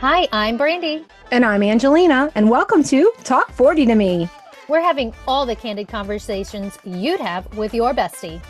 Hi, 0.00 0.28
I'm 0.32 0.56
Brandy. 0.56 1.04
And 1.30 1.44
I'm 1.44 1.62
Angelina, 1.62 2.30
and 2.34 2.50
welcome 2.50 2.82
to 2.84 3.12
Talk 3.24 3.50
40 3.52 3.86
to 3.86 3.94
Me. 3.94 4.28
We're 4.68 4.80
having 4.82 5.14
all 5.26 5.46
the 5.46 5.56
candid 5.56 5.88
conversations 5.88 6.78
you'd 6.84 7.20
have 7.20 7.56
with 7.56 7.72
your 7.74 7.92
bestie. 7.94 8.40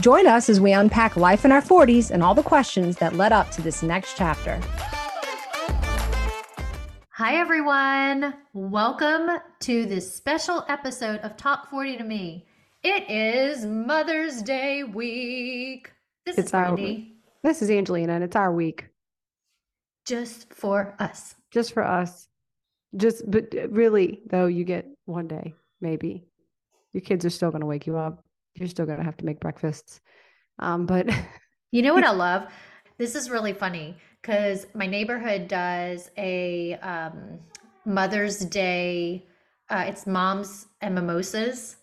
Join 0.00 0.26
us 0.26 0.48
as 0.48 0.60
we 0.60 0.72
unpack 0.72 1.16
life 1.16 1.44
in 1.44 1.52
our 1.52 1.62
40s 1.62 2.10
and 2.10 2.22
all 2.22 2.34
the 2.34 2.42
questions 2.42 2.96
that 2.96 3.14
led 3.14 3.32
up 3.32 3.50
to 3.52 3.62
this 3.62 3.82
next 3.82 4.16
chapter. 4.16 4.60
Hi, 7.12 7.36
everyone. 7.36 8.34
Welcome 8.52 9.38
to 9.60 9.86
this 9.86 10.14
special 10.14 10.64
episode 10.68 11.20
of 11.20 11.36
Talk 11.36 11.70
40 11.70 11.98
to 11.98 12.04
Me. 12.04 12.46
It 12.82 13.08
is 13.10 13.64
Mother's 13.64 14.42
Day 14.42 14.82
week. 14.82 15.90
This 16.26 16.36
It's 16.38 16.48
is 16.48 16.54
our- 16.54 16.64
Brandy. 16.74 17.12
This 17.42 17.62
is 17.62 17.70
Angelina, 17.70 18.14
and 18.14 18.24
it's 18.24 18.36
our 18.36 18.52
week 18.52 18.86
Just 20.06 20.52
for 20.52 20.94
us. 20.98 21.34
just 21.50 21.72
for 21.72 21.84
us. 21.84 22.28
Just, 22.96 23.30
but 23.30 23.52
really, 23.68 24.20
though, 24.30 24.46
you 24.46 24.64
get 24.64 24.86
one 25.04 25.26
day, 25.28 25.54
maybe. 25.80 26.24
Your 26.92 27.02
kids 27.02 27.24
are 27.24 27.30
still 27.30 27.50
going 27.50 27.60
to 27.60 27.66
wake 27.66 27.86
you 27.86 27.96
up. 27.98 28.24
You're 28.54 28.68
still 28.68 28.86
going 28.86 28.98
to 28.98 29.04
have 29.04 29.16
to 29.18 29.24
make 29.24 29.40
breakfasts. 29.40 30.00
Um, 30.58 30.86
but 30.86 31.10
You 31.76 31.82
know 31.82 31.94
what 31.94 32.04
I 32.04 32.10
love? 32.12 32.46
This 32.98 33.14
is 33.14 33.28
really 33.28 33.52
funny 33.52 33.96
because 34.22 34.66
my 34.74 34.86
neighborhood 34.86 35.48
does 35.48 36.10
a 36.16 36.74
um, 36.76 37.38
Mother's 37.84 38.38
Day. 38.38 39.26
Uh, 39.68 39.84
it's 39.86 40.06
moms 40.06 40.68
and 40.80 40.94
mimosas, 40.94 41.76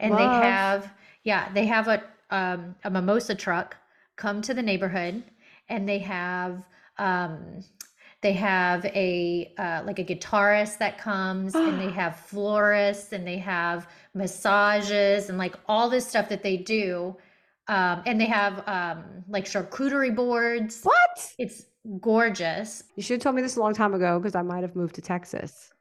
and 0.00 0.14
they 0.14 0.22
have 0.22 0.92
yeah 1.24 1.52
they 1.52 1.66
have 1.66 1.88
a 1.88 2.02
um, 2.30 2.74
a 2.84 2.90
mimosa 2.90 3.34
truck 3.34 3.76
come 4.16 4.40
to 4.40 4.54
the 4.54 4.62
neighborhood, 4.62 5.24
and 5.68 5.86
they 5.86 5.98
have 5.98 6.64
um, 6.98 7.60
they 8.20 8.32
have 8.32 8.84
a 8.86 9.52
uh, 9.58 9.82
like 9.84 9.98
a 9.98 10.04
guitarist 10.04 10.78
that 10.78 10.98
comes, 10.98 11.54
and 11.54 11.80
they 11.80 11.90
have 11.90 12.16
florists, 12.16 13.12
and 13.12 13.26
they 13.26 13.38
have 13.38 13.88
massages, 14.14 15.28
and 15.28 15.38
like 15.38 15.54
all 15.68 15.88
this 15.88 16.06
stuff 16.06 16.28
that 16.28 16.42
they 16.42 16.56
do 16.56 17.16
um, 17.68 18.02
and 18.06 18.20
they 18.20 18.26
have 18.26 18.62
um, 18.68 19.04
like 19.28 19.44
charcuterie 19.46 20.14
boards. 20.14 20.82
what? 20.82 21.32
It's 21.38 21.66
gorgeous. 22.00 22.84
You 22.96 23.02
should 23.02 23.14
have 23.14 23.22
told 23.22 23.36
me 23.36 23.42
this 23.42 23.56
a 23.56 23.60
long 23.60 23.74
time 23.74 23.94
ago 23.94 24.18
because 24.18 24.34
I 24.34 24.42
might 24.42 24.62
have 24.62 24.76
moved 24.76 24.94
to 24.96 25.00
Texas. 25.00 25.72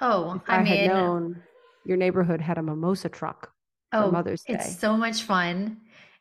Oh, 0.00 0.34
If 0.36 0.42
I, 0.48 0.56
I, 0.56 0.62
mean, 0.62 0.76
had 0.76 0.88
known 0.88 1.42
your 1.84 1.96
neighborhood 1.96 2.40
had 2.40 2.58
a 2.58 2.62
mimosa 2.62 3.08
truck 3.08 3.52
oh, 3.92 4.10
Mother's 4.10 4.42
Day. 4.42 4.54
it's 4.54 4.78
so 4.78 4.96
much 4.96 5.22
fun. 5.22 5.78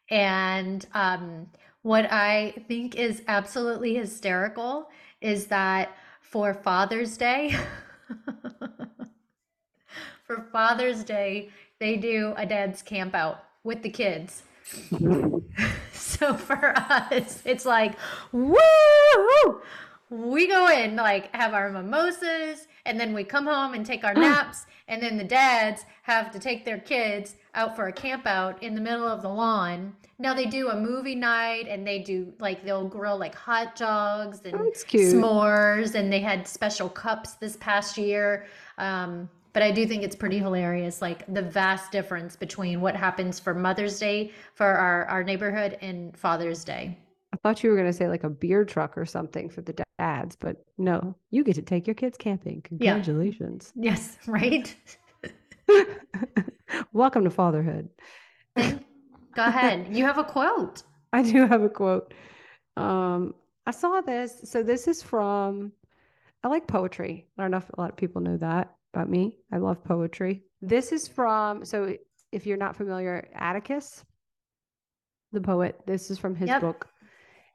And 0.09 0.85
um, 0.93 1.47
what 1.81 2.11
I 2.11 2.53
think 2.67 2.95
is 2.95 3.23
absolutely 3.27 3.95
hysterical 3.95 4.89
is 5.19 5.47
that 5.47 5.95
for 6.21 6.53
Father's 6.53 7.17
Day, 7.17 7.55
for 10.23 10.47
Father's 10.51 11.03
Day, 11.03 11.49
they 11.79 11.97
do 11.97 12.33
a 12.37 12.45
dad's 12.45 12.81
camp 12.81 13.15
out 13.15 13.43
with 13.63 13.81
the 13.81 13.89
kids. 13.89 14.43
So 16.21 16.35
for 16.35 16.77
us, 16.77 17.41
it's 17.45 17.65
like, 17.65 17.95
woo! 18.31 18.57
We 20.09 20.47
go 20.47 20.67
in, 20.67 20.95
like, 20.95 21.35
have 21.35 21.55
our 21.55 21.71
mimosas, 21.71 22.67
and 22.85 22.99
then 22.99 23.13
we 23.13 23.23
come 23.23 23.47
home 23.47 23.73
and 23.73 23.83
take 23.83 24.03
our 24.03 24.13
mm. 24.13 24.21
naps, 24.21 24.67
and 24.87 25.01
then 25.01 25.17
the 25.17 25.23
dads 25.23 25.83
have 26.03 26.31
to 26.31 26.39
take 26.39 26.63
their 26.63 26.77
kids 26.77 27.35
out 27.53 27.75
for 27.75 27.87
a 27.87 27.93
camp 27.93 28.25
out 28.25 28.61
in 28.63 28.75
the 28.75 28.81
middle 28.81 29.07
of 29.07 29.21
the 29.21 29.29
lawn. 29.29 29.95
Now 30.19 30.33
they 30.33 30.45
do 30.45 30.69
a 30.69 30.75
movie 30.75 31.15
night, 31.15 31.67
and 31.67 31.85
they 31.85 31.99
do 31.99 32.31
like 32.39 32.63
they'll 32.63 32.87
grill 32.87 33.17
like 33.17 33.35
hot 33.35 33.75
dogs 33.75 34.41
and 34.45 34.55
s'mores, 34.73 35.95
and 35.95 36.11
they 36.11 36.19
had 36.19 36.47
special 36.47 36.89
cups 36.89 37.33
this 37.33 37.57
past 37.57 37.97
year. 37.97 38.45
Um, 38.77 39.29
but 39.53 39.63
I 39.63 39.71
do 39.71 39.85
think 39.85 40.03
it's 40.03 40.15
pretty 40.15 40.37
hilarious, 40.37 41.01
like 41.01 41.25
the 41.33 41.41
vast 41.41 41.91
difference 41.91 42.35
between 42.35 42.79
what 42.79 42.95
happens 42.95 43.39
for 43.39 43.53
Mother's 43.53 43.99
Day 43.99 44.31
for 44.53 44.65
our, 44.65 45.05
our 45.05 45.23
neighborhood 45.23 45.77
and 45.81 46.15
Father's 46.15 46.63
Day. 46.63 46.97
I 47.33 47.37
thought 47.37 47.63
you 47.63 47.69
were 47.69 47.75
going 47.75 47.89
to 47.89 47.93
say 47.93 48.07
like 48.07 48.23
a 48.23 48.29
beer 48.29 48.63
truck 48.63 48.97
or 48.97 49.05
something 49.05 49.49
for 49.49 49.61
the 49.61 49.83
dads, 49.97 50.35
but 50.35 50.63
no, 50.77 51.15
you 51.31 51.43
get 51.43 51.55
to 51.55 51.61
take 51.61 51.87
your 51.87 51.93
kids 51.95 52.17
camping. 52.17 52.63
Yeah. 52.69 52.93
Congratulations. 52.93 53.73
Yes, 53.75 54.17
right? 54.27 54.73
Welcome 56.93 57.23
to 57.23 57.29
fatherhood. 57.29 57.89
Go 58.55 58.75
ahead. 59.37 59.87
You 59.95 60.05
have 60.05 60.17
a 60.17 60.23
quote. 60.23 60.83
I 61.13 61.23
do 61.23 61.45
have 61.45 61.63
a 61.63 61.69
quote. 61.69 62.13
Um, 62.77 63.33
I 63.65 63.71
saw 63.71 64.01
this. 64.01 64.41
So 64.45 64.63
this 64.63 64.87
is 64.87 65.03
from, 65.03 65.71
I 66.43 66.47
like 66.47 66.67
poetry. 66.67 67.27
I 67.37 67.41
don't 67.41 67.51
know 67.51 67.57
if 67.57 67.69
a 67.69 67.79
lot 67.79 67.91
of 67.91 67.97
people 67.97 68.21
know 68.21 68.37
that 68.37 68.73
about 68.93 69.09
me. 69.09 69.37
I 69.51 69.57
love 69.57 69.83
poetry. 69.83 70.43
This 70.61 70.91
is 70.91 71.07
from, 71.07 71.65
so 71.65 71.95
if 72.31 72.45
you're 72.45 72.57
not 72.57 72.75
familiar, 72.75 73.27
Atticus, 73.35 74.03
the 75.31 75.41
poet, 75.41 75.79
this 75.85 76.11
is 76.11 76.17
from 76.17 76.35
his 76.35 76.49
Yep. 76.49 76.61
book. 76.61 76.87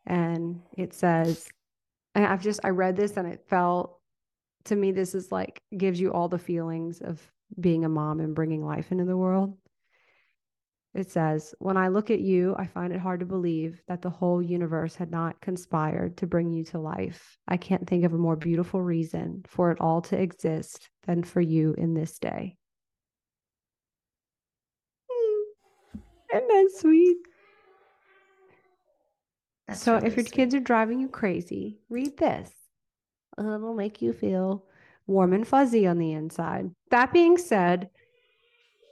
And 0.07 0.63
it 0.77 0.95
says, 0.95 1.49
and 2.15 2.25
I've 2.25 2.43
just, 2.43 2.61
I 2.65 2.71
read 2.71 2.97
this 2.97 3.17
and 3.17 3.27
it 3.27 3.45
felt, 3.49 3.99
to 4.65 4.77
me, 4.77 4.93
this 4.93 5.15
is 5.15 5.31
like, 5.31 5.61
gives 5.77 6.01
you 6.01 6.13
all 6.13 6.29
the 6.29 6.39
feelings 6.39 7.01
of 7.01 7.21
being 7.59 7.85
a 7.85 7.89
mom 7.89 8.21
and 8.21 8.35
bringing 8.35 8.65
life 8.65 8.93
into 8.93 9.05
the 9.05 9.17
world. 9.17 9.57
It 10.97 11.11
says, 11.11 11.55
When 11.59 11.77
I 11.77 11.89
look 11.89 12.11
at 12.11 12.21
you, 12.21 12.57
I 12.59 12.67
find 12.67 12.91
it 12.91 13.01
hard 13.01 13.21
to 13.21 13.27
believe 13.27 13.83
that 13.87 14.01
the 14.01 14.09
whole 14.09 14.41
universe 14.41 14.97
had 14.97 15.11
not 15.11 15.41
conspired 15.43 16.17
to 16.17 16.27
bring 16.27 16.51
you 16.51 16.65
to 16.65 16.79
life. 16.79 17.37
I 17.47 17.59
can't 17.59 17.87
think 17.87 18.05
of 18.05 18.15
a 18.15 18.19
more 18.19 18.35
beautiful 18.37 18.81
reason 18.81 19.45
for 19.47 19.71
it 19.71 19.81
all 19.81 20.01
to 20.03 20.19
exist 20.19 20.89
than 21.07 21.23
for 21.23 21.43
you 21.43 21.75
in 21.77 21.93
this 21.93 22.19
day. 22.19 22.57
Hmm. 25.11 25.99
Isn't 26.35 26.49
that 26.49 26.71
sweet? 26.79 27.19
That's 29.69 29.83
so, 29.83 29.97
really 29.97 30.07
if 30.07 30.17
your 30.17 30.25
sweet. 30.25 30.35
kids 30.35 30.55
are 30.55 30.61
driving 30.61 31.01
you 31.01 31.09
crazy, 31.09 31.79
read 31.91 32.17
this. 32.17 32.51
It'll 33.39 33.75
make 33.75 34.01
you 34.01 34.15
feel 34.15 34.65
warm 35.07 35.33
and 35.33 35.47
fuzzy 35.47 35.87
on 35.87 35.99
the 35.99 36.13
inside. 36.13 36.71
That 36.91 37.13
being 37.13 37.39
said, 37.39 37.91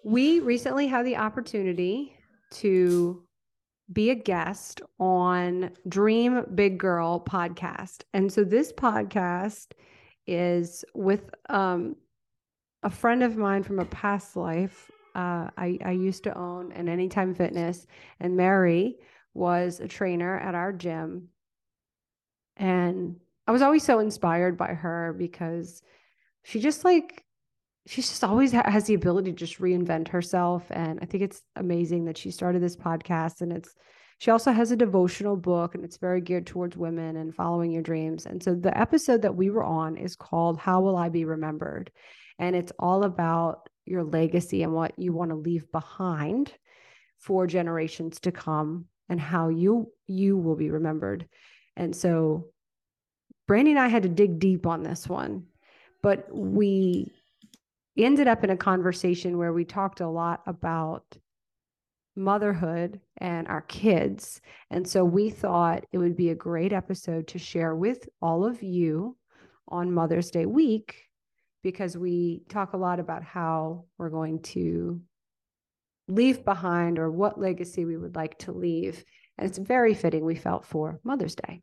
we 0.05 0.41
recently 0.41 0.87
had 0.87 1.07
the 1.07 1.17
opportunity 1.17 2.17
to 2.53 3.25
be 3.93 4.11
a 4.11 4.15
guest 4.15 4.81
on 4.99 5.71
Dream 5.89 6.45
Big 6.55 6.79
Girl 6.79 7.21
podcast. 7.21 8.03
And 8.13 8.33
so 8.33 8.45
this 8.45 8.73
podcast 8.73 9.73
is 10.27 10.85
with 10.95 11.31
um, 11.49 11.97
a 12.83 12.91
friend 12.91 13.23
of 13.23 13.37
mine 13.37 13.63
from 13.63 13.79
a 13.79 13.85
past 13.85 14.37
life. 14.37 14.91
Uh, 15.15 15.49
I, 15.57 15.79
I 15.85 15.91
used 15.93 16.25
to 16.25 16.37
own 16.37 16.73
an 16.73 16.89
Anytime 16.89 17.35
Fitness, 17.35 17.87
and 18.21 18.37
Mary 18.37 18.97
was 19.33 19.81
a 19.81 19.89
trainer 19.89 20.39
at 20.39 20.55
our 20.55 20.73
gym. 20.73 21.29
And 22.57 23.17
I 23.47 23.53
was 23.53 23.63
always 23.63 23.83
so 23.83 23.99
inspired 23.99 24.57
by 24.57 24.69
her 24.69 25.15
because 25.17 25.83
she 26.45 26.61
just 26.61 26.85
like 26.85 27.25
she 27.87 28.01
just 28.01 28.25
always 28.25 28.53
ha- 28.53 28.71
has 28.71 28.85
the 28.85 28.95
ability 28.95 29.31
to 29.31 29.37
just 29.37 29.59
reinvent 29.59 30.09
herself 30.09 30.65
and 30.71 30.99
i 31.03 31.05
think 31.05 31.23
it's 31.23 31.43
amazing 31.57 32.05
that 32.05 32.17
she 32.17 32.31
started 32.31 32.63
this 32.63 32.77
podcast 32.77 33.41
and 33.41 33.53
it's 33.53 33.75
she 34.19 34.31
also 34.31 34.53
has 34.53 34.71
a 34.71 34.77
devotional 34.77 35.37
book 35.37 35.75
and 35.75 35.85
it's 35.85 35.99
very 35.99 36.21
geared 36.21 36.47
towards 36.47 36.77
women 36.77 37.17
and 37.17 37.35
following 37.35 37.71
your 37.71 37.83
dreams 37.83 38.27
and 38.27 38.43
so 38.43 38.55
the 38.55 38.77
episode 38.79 39.23
that 39.23 39.35
we 39.35 39.51
were 39.51 39.65
on 39.65 39.97
is 39.97 40.17
called 40.17 40.59
how 40.59 40.81
will 40.81 40.97
i 40.97 41.09
be 41.09 41.25
remembered? 41.25 41.91
And 42.39 42.57
it's 42.57 42.73
all 42.79 43.05
about 43.05 43.69
your 43.85 44.03
legacy 44.03 44.63
and 44.63 44.73
what 44.73 44.99
you 44.99 45.13
want 45.13 45.31
to 45.31 45.37
leave 45.37 45.71
behind 45.71 46.53
for 47.19 47.47
generations 47.47 48.21
to 48.21 48.33
come 48.33 48.87
and 49.09 49.21
how 49.21 49.49
you 49.49 49.93
you 50.07 50.37
will 50.37 50.57
be 50.57 50.71
remembered. 50.71 51.29
And 51.77 51.95
so 51.95 52.49
brandy 53.47 53.73
and 53.73 53.81
i 53.81 53.89
had 53.89 54.05
to 54.05 54.09
dig 54.09 54.39
deep 54.39 54.67
on 54.67 54.83
this 54.83 55.07
one 55.07 55.45
but 56.05 56.27
we 56.31 57.11
ended 57.97 58.29
up 58.29 58.45
in 58.45 58.51
a 58.51 58.57
conversation 58.59 59.39
where 59.39 59.55
we 59.55 59.65
talked 59.65 60.03
a 60.03 60.09
lot 60.09 60.43
about 60.47 61.17
motherhood 62.15 63.01
and 63.17 63.49
our 63.49 63.63
kids. 63.63 64.43
And 64.71 64.87
so 64.87 65.03
we 65.03 65.31
thought 65.31 65.87
it 65.93 65.99
would 65.99 66.15
be 66.15 66.29
a 66.29 66.35
great 66.35 66.75
episode 66.75 67.27
to 67.29 67.39
share 67.39 67.75
with 67.75 68.07
all 68.21 68.45
of 68.45 68.63
you 68.63 69.17
on 69.69 69.95
Mother's 69.95 70.31
Day 70.31 70.45
week 70.45 71.09
because 71.63 71.97
we 71.97 72.43
talk 72.51 72.75
a 72.75 72.77
lot 72.77 73.01
about 73.01 73.25
how 73.25 73.87
we're 73.97 74.11
going 74.11 74.43
to 74.43 75.01
leave 76.07 76.45
behind 76.45 76.99
or 76.99 77.11
what 77.11 77.41
legacy 77.41 77.87
we 77.87 77.97
would 77.97 78.15
like 78.15 78.37
to 78.41 78.53
leave. 78.53 79.03
And 79.39 79.49
it's 79.49 79.57
very 79.57 79.95
fitting, 79.95 80.23
we 80.27 80.35
felt, 80.35 80.67
for 80.67 81.01
Mother's 81.03 81.35
Day. 81.35 81.63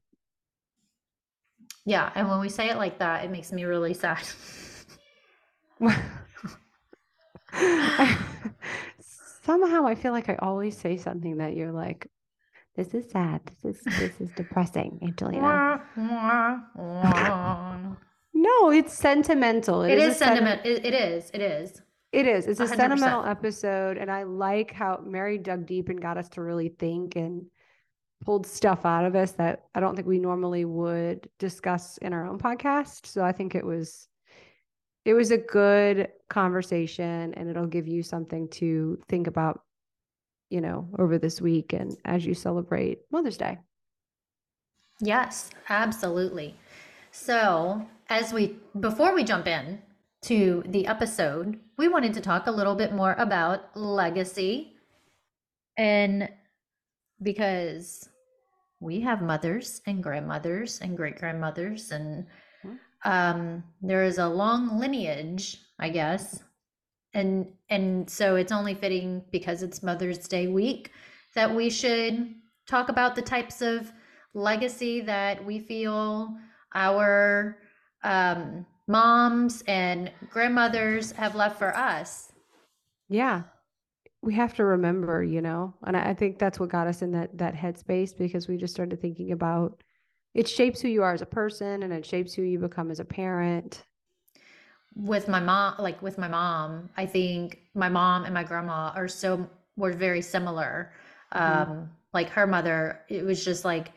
Yeah, 1.92 2.10
and 2.16 2.30
when 2.30 2.40
we 2.40 2.48
say 2.48 2.70
it 2.70 2.78
like 2.78 3.00
that, 3.00 3.26
it 3.26 3.32
makes 3.32 3.52
me 3.52 3.66
really 3.66 3.94
sad. 3.94 4.24
Somehow 9.44 9.86
I 9.86 9.96
feel 9.96 10.14
like 10.14 10.30
I 10.30 10.36
always 10.36 10.78
say 10.78 10.96
something 10.96 11.40
that 11.40 11.54
you're 11.54 11.74
like, 11.74 12.08
This 12.78 12.94
is 12.94 13.12
sad. 13.12 13.42
This 13.62 13.76
is 13.76 13.84
this 14.00 14.22
is 14.22 14.30
depressing, 14.38 15.00
Angelina. 15.04 15.82
No, 18.34 18.72
it's 18.72 18.94
sentimental. 18.94 19.84
It 19.84 19.98
is 19.98 20.16
a 20.16 20.18
senti- 20.18 20.36
sentiment. 20.36 20.66
It, 20.66 20.86
it 20.86 20.94
is. 20.94 21.30
It 21.34 21.42
is. 21.42 21.82
It 22.14 22.26
is. 22.26 22.48
It's 22.48 22.62
a 22.62 22.68
100%. 22.68 22.76
sentimental 22.78 23.26
episode, 23.26 23.98
and 23.98 24.10
I 24.10 24.24
like 24.24 24.72
how 24.72 25.04
Mary 25.06 25.38
dug 25.38 25.66
deep 25.66 25.90
and 25.90 26.02
got 26.02 26.18
us 26.18 26.30
to 26.30 26.42
really 26.42 26.70
think 26.70 27.18
and 27.18 27.48
pulled 28.24 28.46
stuff 28.46 28.86
out 28.86 29.06
of 29.06 29.16
us 29.16 29.32
that 29.34 29.66
I 29.76 29.80
don't 29.80 29.96
think 29.96 30.08
we 30.08 30.20
normally 30.20 30.66
would 30.66 31.30
discuss 31.40 31.98
in 31.98 32.14
our 32.14 32.28
own 32.28 32.40
podcast. 32.40 33.06
So 33.06 33.24
I 33.24 33.32
think 33.32 33.56
it 33.56 33.66
was 33.66 34.08
it 35.04 35.14
was 35.14 35.32
a 35.32 35.38
good 35.38 36.10
conversation 36.30 37.34
and 37.34 37.50
it'll 37.50 37.66
give 37.66 37.88
you 37.88 38.04
something 38.04 38.48
to 38.50 39.00
think 39.10 39.26
about, 39.26 39.62
you 40.50 40.62
know, 40.62 40.88
over 41.00 41.18
this 41.18 41.42
week 41.42 41.74
and 41.74 41.98
as 42.06 42.26
you 42.26 42.36
celebrate 42.36 43.00
Mother's 43.12 43.38
Day. 43.38 43.58
Yes, 45.00 45.50
absolutely. 45.70 46.56
So, 47.12 47.86
as 48.10 48.32
we 48.32 48.58
before 48.80 49.16
we 49.16 49.24
jump 49.24 49.48
in 49.48 49.82
to 50.24 50.64
the 50.68 50.86
episode, 50.86 51.60
we 51.78 51.88
wanted 51.88 52.14
to 52.14 52.22
talk 52.22 52.46
a 52.46 52.52
little 52.52 52.76
bit 52.76 52.94
more 52.94 53.16
about 53.18 53.76
legacy. 53.76 54.76
And 55.78 56.30
because 57.22 58.10
we 58.82 59.00
have 59.00 59.22
mothers 59.22 59.82
and 59.86 60.04
grandmothers 60.04 60.82
and 60.82 60.98
great 60.98 61.18
grandmothers 61.18 61.92
and 61.92 62.26
um 63.06 63.64
there 63.82 64.04
is 64.04 64.18
a 64.18 64.28
long 64.28 64.78
lineage, 64.80 65.58
I 65.80 65.90
guess. 65.90 66.44
And 67.14 67.48
and 67.70 68.10
so 68.10 68.36
it's 68.36 68.52
only 68.52 68.74
fitting 68.74 69.24
because 69.32 69.64
it's 69.64 69.82
Mother's 69.84 70.28
Day 70.28 70.48
week 70.48 70.92
that 71.36 71.54
we 71.54 71.70
should 71.70 72.36
talk 72.68 72.90
about 72.90 73.16
the 73.16 73.22
types 73.22 73.62
of 73.62 73.92
legacy 74.34 75.02
that 75.02 75.44
we 75.44 75.60
feel 75.60 76.36
our 76.74 77.58
um, 78.04 78.66
moms 78.88 79.64
and 79.68 80.12
grandmothers 80.30 81.12
have 81.14 81.36
left 81.36 81.58
for 81.60 81.76
us. 81.76 82.32
Yeah. 83.10 83.44
We 84.24 84.36
have 84.36 84.54
to 84.56 84.64
remember, 84.66 85.24
you 85.24 85.42
know, 85.42 85.74
and 85.84 85.98
I 85.98 86.10
I 86.10 86.14
think 86.14 86.38
that's 86.38 86.60
what 86.60 86.70
got 86.70 86.88
us 86.88 87.02
in 87.02 87.12
that 87.14 87.38
that 87.38 87.56
headspace 87.56 88.16
because 88.18 88.48
we 88.48 88.58
just 88.58 88.74
started 88.74 89.02
thinking 89.02 89.32
about 89.32 89.84
it 90.34 90.48
shapes 90.48 90.80
who 90.80 90.88
you 90.88 91.04
are 91.04 91.14
as 91.14 91.22
a 91.22 91.26
person 91.26 91.84
and 91.84 91.92
it 91.92 92.06
shapes 92.06 92.34
who 92.34 92.44
you 92.44 92.60
become 92.60 92.92
as 92.92 93.00
a 93.00 93.06
parent. 93.06 93.84
With 94.96 95.28
my 95.28 95.40
mom, 95.40 95.76
like 95.80 96.02
with 96.02 96.18
my 96.18 96.28
mom, 96.28 96.90
I 96.98 97.06
think 97.06 97.60
my 97.74 97.90
mom 97.90 98.26
and 98.26 98.34
my 98.34 98.44
grandma 98.44 98.92
are 98.96 99.08
so 99.08 99.50
were 99.76 99.94
very 99.94 100.22
similar. 100.22 100.94
Mhm. 101.34 101.68
Um, 101.70 101.90
like 102.14 102.30
her 102.30 102.46
mother, 102.46 103.00
it 103.10 103.24
was 103.24 103.44
just 103.44 103.66
like 103.66 103.92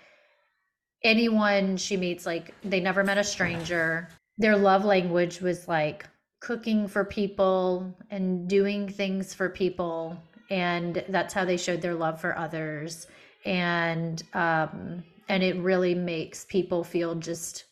anyone 1.02 1.76
she 1.76 1.96
meets, 1.96 2.24
like 2.26 2.54
they 2.62 2.80
never 2.80 3.04
met 3.04 3.18
a 3.18 3.24
stranger. 3.24 4.08
Their 4.38 4.56
love 4.56 4.84
language 4.84 5.40
was 5.40 5.68
like 5.68 6.06
cooking 6.49 6.87
for 6.87 7.05
people 7.05 7.96
and 8.11 8.46
doing 8.49 8.87
things 8.88 9.32
for 9.32 9.49
people. 9.49 10.17
And 10.50 11.02
that's 11.08 11.32
how 11.32 11.44
they 11.46 11.56
showed 11.56 11.81
their 11.81 11.94
love 11.94 12.20
for 12.20 12.37
others. 12.38 13.06
And 13.46 14.23
um, 14.35 15.02
and 15.29 15.43
it 15.43 15.56
really 15.56 15.94
makes 15.94 16.44
people 16.44 16.85
feel 16.85 17.14
just 17.14 17.64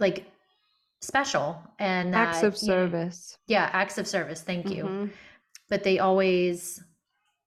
like 0.00 0.24
special 1.02 1.60
and 1.78 2.14
Acts 2.14 2.40
that, 2.40 2.46
of 2.46 2.54
you 2.62 2.68
know- 2.68 2.74
service. 2.74 3.36
yeah, 3.46 3.68
acts 3.72 3.98
of 3.98 4.06
service. 4.06 4.40
Thank 4.40 4.70
you 4.70 4.84
Mhm. 4.84 5.10
but 5.70 5.82
they 5.82 5.98
always 5.98 6.82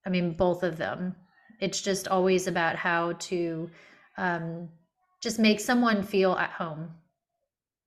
i 0.06 0.10
mean 0.10 0.32
both 0.34 0.62
of 0.64 0.78
them 0.78 1.16
it's 1.60 1.82
just 1.82 2.08
always 2.08 2.48
about 2.48 2.76
how 2.76 3.14
to 3.14 3.70
um, 4.18 4.70
just 5.22 5.38
make 5.40 5.60
someone 5.60 6.02
feel 6.04 6.34
at 6.34 6.52
home 6.52 6.84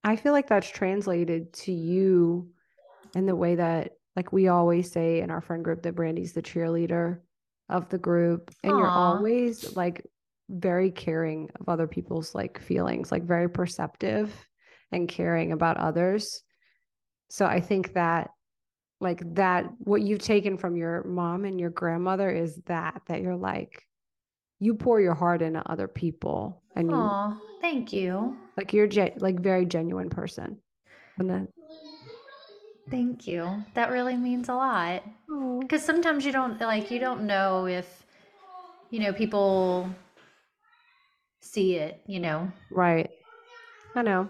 I 0.03 0.17
feel 0.17 0.33
like 0.33 0.49
that's 0.49 0.71
translated 0.71 1.53
to 1.55 1.73
you 1.73 2.51
in 3.15 3.27
the 3.27 3.37
way 3.37 3.57
that, 3.57 3.93
like 4.17 4.33
we 4.33 4.49
always 4.49 4.91
say 4.91 5.21
in 5.21 5.31
our 5.31 5.41
friend 5.41 5.65
group, 5.65 5.83
that 5.83 5.95
Brandy's 5.95 6.33
the 6.33 6.43
cheerleader 6.43 7.21
of 7.69 7.89
the 7.89 7.99
group. 7.99 8.51
And 8.63 8.71
you're 8.71 8.89
always 8.89 9.77
like 9.77 10.07
very 10.49 10.91
caring 10.91 11.49
of 11.61 11.69
other 11.69 11.87
people's 11.87 12.35
like 12.35 12.61
feelings, 12.61 13.13
like 13.13 13.25
very 13.25 13.49
perceptive 13.49 14.35
and 14.91 15.09
caring 15.09 15.53
about 15.53 15.77
others. 15.77 16.43
So 17.29 17.47
I 17.47 17.61
think 17.61 17.95
that, 17.95 18.31
like, 19.01 19.23
that 19.35 19.71
what 19.79 20.03
you've 20.03 20.21
taken 20.21 20.59
from 20.59 20.77
your 20.77 21.05
mom 21.05 21.45
and 21.45 21.61
your 21.61 21.71
grandmother 21.71 22.29
is 22.29 22.61
that, 22.67 23.03
that 23.07 23.23
you're 23.23 23.37
like, 23.37 23.87
you 24.61 24.75
pour 24.75 25.01
your 25.01 25.15
heart 25.15 25.43
into 25.43 25.69
other 25.69 25.89
people 25.89 26.63
and 26.77 26.91
you 26.91 26.97
oh 26.97 27.37
thank 27.61 27.93
you 27.93 28.37
like 28.57 28.73
you're 28.73 28.87
gen- 28.87 29.15
like 29.19 29.41
very 29.41 29.67
genuine 29.67 30.11
person. 30.11 30.59
And 31.19 31.29
then 31.29 31.49
thank 32.91 33.27
you 33.27 33.65
that 33.75 33.91
really 33.91 34.17
means 34.17 34.49
a 34.49 34.55
lot 34.55 35.03
because 35.61 35.85
sometimes 35.85 36.25
you 36.25 36.33
don't 36.33 36.61
like 36.61 36.91
you 36.91 36.99
don't 36.99 37.23
know 37.23 37.67
if 37.67 38.05
you 38.91 39.01
know 39.01 39.13
people 39.13 39.89
see 41.41 41.77
it 41.77 42.01
you 42.07 42.21
know 42.21 42.51
right. 42.71 43.11
I 43.95 44.03
know. 44.03 44.29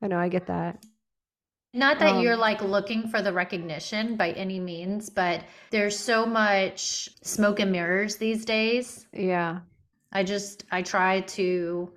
I 0.00 0.06
know. 0.06 0.18
I 0.18 0.28
get 0.28 0.46
that. 0.46 0.82
Not 1.74 1.98
that 1.98 2.18
you're 2.18 2.36
Um, 2.36 2.40
like 2.40 2.62
looking 2.62 3.08
for 3.08 3.20
the 3.20 3.32
recognition 3.32 4.16
by 4.16 4.30
any 4.32 4.60
means, 4.60 5.10
but 5.10 5.44
there's 5.70 5.98
so 5.98 6.24
much 6.24 7.10
smoke 7.22 7.60
and 7.60 7.72
mirrors 7.72 8.16
these 8.16 8.44
days. 8.46 9.06
Yeah. 9.12 9.60
I 10.12 10.22
just 10.24 10.64
I 10.70 10.82
try 10.82 11.20
to 11.20 11.92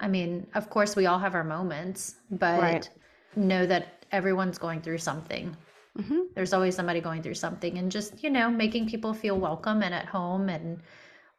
I 0.00 0.08
mean, 0.08 0.48
of 0.54 0.68
course 0.70 0.96
we 0.96 1.06
all 1.06 1.18
have 1.20 1.34
our 1.34 1.44
moments, 1.44 2.16
but 2.30 2.60
Right. 2.60 2.90
know 3.36 3.66
that 3.66 4.04
everyone's 4.12 4.58
going 4.58 4.82
through 4.82 4.98
something. 4.98 5.56
hmm 5.96 6.22
There's 6.34 6.52
always 6.52 6.74
somebody 6.76 7.00
going 7.00 7.22
through 7.22 7.34
something 7.34 7.78
and 7.78 7.92
just, 7.92 8.22
you 8.24 8.30
know, 8.30 8.50
making 8.50 8.88
people 8.88 9.14
feel 9.14 9.38
welcome 9.38 9.82
and 9.82 9.94
at 9.94 10.06
home 10.06 10.48
and 10.48 10.80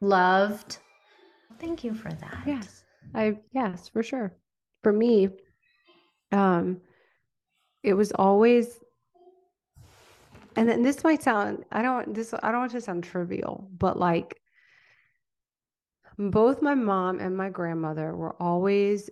loved. 0.02 0.78
Thank 1.60 1.84
you 1.84 1.94
for 1.94 2.14
that. 2.14 2.44
Yes. 2.48 2.84
I 3.14 3.38
yes, 3.54 3.90
for 3.90 4.04
sure. 4.04 4.34
For 4.82 4.92
me, 4.94 5.30
um, 6.32 6.82
it 7.84 7.94
was 7.94 8.12
always 8.14 8.80
and 10.56 10.70
then 10.70 10.84
this 10.84 11.04
might 11.04 11.22
sound 11.22 11.66
I 11.72 11.82
don't 11.82 12.14
this 12.14 12.34
I 12.42 12.52
don't 12.52 12.62
want 12.62 12.72
to 12.72 12.82
sound 12.82 13.04
trivial, 13.04 13.70
but 13.78 13.98
like 14.00 14.40
both 16.18 16.62
my 16.62 16.76
mom 16.76 17.20
and 17.20 17.36
my 17.36 17.50
grandmother 17.50 18.16
were 18.16 18.36
always 18.42 19.10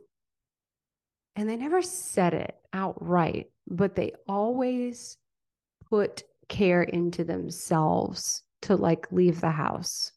and 1.35 1.49
they 1.49 1.55
never 1.55 1.81
said 1.81 2.33
it 2.33 2.55
outright, 2.73 3.47
but 3.67 3.95
they 3.95 4.13
always 4.27 5.17
put 5.89 6.23
care 6.47 6.83
into 6.83 7.23
themselves 7.23 8.43
to 8.63 8.75
like 8.75 9.11
leave 9.11 9.41
the 9.41 9.51
house. 9.51 10.11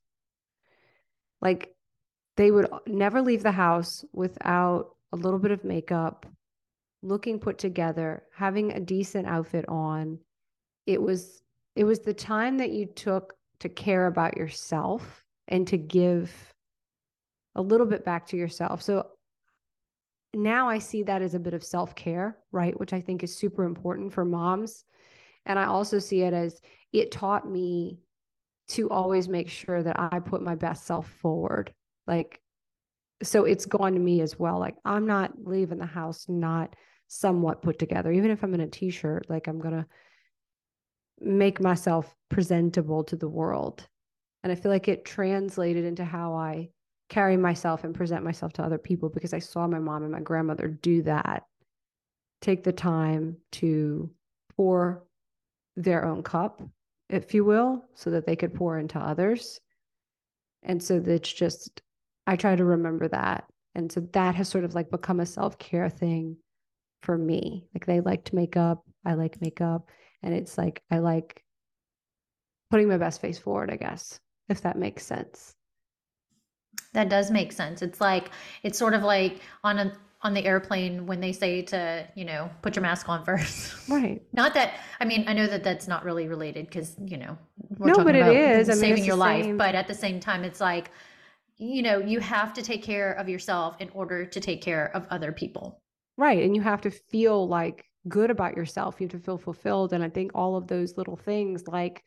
Like 1.41 1.75
they 2.37 2.51
would 2.51 2.69
never 2.87 3.23
leave 3.23 3.43
the 3.43 3.53
house 3.53 4.05
without 4.13 4.91
a 5.13 5.17
little 5.17 5.39
bit 5.39 5.53
of 5.53 5.65
makeup, 5.65 6.27
looking 7.05 7.39
put 7.39 7.59
together, 7.59 8.23
having 8.35 8.73
a 8.73 8.81
decent 8.81 9.27
outfit 9.27 9.65
on. 9.69 10.19
It 10.87 11.01
was 11.01 11.43
it 11.77 11.85
was 11.85 12.01
the 12.01 12.15
time 12.15 12.59
that 12.59 12.71
you 12.71 12.87
took 12.87 13.35
to 13.61 13.69
care 13.69 14.07
about 14.07 14.37
yourself 14.37 15.25
and 15.49 15.67
to 15.69 15.77
give 15.77 16.33
a 17.55 17.63
little 17.63 17.87
bit 17.87 18.05
back 18.05 18.27
to 18.29 18.37
yourself. 18.37 18.83
So 18.83 19.07
now 20.33 20.69
I 20.69 20.79
see 20.79 21.03
that 21.05 21.23
as 21.23 21.35
a 21.35 21.41
bit 21.41 21.55
of 21.55 21.65
self-care, 21.65 22.37
right? 22.53 22.79
Which 22.79 22.93
I 22.93 23.01
think 23.01 23.23
is 23.23 23.37
super 23.37 23.65
important 23.65 24.13
for 24.13 24.25
moms. 24.25 24.85
And 25.47 25.59
I 25.59 25.67
also 25.67 25.99
see 25.99 26.23
it 26.23 26.33
as 26.33 26.61
it 26.93 27.11
taught 27.13 27.49
me 27.49 27.99
to 28.69 28.89
always 28.91 29.29
make 29.29 29.49
sure 29.49 29.83
that 29.83 29.99
I 29.99 30.21
put 30.21 30.43
my 30.43 30.55
best 30.55 30.87
self 30.87 31.09
forward. 31.09 31.73
Like, 32.07 32.41
so 33.23 33.45
it's 33.45 33.67
gone 33.67 33.93
to 33.95 33.99
me 33.99 34.21
as 34.21 34.39
well. 34.39 34.59
Like, 34.59 34.77
I'm 34.85 35.07
not 35.07 35.33
leaving 35.45 35.79
the 35.79 35.87
house 35.87 36.27
not 36.29 36.75
somewhat 37.09 37.63
put 37.63 37.79
together. 37.79 38.11
Even 38.13 38.31
if 38.31 38.43
I'm 38.43 38.55
in 38.55 38.61
a 38.61 38.67
t 38.67 38.91
shirt, 38.91 39.27
like, 39.29 39.47
I'm 39.47 39.61
going 39.61 39.75
to 39.75 39.87
make 41.21 41.61
myself 41.61 42.15
presentable 42.29 43.05
to 43.05 43.17
the 43.17 43.29
world. 43.29 43.87
And 44.43 44.53
I 44.53 44.57
feel 44.57 44.71
like 44.71 44.89
it 44.89 45.05
translated 45.05 45.85
into 45.85 46.05
how 46.05 46.35
I 46.35 46.69
carry 47.09 47.37
myself 47.37 47.85
and 47.85 47.95
present 47.95 48.25
myself 48.25 48.53
to 48.55 48.63
other 48.63 48.79
people 48.79 49.09
because 49.09 49.33
I 49.33 49.39
saw 49.39 49.67
my 49.67 49.79
mom 49.79 50.03
and 50.03 50.13
my 50.13 50.21
grandmother 50.21 50.69
do 50.69 51.03
that. 51.03 51.45
Take 52.41 52.65
the 52.65 52.73
time 52.73 53.37
to 53.53 54.11
pour 54.57 55.05
their 55.77 56.05
own 56.05 56.23
cup, 56.23 56.63
if 57.09 57.35
you 57.35 57.45
will, 57.45 57.85
so 57.95 58.11
that 58.11 58.27
they 58.27 58.37
could 58.37 58.55
pour 58.55 58.79
into 58.79 58.99
others. 58.99 59.61
And 60.63 60.83
so 60.83 61.03
it's 61.07 61.33
just, 61.33 61.83
I 62.27 62.37
try 62.37 62.57
to 62.57 62.65
remember 62.65 63.09
that. 63.09 63.45
And 63.75 63.91
so 63.91 64.01
that 64.13 64.35
has 64.35 64.49
sort 64.49 64.65
of 64.65 64.75
like 64.75 64.91
become 64.91 65.21
a 65.21 65.27
self 65.27 65.59
care 65.59 65.89
thing 65.89 66.37
for 67.05 67.17
me. 67.19 67.67
Like 67.75 67.87
they 67.87 68.01
liked 68.01 68.33
makeup, 68.33 68.85
I 69.05 69.15
like 69.15 69.41
makeup. 69.41 69.91
And 70.23 70.35
it's 70.35 70.57
like, 70.59 70.83
I 70.91 70.99
like 70.99 71.45
putting 72.71 72.89
my 72.89 72.97
best 72.99 73.21
face 73.21 73.39
forward, 73.39 73.71
I 73.71 73.77
guess, 73.77 74.19
if 74.49 74.63
that 74.63 74.79
makes 74.79 75.05
sense. 75.07 75.55
That 76.93 77.09
does 77.09 77.31
make 77.31 77.53
sense. 77.53 77.83
It's 77.83 78.01
like 78.01 78.31
it's 78.63 78.79
sort 78.79 78.95
of 78.95 79.03
like 79.03 79.41
on 79.63 79.79
a 79.79 79.93
on 80.23 80.33
the 80.33 80.45
airplane 80.45 81.07
when 81.07 81.21
they 81.21 81.33
say 81.33 81.61
to 81.63 82.09
you 82.15 82.25
know 82.25 82.51
put 82.63 82.77
your 82.77 82.83
mask 82.83 83.09
on 83.09 83.25
first. 83.25 83.75
Right. 83.89 84.23
Not 84.33 84.55
that 84.55 84.75
I 85.01 85.05
mean 85.05 85.25
I 85.29 85.35
know 85.35 85.47
that 85.47 85.63
that's 85.65 85.89
not 85.89 86.05
really 86.05 86.29
related 86.29 86.67
because 86.67 86.97
you 87.05 87.17
know 87.17 87.37
we're 87.79 87.89
No, 87.89 87.95
talking 87.95 88.05
but 88.07 88.15
it 88.17 88.27
is. 88.29 88.69
I 88.69 88.73
mean, 88.73 88.81
saving 88.81 89.05
your 89.05 89.17
life, 89.17 89.45
same- 89.45 89.57
but 89.57 89.75
at 89.75 89.89
the 89.89 89.95
same 89.95 90.21
time 90.21 90.45
it's 90.45 90.61
like 90.61 90.91
you 91.57 91.83
know 91.83 91.99
you 91.99 92.21
have 92.21 92.55
to 92.55 92.63
take 92.63 92.83
care 92.83 93.13
of 93.13 93.29
yourself 93.29 93.77
in 93.81 93.91
order 93.91 94.25
to 94.27 94.41
take 94.41 94.63
care 94.63 94.91
of 94.97 95.07
other 95.11 95.33
people. 95.33 95.81
Right. 96.17 96.43
And 96.45 96.55
you 96.55 96.63
have 96.63 96.83
to 96.83 96.91
feel 96.91 97.49
like 97.49 97.85
good 98.09 98.31
about 98.31 98.57
yourself. 98.57 99.01
You 99.01 99.07
have 99.07 99.13
to 99.21 99.25
feel 99.25 99.39
fulfilled. 99.39 99.93
And 99.93 100.05
I 100.05 100.09
think 100.09 100.33
all 100.35 100.57
of 100.57 100.67
those 100.69 100.97
little 100.97 101.17
things, 101.17 101.67
like 101.67 102.03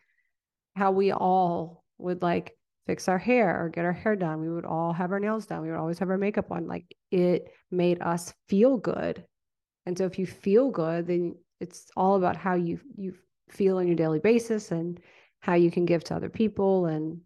how 0.75 0.91
we 0.91 1.11
all 1.11 1.83
would 1.97 2.21
like 2.21 2.55
fix 2.85 3.09
our 3.09 3.17
hair 3.17 3.63
or 3.63 3.69
get 3.69 3.83
our 3.85 3.91
hair 3.93 4.15
done, 4.15 4.39
we 4.39 4.49
would 4.49 4.65
all 4.65 4.93
have 4.93 5.11
our 5.11 5.19
nails 5.19 5.45
done, 5.45 5.61
we 5.61 5.69
would 5.69 5.77
always 5.79 5.99
have 5.99 6.09
our 6.09 6.17
makeup 6.17 6.51
on. 6.51 6.67
Like 6.67 6.95
it 7.11 7.51
made 7.71 8.01
us 8.01 8.33
feel 8.47 8.77
good. 8.77 9.25
And 9.85 9.97
so 9.97 10.05
if 10.05 10.19
you 10.19 10.25
feel 10.25 10.69
good, 10.71 11.07
then 11.07 11.35
it's 11.59 11.89
all 11.97 12.15
about 12.15 12.37
how 12.37 12.55
you 12.55 12.79
you 12.95 13.13
feel 13.49 13.77
on 13.77 13.87
your 13.87 13.95
daily 13.95 14.19
basis 14.19 14.71
and 14.71 14.99
how 15.39 15.55
you 15.55 15.71
can 15.71 15.85
give 15.85 16.03
to 16.05 16.15
other 16.15 16.29
people. 16.29 16.85
And 16.85 17.21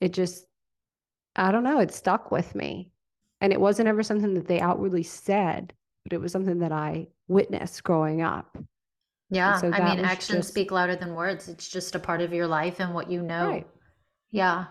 it 0.00 0.12
just, 0.12 0.46
I 1.36 1.52
don't 1.52 1.64
know, 1.64 1.80
it 1.80 1.92
stuck 1.92 2.30
with 2.30 2.54
me. 2.54 2.90
And 3.44 3.52
it 3.52 3.60
wasn't 3.60 3.88
ever 3.88 4.02
something 4.02 4.32
that 4.32 4.48
they 4.48 4.58
outwardly 4.58 5.02
said, 5.02 5.74
but 6.02 6.14
it 6.14 6.18
was 6.18 6.32
something 6.32 6.60
that 6.60 6.72
I 6.72 7.08
witnessed 7.28 7.84
growing 7.84 8.22
up. 8.22 8.56
Yeah, 9.28 9.58
so 9.58 9.70
I 9.70 9.84
mean 9.94 10.02
actions 10.02 10.38
just- 10.38 10.48
speak 10.48 10.70
louder 10.70 10.96
than 10.96 11.14
words. 11.14 11.50
It's 11.50 11.68
just 11.68 11.94
a 11.94 11.98
part 11.98 12.22
of 12.22 12.32
your 12.32 12.46
life 12.46 12.80
and 12.80 12.94
what 12.94 13.10
you 13.10 13.20
know. 13.20 13.48
Right. 13.48 13.66
Yeah. 14.30 14.64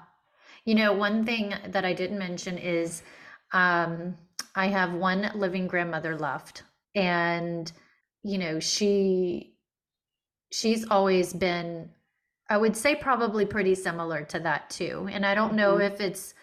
You 0.65 0.73
know, 0.73 0.91
one 0.91 1.23
thing 1.23 1.53
that 1.67 1.85
I 1.85 1.93
didn't 1.93 2.17
mention 2.17 2.57
is 2.57 3.03
um, 3.51 4.15
I 4.55 4.69
have 4.69 4.93
one 4.93 5.29
living 5.35 5.67
grandmother 5.67 6.17
left. 6.17 6.63
And, 6.95 7.71
you 8.23 8.39
know, 8.39 8.59
she 8.59 9.53
she's 10.51 10.87
always 10.89 11.31
been, 11.31 11.91
I 12.49 12.57
would 12.57 12.75
say 12.75 12.95
probably 12.95 13.45
pretty 13.45 13.75
similar 13.75 14.23
to 14.25 14.39
that 14.39 14.71
too. 14.71 15.07
And 15.11 15.27
I 15.27 15.35
don't 15.35 15.53
know 15.53 15.75
Mhm. 15.75 15.91
if 15.91 16.01
it's 16.01 16.33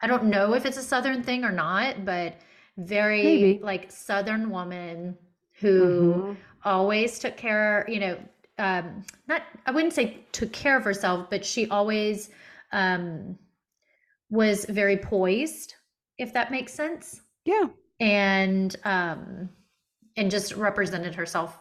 I 0.00 0.06
don't 0.06 0.24
know 0.24 0.54
if 0.54 0.64
it's 0.64 0.76
a 0.76 0.82
southern 0.82 1.22
thing 1.22 1.44
or 1.44 1.52
not, 1.52 2.04
but 2.04 2.36
very 2.76 3.22
Maybe. 3.24 3.60
like 3.62 3.90
southern 3.90 4.50
woman 4.50 5.16
who 5.60 6.14
Mhm. 6.14 6.36
always 6.64 7.18
took 7.18 7.36
care, 7.36 7.84
you 7.88 8.00
know, 8.00 8.18
um, 8.58 9.04
not, 9.26 9.42
I 9.66 9.70
wouldn't 9.70 9.92
say 9.92 10.18
took 10.32 10.52
care 10.52 10.76
of 10.76 10.84
herself, 10.84 11.30
but 11.30 11.44
she 11.44 11.68
always 11.68 12.30
um, 12.72 13.38
was 14.30 14.64
very 14.66 14.96
poised, 14.96 15.74
if 16.18 16.32
that 16.32 16.50
makes 16.50 16.72
sense. 16.72 17.22
Yeah. 17.44 17.68
And, 18.00 18.74
um, 18.84 19.48
and 20.16 20.30
just 20.30 20.54
represented 20.54 21.14
herself 21.14 21.58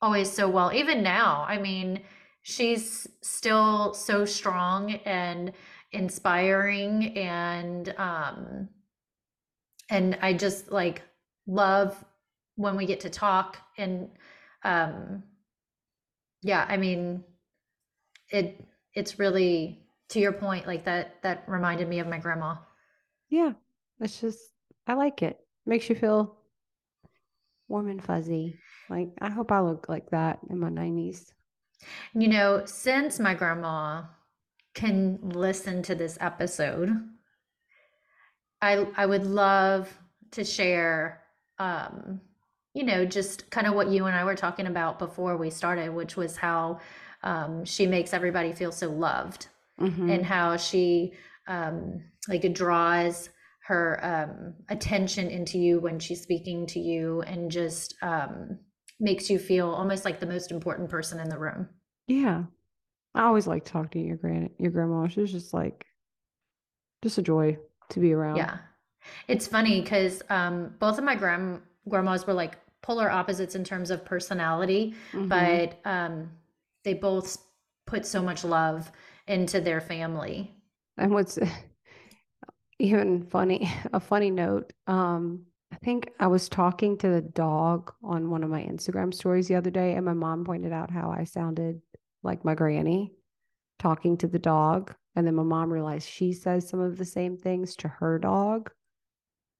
always 0.00 0.30
so 0.30 0.48
well. 0.48 0.72
Even 0.72 1.02
now, 1.02 1.44
I 1.48 1.58
mean, 1.58 2.02
she's 2.42 3.06
still 3.22 3.94
so 3.94 4.24
strong 4.24 4.92
and 5.04 5.52
inspiring 5.96 7.16
and, 7.16 7.94
um, 7.98 8.68
and 9.90 10.18
I 10.20 10.32
just 10.32 10.70
like 10.70 11.02
love 11.46 12.04
when 12.56 12.76
we 12.76 12.86
get 12.86 13.00
to 13.00 13.10
talk 13.10 13.58
and 13.78 14.08
um 14.64 15.22
yeah 16.42 16.66
i 16.68 16.76
mean 16.76 17.22
it 18.30 18.64
it's 18.94 19.18
really 19.18 19.78
to 20.08 20.18
your 20.18 20.32
point 20.32 20.66
like 20.66 20.84
that 20.84 21.22
that 21.22 21.44
reminded 21.46 21.88
me 21.88 21.98
of 22.00 22.08
my 22.08 22.18
grandma 22.18 22.56
Yeah. 23.28 23.52
It's 24.00 24.20
just, 24.20 24.38
I 24.86 24.94
like 24.94 25.22
it. 25.22 25.38
Makes 25.64 25.88
you 25.88 25.94
feel 25.96 26.36
warm 27.68 27.88
and 27.88 28.02
fuzzy. 28.02 28.58
Like, 28.90 29.08
I 29.20 29.30
hope 29.30 29.50
I 29.50 29.60
look 29.60 29.88
like 29.88 30.10
that 30.10 30.38
in 30.50 30.58
my 30.60 30.68
90s. 30.68 31.32
you 32.14 32.28
know 32.28 32.62
since 32.66 33.18
my 33.18 33.34
grandma 33.34 34.02
can 34.76 35.18
listen 35.22 35.82
to 35.82 35.94
this 35.96 36.16
episode 36.20 36.90
i 38.62 38.86
i 38.96 39.04
would 39.06 39.26
love 39.26 39.92
to 40.30 40.44
share 40.44 41.22
um 41.58 42.20
you 42.74 42.84
know 42.84 43.04
just 43.04 43.50
kind 43.50 43.66
of 43.66 43.74
what 43.74 43.88
you 43.88 44.06
and 44.06 44.14
i 44.14 44.22
were 44.24 44.34
talking 44.34 44.66
about 44.66 44.98
before 44.98 45.36
we 45.36 45.50
started 45.50 45.92
which 45.92 46.16
was 46.16 46.36
how 46.36 46.78
um, 47.22 47.64
she 47.64 47.86
makes 47.86 48.12
everybody 48.14 48.52
feel 48.52 48.70
so 48.70 48.88
loved 48.88 49.48
Mhm. 49.80 50.10
and 50.14 50.24
how 50.24 50.56
she 50.56 51.12
um, 51.48 52.02
like 52.28 52.50
draws 52.54 53.30
her 53.66 53.98
um, 54.02 54.54
attention 54.68 55.28
into 55.28 55.58
you 55.58 55.80
when 55.80 55.98
she's 55.98 56.22
speaking 56.22 56.66
to 56.68 56.78
you 56.78 57.22
and 57.22 57.50
just 57.50 57.94
um, 58.02 58.58
makes 59.00 59.28
you 59.28 59.38
feel 59.38 59.68
almost 59.70 60.04
like 60.04 60.20
the 60.20 60.26
most 60.26 60.50
important 60.52 60.88
person 60.88 61.18
in 61.18 61.28
the 61.28 61.38
room 61.38 61.68
Yeah. 62.06 62.44
I 63.16 63.22
always 63.24 63.46
like 63.46 63.64
talking 63.64 64.02
to 64.02 64.08
your 64.08 64.16
grand 64.16 64.50
your 64.58 64.70
grandma. 64.70 65.08
She 65.08 65.20
was 65.20 65.32
just 65.32 65.52
like 65.54 65.86
just 67.02 67.18
a 67.18 67.22
joy 67.22 67.58
to 67.90 68.00
be 68.00 68.12
around. 68.12 68.38
yeah 68.38 68.58
it's 69.28 69.46
funny 69.46 69.80
because 69.80 70.22
um, 70.30 70.74
both 70.80 70.98
of 70.98 71.04
my 71.04 71.14
grand 71.14 71.60
grandmas 71.88 72.26
were 72.26 72.34
like 72.34 72.56
polar 72.82 73.10
opposites 73.10 73.54
in 73.54 73.64
terms 73.64 73.90
of 73.90 74.04
personality 74.04 74.94
Mhm. 75.12 75.28
but 75.28 75.80
um, 75.84 76.30
they 76.84 76.94
both 76.94 77.38
put 77.86 78.04
so 78.04 78.22
much 78.22 78.44
love 78.44 78.90
into 79.28 79.60
their 79.60 79.80
family 79.80 80.50
And 80.98 81.12
what's 81.12 81.38
even 82.78 83.26
funny, 83.26 83.70
a 83.92 84.00
funny 84.00 84.30
note, 84.30 84.72
um, 84.86 85.42
I 85.72 85.76
think 85.76 86.10
I 86.20 86.26
was 86.28 86.48
talking 86.48 86.96
to 86.98 87.08
the 87.08 87.20
dog 87.20 87.92
on 88.02 88.30
one 88.30 88.44
of 88.44 88.50
my 88.50 88.62
Instagram 88.62 89.12
stories 89.12 89.48
the 89.48 89.56
other 89.56 89.70
day, 89.70 89.94
and 89.94 90.04
my 90.04 90.12
mom 90.12 90.44
pointed 90.44 90.72
out 90.72 90.90
how 90.90 91.10
I 91.10 91.24
sounded 91.24 91.80
like 92.26 92.44
my 92.44 92.54
granny 92.54 93.12
talking 93.78 94.16
to 94.18 94.26
the 94.26 94.38
dog. 94.38 94.94
And 95.14 95.26
then 95.26 95.34
my 95.34 95.42
mom 95.42 95.72
realized 95.72 96.08
she 96.08 96.32
says 96.32 96.68
some 96.68 96.80
of 96.80 96.98
the 96.98 97.04
same 97.04 97.36
things 97.38 97.76
to 97.76 97.88
her 97.88 98.18
dog. 98.18 98.70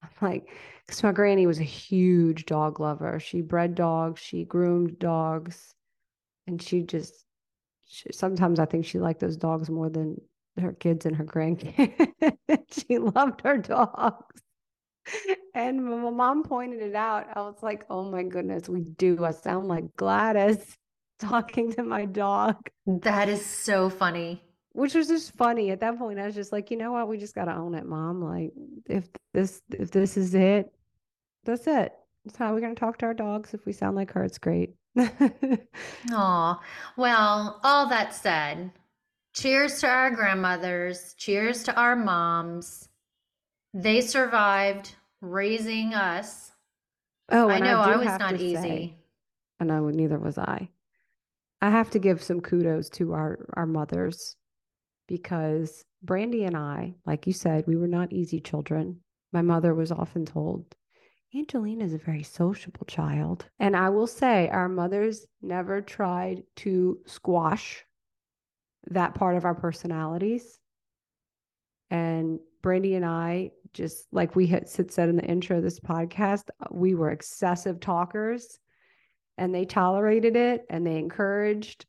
I'm 0.02 0.10
like, 0.20 0.50
because 0.86 1.02
my 1.02 1.12
granny 1.12 1.46
was 1.46 1.58
a 1.58 1.64
huge 1.64 2.44
dog 2.44 2.78
lover. 2.78 3.18
She 3.18 3.40
bred 3.40 3.74
dogs, 3.74 4.20
she 4.20 4.44
groomed 4.44 4.98
dogs, 4.98 5.74
and 6.46 6.60
she 6.60 6.82
just, 6.82 7.24
she, 7.86 8.12
sometimes 8.12 8.60
I 8.60 8.66
think 8.66 8.84
she 8.84 8.98
liked 8.98 9.20
those 9.20 9.38
dogs 9.38 9.70
more 9.70 9.88
than 9.88 10.20
her 10.60 10.72
kids 10.72 11.06
and 11.06 11.16
her 11.16 11.24
grandkids. 11.24 12.36
she 12.86 12.98
loved 12.98 13.40
her 13.42 13.56
dogs. 13.56 14.42
And 15.54 15.84
my 15.84 16.10
mom 16.10 16.42
pointed 16.42 16.82
it 16.82 16.94
out, 16.94 17.28
I 17.34 17.40
was 17.40 17.62
like, 17.62 17.86
oh 17.88 18.10
my 18.10 18.24
goodness, 18.24 18.68
we 18.68 18.82
do. 18.82 19.24
I 19.24 19.30
sound 19.30 19.68
like 19.68 19.96
Gladys 19.96 20.76
talking 21.20 21.72
to 21.72 21.82
my 21.82 22.04
dog, 22.04 22.56
that 22.86 23.28
is 23.28 23.44
so 23.44 23.90
funny 23.90 24.42
which 24.76 24.94
was 24.94 25.08
just 25.08 25.32
funny. 25.32 25.70
At 25.70 25.80
that 25.80 25.98
point, 25.98 26.18
I 26.18 26.26
was 26.26 26.34
just 26.34 26.52
like, 26.52 26.70
you 26.70 26.76
know 26.76 26.92
what? 26.92 27.08
We 27.08 27.16
just 27.16 27.34
got 27.34 27.46
to 27.46 27.56
own 27.56 27.74
it, 27.74 27.86
mom. 27.86 28.22
Like, 28.22 28.52
if 28.86 29.08
this, 29.32 29.62
if 29.70 29.90
this 29.90 30.18
is 30.18 30.34
it, 30.34 30.70
that's 31.44 31.66
it. 31.66 31.94
That's 32.24 32.36
how 32.36 32.52
we're 32.52 32.60
going 32.60 32.74
to 32.74 32.78
talk 32.78 32.98
to 32.98 33.06
our 33.06 33.14
dogs. 33.14 33.54
If 33.54 33.64
we 33.64 33.72
sound 33.72 33.96
like 33.96 34.12
her, 34.12 34.22
it's 34.22 34.38
great. 34.38 34.74
Oh, 36.12 36.60
well, 36.96 37.60
all 37.64 37.88
that 37.88 38.14
said, 38.14 38.70
cheers 39.34 39.80
to 39.80 39.88
our 39.88 40.10
grandmothers, 40.10 41.14
cheers 41.14 41.64
to 41.64 41.74
our 41.74 41.96
moms. 41.96 42.88
They 43.74 44.00
survived 44.00 44.94
raising 45.20 45.94
us. 45.94 46.52
Oh, 47.30 47.50
I 47.50 47.58
know 47.60 47.80
I, 47.80 47.92
do 47.92 47.98
was 47.98 48.18
not 48.18 48.40
easy. 48.40 48.54
say- 48.54 48.94
I 49.58 49.64
know, 49.64 49.88
neither 49.88 50.18
was 50.18 50.38
I. 50.38 50.68
I 51.60 51.70
have 51.70 51.90
to 51.90 51.98
give 51.98 52.22
some 52.22 52.40
kudos 52.40 52.90
to 52.90 53.12
our 53.12 53.46
our 53.54 53.66
mothers 53.66 54.36
because 55.08 55.84
Brandy 56.02 56.44
and 56.44 56.56
I, 56.56 56.94
like 57.06 57.26
you 57.26 57.32
said, 57.32 57.64
we 57.66 57.76
were 57.76 57.88
not 57.88 58.12
easy 58.12 58.40
children. 58.40 59.00
My 59.32 59.42
mother 59.42 59.74
was 59.74 59.92
often 59.92 60.24
told, 60.24 60.74
Angelina 61.34 61.84
is 61.84 61.94
a 61.94 61.98
very 61.98 62.22
sociable 62.22 62.86
child. 62.86 63.46
And 63.58 63.76
I 63.76 63.90
will 63.90 64.06
say, 64.06 64.48
our 64.48 64.68
mothers 64.68 65.26
never 65.42 65.80
tried 65.80 66.42
to 66.56 66.98
squash 67.06 67.84
that 68.88 69.14
part 69.14 69.36
of 69.36 69.44
our 69.44 69.54
personalities. 69.54 70.58
And 71.90 72.40
Brandy 72.62 72.94
and 72.94 73.04
I, 73.04 73.50
just 73.72 74.06
like 74.12 74.36
we 74.36 74.46
had 74.46 74.68
said 74.68 74.90
said 74.90 75.08
in 75.08 75.16
the 75.16 75.24
intro 75.24 75.58
of 75.58 75.62
this 75.62 75.80
podcast, 75.80 76.44
we 76.70 76.94
were 76.94 77.10
excessive 77.10 77.80
talkers 77.80 78.58
and 79.38 79.54
they 79.54 79.64
tolerated 79.64 80.36
it 80.36 80.66
and 80.70 80.86
they 80.86 80.96
encouraged 80.96 81.86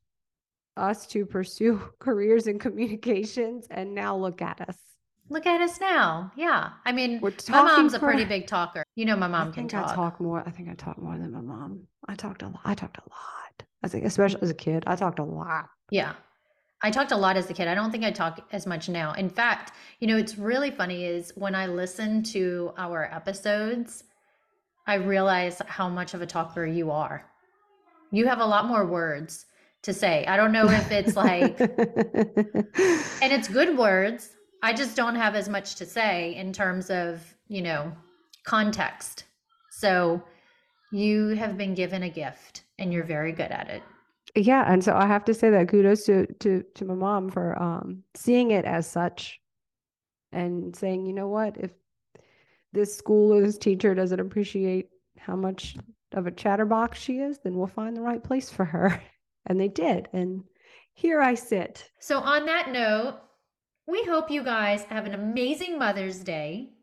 us 0.76 1.08
to 1.08 1.26
pursue 1.26 1.82
careers 2.00 2.48
in 2.48 2.60
communications. 2.60 3.68
And 3.70 3.94
now 3.94 4.16
look 4.16 4.42
at 4.42 4.62
us. 4.62 4.78
Look 5.30 5.46
at 5.46 5.60
us 5.60 5.80
now. 5.82 6.32
Yeah. 6.38 6.70
I 6.86 6.94
mean, 6.94 7.20
my 7.22 7.62
mom's 7.64 7.94
a 7.94 8.00
pretty 8.00 8.24
big 8.24 8.48
talker. 8.48 8.84
You 8.96 9.06
know, 9.06 9.18
my 9.18 9.28
mom 9.28 9.50
I 9.50 9.52
can 9.52 9.68
think 9.68 9.74
I 9.74 9.82
talk. 9.88 9.96
talk 9.96 10.22
more. 10.22 10.42
I 10.46 10.52
think 10.52 10.70
I 10.70 10.74
talk 10.74 10.98
more 10.98 11.18
than 11.18 11.34
my 11.34 11.42
mom. 11.42 11.82
I 12.08 12.16
talked 12.16 12.44
a 12.44 12.48
lot. 12.48 12.62
I 12.64 12.76
talked 12.76 12.98
a 12.98 13.10
lot. 13.10 13.68
I 13.84 13.90
think, 13.90 14.06
especially 14.06 14.42
as 14.42 14.50
a 14.50 14.54
kid, 14.54 14.86
I 14.88 14.96
talked 14.96 15.20
a 15.20 15.24
lot. 15.24 15.66
Yeah. 15.92 16.14
I 16.82 16.92
talked 16.92 17.12
a 17.12 17.18
lot 17.18 17.36
as 17.36 17.50
a 17.50 17.54
kid. 17.54 17.68
I 17.68 17.76
don't 17.76 17.92
think 17.92 18.04
I 18.04 18.12
talk 18.12 18.40
as 18.52 18.66
much 18.66 18.88
now. 18.88 19.14
In 19.14 19.30
fact, 19.30 19.74
you 20.00 20.08
know, 20.08 20.16
it's 20.16 20.38
really 20.38 20.72
funny 20.72 21.06
is 21.06 21.34
when 21.36 21.56
I 21.56 21.66
listen 21.66 22.24
to 22.24 22.72
our 22.78 23.10
episodes, 23.12 24.04
I 24.86 24.96
realize 24.96 25.62
how 25.68 25.90
much 25.90 26.14
of 26.14 26.22
a 26.22 26.26
talker 26.26 26.66
you 26.66 26.92
are. 26.92 27.26
You 28.12 28.28
have 28.28 28.40
a 28.40 28.46
lot 28.46 28.68
more 28.68 28.86
words 28.86 29.46
to 29.84 29.94
say. 29.94 30.26
I 30.26 30.38
don't 30.38 30.52
know 30.52 30.70
if 30.70 30.92
it's 30.92 31.16
like, 31.16 31.60
and 33.22 33.34
it's 33.34 33.48
good 33.48 33.78
words. 33.78 34.30
I 34.64 34.74
just 34.74 34.96
don't 34.96 35.16
have 35.16 35.36
as 35.36 35.48
much 35.48 35.76
to 35.76 35.86
say 35.86 36.36
in 36.36 36.52
terms 36.52 36.90
of, 36.90 37.22
you 37.48 37.62
know, 37.62 37.92
context. 38.44 39.26
So 39.72 40.24
you 40.92 41.30
have 41.30 41.58
been 41.58 41.74
given 41.74 42.04
a 42.04 42.10
gift 42.10 42.64
and 42.80 42.92
you're 42.92 43.04
very 43.04 43.32
good 43.32 43.52
at 43.52 43.70
it. 43.70 43.84
Yeah, 44.36 44.72
and 44.72 44.84
so 44.84 44.96
I 44.96 45.06
have 45.08 45.26
to 45.26 45.34
say 45.34 45.50
that 45.50 45.68
kudos 45.68 46.06
to 46.06 46.28
to 46.40 46.64
to 46.76 46.86
my 46.86 46.94
mom 46.94 47.30
for 47.30 47.62
um 47.62 48.04
seeing 48.14 48.52
it 48.52 48.66
as 48.66 48.86
such 48.86 49.40
and 50.32 50.76
saying, 50.76 51.06
you 51.06 51.14
know 51.14 51.28
what, 51.28 51.58
if 51.58 51.72
this 52.74 52.96
school 52.96 53.34
or 53.34 53.42
this 53.42 53.58
teacher 53.58 53.96
doesn't 53.96 54.20
appreciate 54.20 54.90
how 55.18 55.36
much 55.36 55.76
of 56.14 56.28
a 56.28 56.32
chatterbox 56.32 57.00
she 57.00 57.20
is, 57.20 57.40
then 57.40 57.56
we'll 57.56 57.68
find 57.68 57.96
the 57.96 58.02
right 58.02 58.24
place 58.24 58.50
for 58.50 58.66
her. 58.66 59.02
And 59.50 59.58
they 59.58 59.70
did. 59.70 60.10
And 60.12 60.44
here 60.94 61.22
I 61.22 61.34
sit. 61.34 61.90
So 62.00 62.20
on 62.20 62.46
that 62.48 62.70
note, 62.70 63.18
we 63.88 64.04
hope 64.04 64.30
you 64.30 64.44
guys 64.44 64.84
have 64.84 65.06
an 65.06 65.14
amazing 65.14 65.80
Mother's 65.80 66.20
Day. 66.20 66.74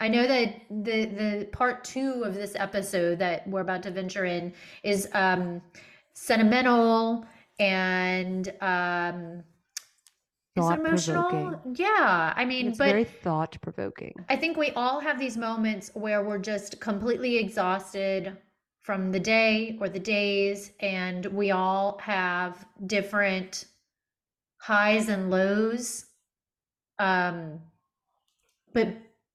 I 0.00 0.08
know 0.08 0.26
that 0.26 0.54
the 0.70 1.04
the 1.04 1.48
part 1.52 1.84
two 1.84 2.22
of 2.24 2.34
this 2.34 2.54
episode 2.54 3.18
that 3.18 3.46
we're 3.46 3.60
about 3.60 3.82
to 3.82 3.90
venture 3.90 4.24
in 4.24 4.54
is 4.82 5.08
um 5.12 5.60
sentimental 6.14 7.26
and 7.58 8.52
um 8.60 9.42
is 10.56 10.70
emotional 10.70 11.60
yeah 11.74 12.32
i 12.36 12.44
mean 12.44 12.68
it's 12.68 12.78
but 12.78 12.86
very 12.86 13.04
thought 13.04 13.56
provoking 13.60 14.12
i 14.28 14.34
think 14.34 14.56
we 14.56 14.70
all 14.72 14.98
have 14.98 15.18
these 15.18 15.36
moments 15.36 15.90
where 15.94 16.24
we're 16.24 16.38
just 16.38 16.80
completely 16.80 17.36
exhausted 17.38 18.36
from 18.88 19.12
the 19.12 19.20
day 19.20 19.76
or 19.82 19.88
the 19.90 19.98
days 19.98 20.72
and 20.80 21.26
we 21.26 21.50
all 21.50 21.98
have 22.02 22.64
different 22.86 23.66
highs 24.56 25.10
and 25.10 25.28
lows. 25.28 26.06
Um 26.98 27.60
but 28.72 28.88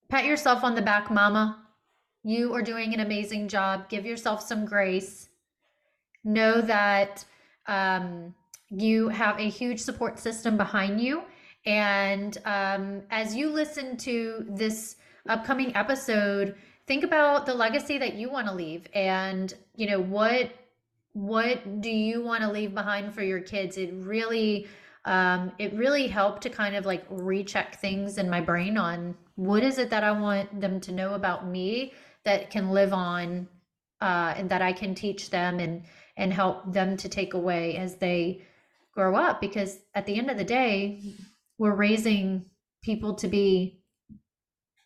pat 0.10 0.26
yourself 0.26 0.64
on 0.64 0.74
the 0.74 0.82
back 0.82 1.12
mama. 1.12 1.64
You 2.24 2.52
are 2.56 2.64
doing 2.64 2.96
an 2.96 3.02
amazing 3.02 3.48
job. 3.48 3.90
Give 3.90 4.08
yourself 4.08 4.42
some 4.42 4.66
grace. 4.66 5.30
Know 6.24 6.60
that 6.60 7.24
um, 7.68 8.34
you 8.72 9.10
have 9.10 9.40
a 9.40 9.50
huge 9.50 9.80
support 9.80 10.18
system 10.18 10.58
behind 10.58 11.00
you. 11.00 11.22
And 11.68 12.36
um, 12.46 13.04
as 13.12 13.36
you 13.36 13.52
listen 13.52 13.98
to 13.98 14.48
this 14.50 14.96
upcoming 15.30 15.76
episode, 15.76 16.56
think 16.88 17.04
about 17.04 17.46
the 17.46 17.54
legacy 17.54 17.98
that 17.98 18.16
you 18.16 18.30
want 18.30 18.48
to 18.48 18.54
leave 18.54 18.88
and 18.94 19.54
you 19.76 19.90
know 19.90 20.02
what 20.02 20.52
what 21.14 21.82
do 21.82 21.90
you 21.90 22.24
want 22.24 22.42
to 22.42 22.52
leave 22.52 22.74
behind 22.74 23.14
for 23.14 23.22
your 23.22 23.40
kids? 23.40 23.78
It 23.78 23.94
really 23.94 24.68
um, 25.06 25.52
it 25.60 25.74
really 25.74 26.08
helped 26.08 26.44
to 26.44 26.50
kind 26.50 26.76
of 26.76 26.86
like 26.86 27.06
recheck 27.10 27.80
things 27.80 28.18
in 28.18 28.30
my 28.30 28.42
brain 28.42 28.78
on 28.78 29.16
what 29.36 29.62
is 29.62 29.78
it 29.78 29.90
that 29.90 30.04
i 30.04 30.12
want 30.12 30.62
them 30.62 30.80
to 30.80 30.94
know 30.94 31.14
about 31.14 31.46
me 31.46 31.92
that 32.24 32.50
can 32.50 32.70
live 32.70 32.94
on 32.94 33.48
uh, 34.00 34.34
and 34.38 34.50
that 34.50 34.62
i 34.62 34.72
can 34.72 34.96
teach 34.96 35.30
them 35.30 35.60
and 35.60 35.84
and 36.16 36.32
help 36.32 36.72
them 36.72 36.96
to 36.96 37.10
take 37.10 37.34
away 37.34 37.76
as 37.76 37.96
they 37.96 38.42
grow 38.94 39.14
up 39.16 39.42
because 39.42 39.80
at 39.94 40.06
the 40.06 40.18
end 40.18 40.30
of 40.30 40.38
the 40.38 40.44
day 40.46 41.02
we're 41.58 41.76
raising 41.76 42.46
people 42.82 43.16
to 43.16 43.28
be 43.28 43.82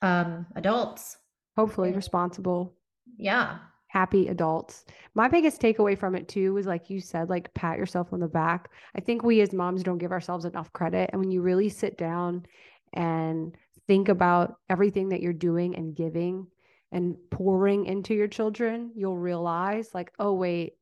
um 0.01 0.47
adults 0.55 1.17
hopefully 1.57 1.91
responsible 1.91 2.73
yeah 3.17 3.57
happy 3.87 4.27
adults 4.27 4.85
my 5.15 5.27
biggest 5.27 5.61
takeaway 5.61 5.97
from 5.97 6.15
it 6.15 6.27
too 6.27 6.53
was 6.53 6.65
like 6.65 6.89
you 6.89 6.99
said 6.99 7.29
like 7.29 7.53
pat 7.53 7.77
yourself 7.77 8.13
on 8.13 8.19
the 8.19 8.27
back 8.27 8.69
i 8.95 8.99
think 8.99 9.23
we 9.23 9.41
as 9.41 9.53
moms 9.53 9.83
don't 9.83 9.97
give 9.97 10.11
ourselves 10.11 10.45
enough 10.45 10.71
credit 10.73 11.09
and 11.11 11.19
when 11.19 11.31
you 11.31 11.41
really 11.41 11.69
sit 11.69 11.97
down 11.97 12.45
and 12.93 13.55
think 13.87 14.09
about 14.09 14.57
everything 14.69 15.09
that 15.09 15.21
you're 15.21 15.33
doing 15.33 15.75
and 15.75 15.95
giving 15.95 16.45
and 16.91 17.15
pouring 17.31 17.85
into 17.85 18.13
your 18.13 18.27
children 18.27 18.91
you'll 18.95 19.17
realize 19.17 19.89
like 19.93 20.11
oh 20.19 20.33
wait 20.33 20.73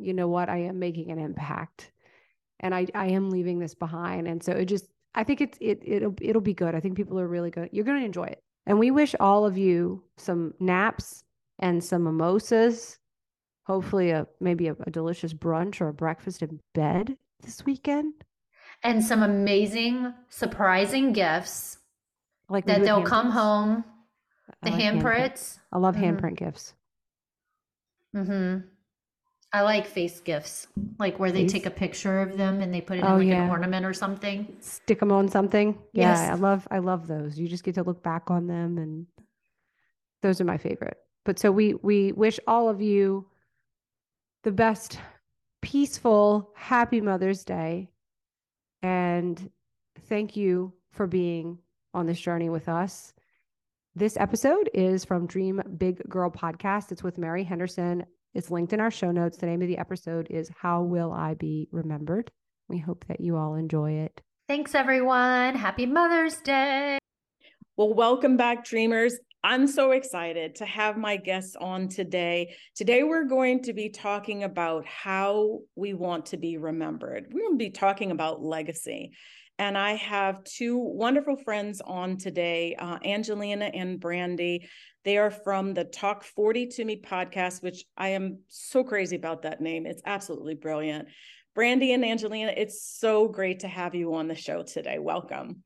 you 0.00 0.14
know 0.14 0.28
what, 0.28 0.48
I 0.48 0.58
am 0.58 0.78
making 0.78 1.10
an 1.10 1.18
impact 1.18 1.92
and 2.60 2.74
I, 2.74 2.86
I 2.94 3.06
am 3.08 3.30
leaving 3.30 3.58
this 3.58 3.74
behind. 3.74 4.26
And 4.26 4.42
so 4.42 4.52
it 4.52 4.64
just, 4.66 4.86
I 5.14 5.24
think 5.24 5.40
it's, 5.40 5.58
it, 5.60 5.80
it'll, 5.84 6.14
it'll 6.20 6.40
be 6.40 6.54
good. 6.54 6.74
I 6.74 6.80
think 6.80 6.96
people 6.96 7.18
are 7.20 7.28
really 7.28 7.50
good. 7.50 7.68
You're 7.72 7.84
going 7.84 8.00
to 8.00 8.06
enjoy 8.06 8.24
it. 8.24 8.42
And 8.70 8.78
we 8.78 8.92
wish 8.92 9.16
all 9.18 9.44
of 9.44 9.58
you 9.58 10.04
some 10.16 10.54
naps 10.60 11.24
and 11.58 11.82
some 11.82 12.04
mimosas, 12.04 13.00
hopefully 13.64 14.12
a, 14.12 14.28
maybe 14.38 14.68
a, 14.68 14.76
a 14.86 14.92
delicious 14.92 15.34
brunch 15.34 15.80
or 15.80 15.88
a 15.88 15.92
breakfast 15.92 16.40
in 16.40 16.60
bed 16.72 17.16
this 17.42 17.66
weekend. 17.66 18.14
And 18.84 19.04
some 19.04 19.24
amazing, 19.24 20.14
surprising 20.28 21.12
gifts 21.12 21.78
like 22.48 22.64
that 22.66 22.82
they'll 22.82 23.02
come 23.02 23.32
home. 23.32 23.82
The 24.62 24.70
like 24.70 24.80
handprints. 24.80 25.02
Handprint. 25.02 25.58
I 25.72 25.78
love 25.78 25.96
mm-hmm. 25.96 26.04
handprint 26.04 26.36
gifts. 26.36 26.74
Mm-hmm. 28.14 28.68
I 29.52 29.62
like 29.62 29.86
face 29.86 30.20
gifts, 30.20 30.68
like 30.98 31.18
where 31.18 31.32
they 31.32 31.42
face? 31.42 31.52
take 31.52 31.66
a 31.66 31.70
picture 31.70 32.20
of 32.20 32.36
them 32.36 32.60
and 32.60 32.72
they 32.72 32.80
put 32.80 32.98
it 32.98 33.04
oh, 33.04 33.14
in 33.14 33.18
like 33.18 33.28
yeah. 33.28 33.44
an 33.44 33.50
ornament 33.50 33.84
or 33.84 33.92
something. 33.92 34.56
Stick 34.60 35.00
them 35.00 35.10
on 35.10 35.28
something. 35.28 35.76
Yes. 35.92 36.18
Yeah, 36.18 36.32
I 36.32 36.34
love 36.36 36.68
I 36.70 36.78
love 36.78 37.08
those. 37.08 37.38
You 37.38 37.48
just 37.48 37.64
get 37.64 37.74
to 37.74 37.82
look 37.82 38.02
back 38.02 38.30
on 38.30 38.46
them 38.46 38.78
and 38.78 39.06
those 40.22 40.40
are 40.40 40.44
my 40.44 40.56
favorite. 40.56 40.98
But 41.24 41.38
so 41.38 41.50
we 41.50 41.74
we 41.74 42.12
wish 42.12 42.38
all 42.46 42.68
of 42.68 42.80
you 42.80 43.26
the 44.44 44.52
best 44.52 44.98
peaceful 45.62 46.52
happy 46.54 47.00
Mother's 47.00 47.44
Day 47.44 47.90
and 48.82 49.50
thank 50.08 50.36
you 50.36 50.72
for 50.92 51.06
being 51.06 51.58
on 51.92 52.06
this 52.06 52.20
journey 52.20 52.48
with 52.48 52.68
us. 52.68 53.12
This 53.96 54.16
episode 54.16 54.70
is 54.72 55.04
from 55.04 55.26
Dream 55.26 55.60
Big 55.76 56.08
Girl 56.08 56.30
podcast. 56.30 56.92
It's 56.92 57.02
with 57.02 57.18
Mary 57.18 57.42
Henderson, 57.42 58.06
it's 58.34 58.50
linked 58.50 58.72
in 58.72 58.80
our 58.80 58.90
show 58.90 59.10
notes. 59.10 59.38
The 59.38 59.46
name 59.46 59.62
of 59.62 59.68
the 59.68 59.78
episode 59.78 60.28
is 60.30 60.50
How 60.60 60.82
Will 60.82 61.12
I 61.12 61.34
Be 61.34 61.68
Remembered? 61.72 62.30
We 62.68 62.78
hope 62.78 63.04
that 63.08 63.20
you 63.20 63.36
all 63.36 63.54
enjoy 63.54 63.92
it. 63.92 64.20
Thanks, 64.48 64.74
everyone. 64.74 65.56
Happy 65.56 65.86
Mother's 65.86 66.36
Day. 66.40 66.98
Well, 67.76 67.92
welcome 67.92 68.36
back, 68.36 68.64
dreamers. 68.64 69.18
I'm 69.42 69.66
so 69.66 69.92
excited 69.92 70.56
to 70.56 70.66
have 70.66 70.96
my 70.96 71.16
guests 71.16 71.56
on 71.58 71.88
today. 71.88 72.54
Today, 72.76 73.02
we're 73.02 73.24
going 73.24 73.62
to 73.62 73.72
be 73.72 73.88
talking 73.88 74.44
about 74.44 74.84
how 74.86 75.60
we 75.74 75.94
want 75.94 76.26
to 76.26 76.36
be 76.36 76.58
remembered. 76.58 77.26
We're 77.32 77.40
going 77.40 77.58
to 77.58 77.64
be 77.64 77.70
talking 77.70 78.10
about 78.10 78.42
legacy. 78.42 79.12
And 79.58 79.76
I 79.76 79.96
have 79.96 80.42
two 80.44 80.78
wonderful 80.78 81.36
friends 81.36 81.82
on 81.84 82.16
today, 82.16 82.76
uh, 82.78 82.98
Angelina 83.04 83.66
and 83.66 84.00
Brandy. 84.00 84.68
They 85.04 85.16
are 85.16 85.30
from 85.30 85.72
the 85.72 85.84
Talk 85.84 86.24
40 86.24 86.66
to 86.66 86.84
Me 86.84 87.00
podcast, 87.00 87.62
which 87.62 87.84
I 87.96 88.08
am 88.10 88.40
so 88.48 88.84
crazy 88.84 89.16
about 89.16 89.42
that 89.42 89.60
name. 89.60 89.86
It's 89.86 90.02
absolutely 90.04 90.54
brilliant. 90.54 91.08
Brandy 91.54 91.92
and 91.92 92.04
Angelina, 92.04 92.52
it's 92.54 92.82
so 92.82 93.26
great 93.26 93.60
to 93.60 93.68
have 93.68 93.94
you 93.94 94.14
on 94.14 94.28
the 94.28 94.34
show 94.34 94.62
today. 94.62 94.98
Welcome. 94.98 95.62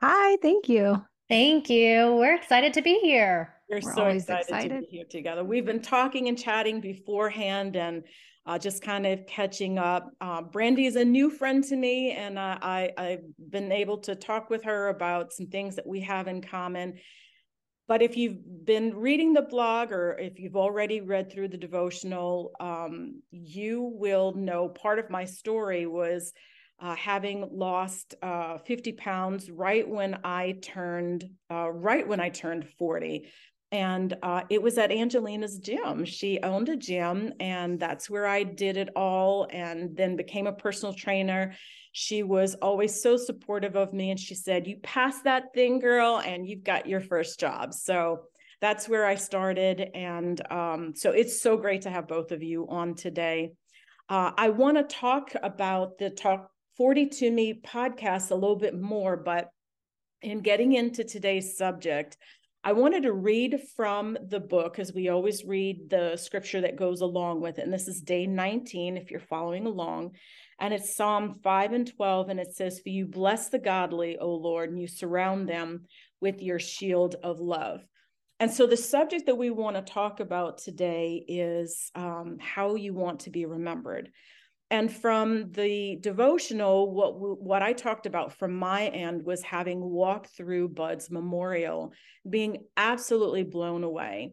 Hi, 0.00 0.36
thank 0.40 0.68
you. 0.68 1.04
Thank 1.28 1.68
you. 1.68 2.14
We're 2.14 2.36
excited 2.36 2.74
to 2.74 2.82
be 2.82 3.00
here. 3.00 3.54
We're, 3.68 3.80
We're 3.82 3.94
so 3.94 4.06
excited, 4.06 4.42
excited, 4.42 4.74
to 4.74 4.80
be 4.82 4.86
here 4.96 5.04
together. 5.08 5.42
We've 5.44 5.66
been 5.66 5.82
talking 5.82 6.28
and 6.28 6.38
chatting 6.38 6.80
beforehand 6.80 7.76
and 7.76 8.04
uh, 8.46 8.58
just 8.58 8.82
kind 8.82 9.06
of 9.06 9.26
catching 9.26 9.78
up. 9.78 10.10
Uh, 10.20 10.42
Brandy 10.42 10.86
is 10.86 10.96
a 10.96 11.04
new 11.04 11.30
friend 11.30 11.62
to 11.64 11.76
me, 11.76 12.12
and 12.12 12.38
uh, 12.38 12.58
I, 12.60 12.90
I've 12.96 13.24
been 13.50 13.72
able 13.72 13.98
to 13.98 14.14
talk 14.14 14.50
with 14.50 14.64
her 14.64 14.88
about 14.88 15.32
some 15.32 15.46
things 15.46 15.76
that 15.76 15.86
we 15.86 16.00
have 16.00 16.28
in 16.28 16.40
common. 16.40 16.98
But 17.88 18.02
if 18.02 18.16
you've 18.16 18.64
been 18.64 18.94
reading 18.94 19.32
the 19.32 19.42
blog 19.42 19.92
or 19.92 20.16
if 20.18 20.38
you've 20.38 20.56
already 20.56 21.00
read 21.00 21.30
through 21.30 21.48
the 21.48 21.58
devotional, 21.58 22.52
um, 22.60 23.22
you 23.30 23.82
will 23.94 24.32
know 24.34 24.68
part 24.68 24.98
of 24.98 25.10
my 25.10 25.24
story 25.24 25.86
was 25.86 26.32
uh, 26.80 26.96
having 26.96 27.48
lost 27.52 28.14
uh, 28.22 28.58
50 28.58 28.92
pounds 28.92 29.50
right 29.50 29.88
when 29.88 30.18
I 30.24 30.58
turned 30.62 31.28
uh, 31.50 31.70
right 31.70 32.06
when 32.06 32.20
I 32.20 32.30
turned 32.30 32.68
40. 32.78 33.28
And 33.72 34.16
uh, 34.22 34.42
it 34.50 34.62
was 34.62 34.78
at 34.78 34.92
Angelina's 34.92 35.58
gym. 35.58 36.04
She 36.04 36.38
owned 36.42 36.68
a 36.68 36.76
gym, 36.76 37.32
and 37.40 37.80
that's 37.80 38.08
where 38.08 38.26
I 38.26 38.44
did 38.44 38.76
it 38.76 38.90
all 38.94 39.48
and 39.50 39.96
then 39.96 40.14
became 40.14 40.46
a 40.46 40.52
personal 40.52 40.94
trainer 40.94 41.54
she 41.92 42.22
was 42.22 42.54
always 42.56 43.00
so 43.00 43.16
supportive 43.18 43.76
of 43.76 43.92
me. 43.92 44.10
And 44.10 44.18
she 44.18 44.34
said, 44.34 44.66
You 44.66 44.78
passed 44.82 45.24
that 45.24 45.54
thing, 45.54 45.78
girl, 45.78 46.20
and 46.24 46.48
you've 46.48 46.64
got 46.64 46.86
your 46.86 47.00
first 47.00 47.38
job. 47.38 47.74
So 47.74 48.22
that's 48.60 48.88
where 48.88 49.04
I 49.04 49.14
started. 49.14 49.90
And 49.94 50.40
um, 50.50 50.94
so 50.96 51.10
it's 51.10 51.40
so 51.40 51.56
great 51.56 51.82
to 51.82 51.90
have 51.90 52.08
both 52.08 52.32
of 52.32 52.42
you 52.42 52.66
on 52.68 52.94
today. 52.94 53.52
Uh, 54.08 54.32
I 54.36 54.48
want 54.48 54.78
to 54.78 54.94
talk 54.94 55.32
about 55.42 55.98
the 55.98 56.10
Talk 56.10 56.50
40 56.76 57.06
to 57.06 57.30
Me 57.30 57.60
podcast 57.62 58.30
a 58.30 58.34
little 58.34 58.56
bit 58.56 58.78
more, 58.78 59.16
but 59.16 59.50
in 60.22 60.40
getting 60.40 60.72
into 60.72 61.04
today's 61.04 61.58
subject, 61.58 62.16
I 62.64 62.72
wanted 62.72 63.02
to 63.02 63.12
read 63.12 63.60
from 63.74 64.16
the 64.28 64.38
book 64.38 64.78
as 64.78 64.92
we 64.92 65.08
always 65.08 65.44
read 65.44 65.90
the 65.90 66.16
scripture 66.16 66.60
that 66.60 66.76
goes 66.76 67.00
along 67.00 67.40
with 67.40 67.58
it. 67.58 67.62
And 67.62 67.72
this 67.72 67.88
is 67.88 68.00
day 68.00 68.24
19, 68.24 68.96
if 68.96 69.10
you're 69.10 69.18
following 69.18 69.66
along. 69.66 70.12
And 70.60 70.72
it's 70.72 70.94
Psalm 70.94 71.34
5 71.42 71.72
and 71.72 71.92
12. 71.92 72.28
And 72.28 72.38
it 72.38 72.54
says, 72.54 72.78
For 72.78 72.90
you 72.90 73.06
bless 73.06 73.48
the 73.48 73.58
godly, 73.58 74.16
O 74.16 74.32
Lord, 74.32 74.70
and 74.70 74.80
you 74.80 74.86
surround 74.86 75.48
them 75.48 75.86
with 76.20 76.40
your 76.40 76.60
shield 76.60 77.16
of 77.24 77.40
love. 77.40 77.80
And 78.38 78.48
so 78.48 78.68
the 78.68 78.76
subject 78.76 79.26
that 79.26 79.38
we 79.38 79.50
want 79.50 79.74
to 79.74 79.92
talk 79.92 80.20
about 80.20 80.58
today 80.58 81.24
is 81.26 81.90
um, 81.96 82.38
how 82.40 82.76
you 82.76 82.94
want 82.94 83.20
to 83.20 83.30
be 83.30 83.44
remembered. 83.44 84.10
And 84.72 84.90
from 84.90 85.52
the 85.52 85.98
devotional, 86.00 86.90
what 86.90 87.18
what 87.18 87.62
I 87.62 87.74
talked 87.74 88.06
about 88.06 88.32
from 88.32 88.54
my 88.54 88.86
end 88.86 89.22
was 89.22 89.42
having 89.42 89.80
walked 89.82 90.28
through 90.28 90.70
Bud's 90.70 91.10
memorial, 91.10 91.92
being 92.28 92.64
absolutely 92.78 93.42
blown 93.42 93.84
away 93.84 94.32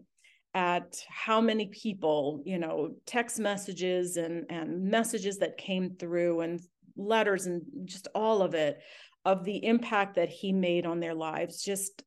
at 0.54 0.96
how 1.10 1.42
many 1.42 1.68
people, 1.68 2.42
you 2.46 2.58
know, 2.58 2.96
text 3.06 3.38
messages 3.38 4.16
and 4.16 4.46
and 4.50 4.86
messages 4.86 5.40
that 5.40 5.58
came 5.58 5.98
through 6.00 6.40
and 6.40 6.62
letters 6.96 7.46
and 7.46 7.62
just 7.84 8.08
all 8.16 8.42
of 8.42 8.54
it 8.54 8.80
of 9.26 9.44
the 9.44 9.66
impact 9.66 10.16
that 10.16 10.30
he 10.30 10.54
made 10.54 10.86
on 10.86 11.02
their 11.02 11.16
lives 11.16 11.62
just 11.62 12.02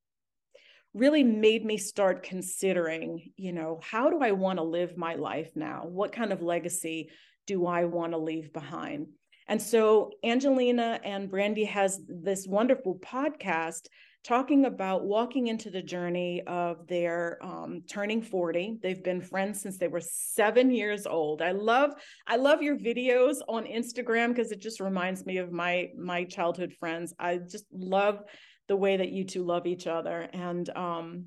really 0.94 1.22
made 1.22 1.66
me 1.66 1.76
start 1.76 2.22
considering, 2.22 3.32
you 3.36 3.52
know, 3.52 3.78
how 3.82 4.08
do 4.08 4.20
I 4.20 4.32
want 4.32 4.58
to 4.58 4.62
live 4.62 4.96
my 4.96 5.16
life 5.16 5.50
now? 5.54 5.82
What 5.84 6.12
kind 6.12 6.32
of 6.32 6.40
legacy 6.40 7.10
do 7.46 7.66
I 7.66 7.84
want 7.84 8.12
to 8.12 8.18
leave 8.18 8.52
behind? 8.52 9.08
And 9.48 9.60
so 9.60 10.10
Angelina 10.24 11.00
and 11.04 11.30
Brandy 11.30 11.64
has 11.64 12.00
this 12.08 12.46
wonderful 12.46 12.98
podcast 13.04 13.88
talking 14.24 14.66
about 14.66 15.04
walking 15.04 15.48
into 15.48 15.68
the 15.68 15.82
journey 15.82 16.42
of 16.46 16.86
their 16.86 17.38
um, 17.42 17.82
turning 17.90 18.22
40 18.22 18.78
they've 18.80 19.02
been 19.02 19.20
friends 19.20 19.60
since 19.60 19.78
they 19.78 19.88
were 19.88 20.00
seven 20.00 20.70
years 20.70 21.06
old. 21.06 21.42
I 21.42 21.50
love 21.50 21.90
i 22.26 22.36
love 22.36 22.62
your 22.62 22.76
videos 22.76 23.38
on 23.48 23.64
instagram 23.64 24.28
because 24.28 24.52
it 24.52 24.60
just 24.60 24.80
reminds 24.80 25.26
me 25.26 25.38
of 25.38 25.50
my 25.50 25.88
my 25.98 26.24
childhood 26.24 26.72
friends. 26.78 27.12
I 27.18 27.38
just 27.38 27.64
love 27.72 28.22
the 28.68 28.76
way 28.76 28.96
that 28.96 29.10
you 29.10 29.24
two 29.24 29.44
love 29.44 29.66
each 29.66 29.86
other. 29.86 30.28
And 30.32 30.68
um, 30.76 31.26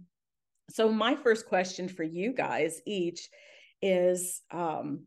so 0.70 0.90
my 0.90 1.16
first 1.16 1.48
question 1.48 1.90
for 1.90 2.04
you 2.04 2.34
guys 2.34 2.82
each 2.88 3.30
is 3.82 4.42
um, 4.52 5.02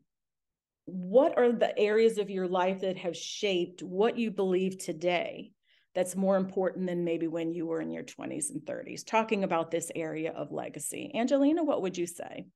what 0.88 1.36
are 1.36 1.52
the 1.52 1.78
areas 1.78 2.18
of 2.18 2.30
your 2.30 2.48
life 2.48 2.80
that 2.80 2.96
have 2.96 3.16
shaped 3.16 3.82
what 3.82 4.18
you 4.18 4.30
believe 4.30 4.78
today 4.78 5.52
that's 5.94 6.16
more 6.16 6.36
important 6.36 6.86
than 6.86 7.04
maybe 7.04 7.26
when 7.26 7.52
you 7.52 7.66
were 7.66 7.80
in 7.80 7.90
your 7.90 8.04
20s 8.04 8.50
and 8.50 8.62
30s 8.62 9.04
talking 9.04 9.44
about 9.44 9.70
this 9.70 9.90
area 9.94 10.32
of 10.32 10.52
legacy. 10.52 11.10
Angelina 11.14 11.62
what 11.62 11.82
would 11.82 11.98
you 11.98 12.06
say? 12.06 12.46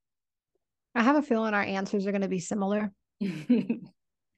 I 0.94 1.02
have 1.02 1.16
a 1.16 1.22
feeling 1.22 1.54
our 1.54 1.62
answers 1.62 2.06
are 2.06 2.12
going 2.12 2.22
to 2.22 2.28
be 2.28 2.40
similar. 2.40 2.92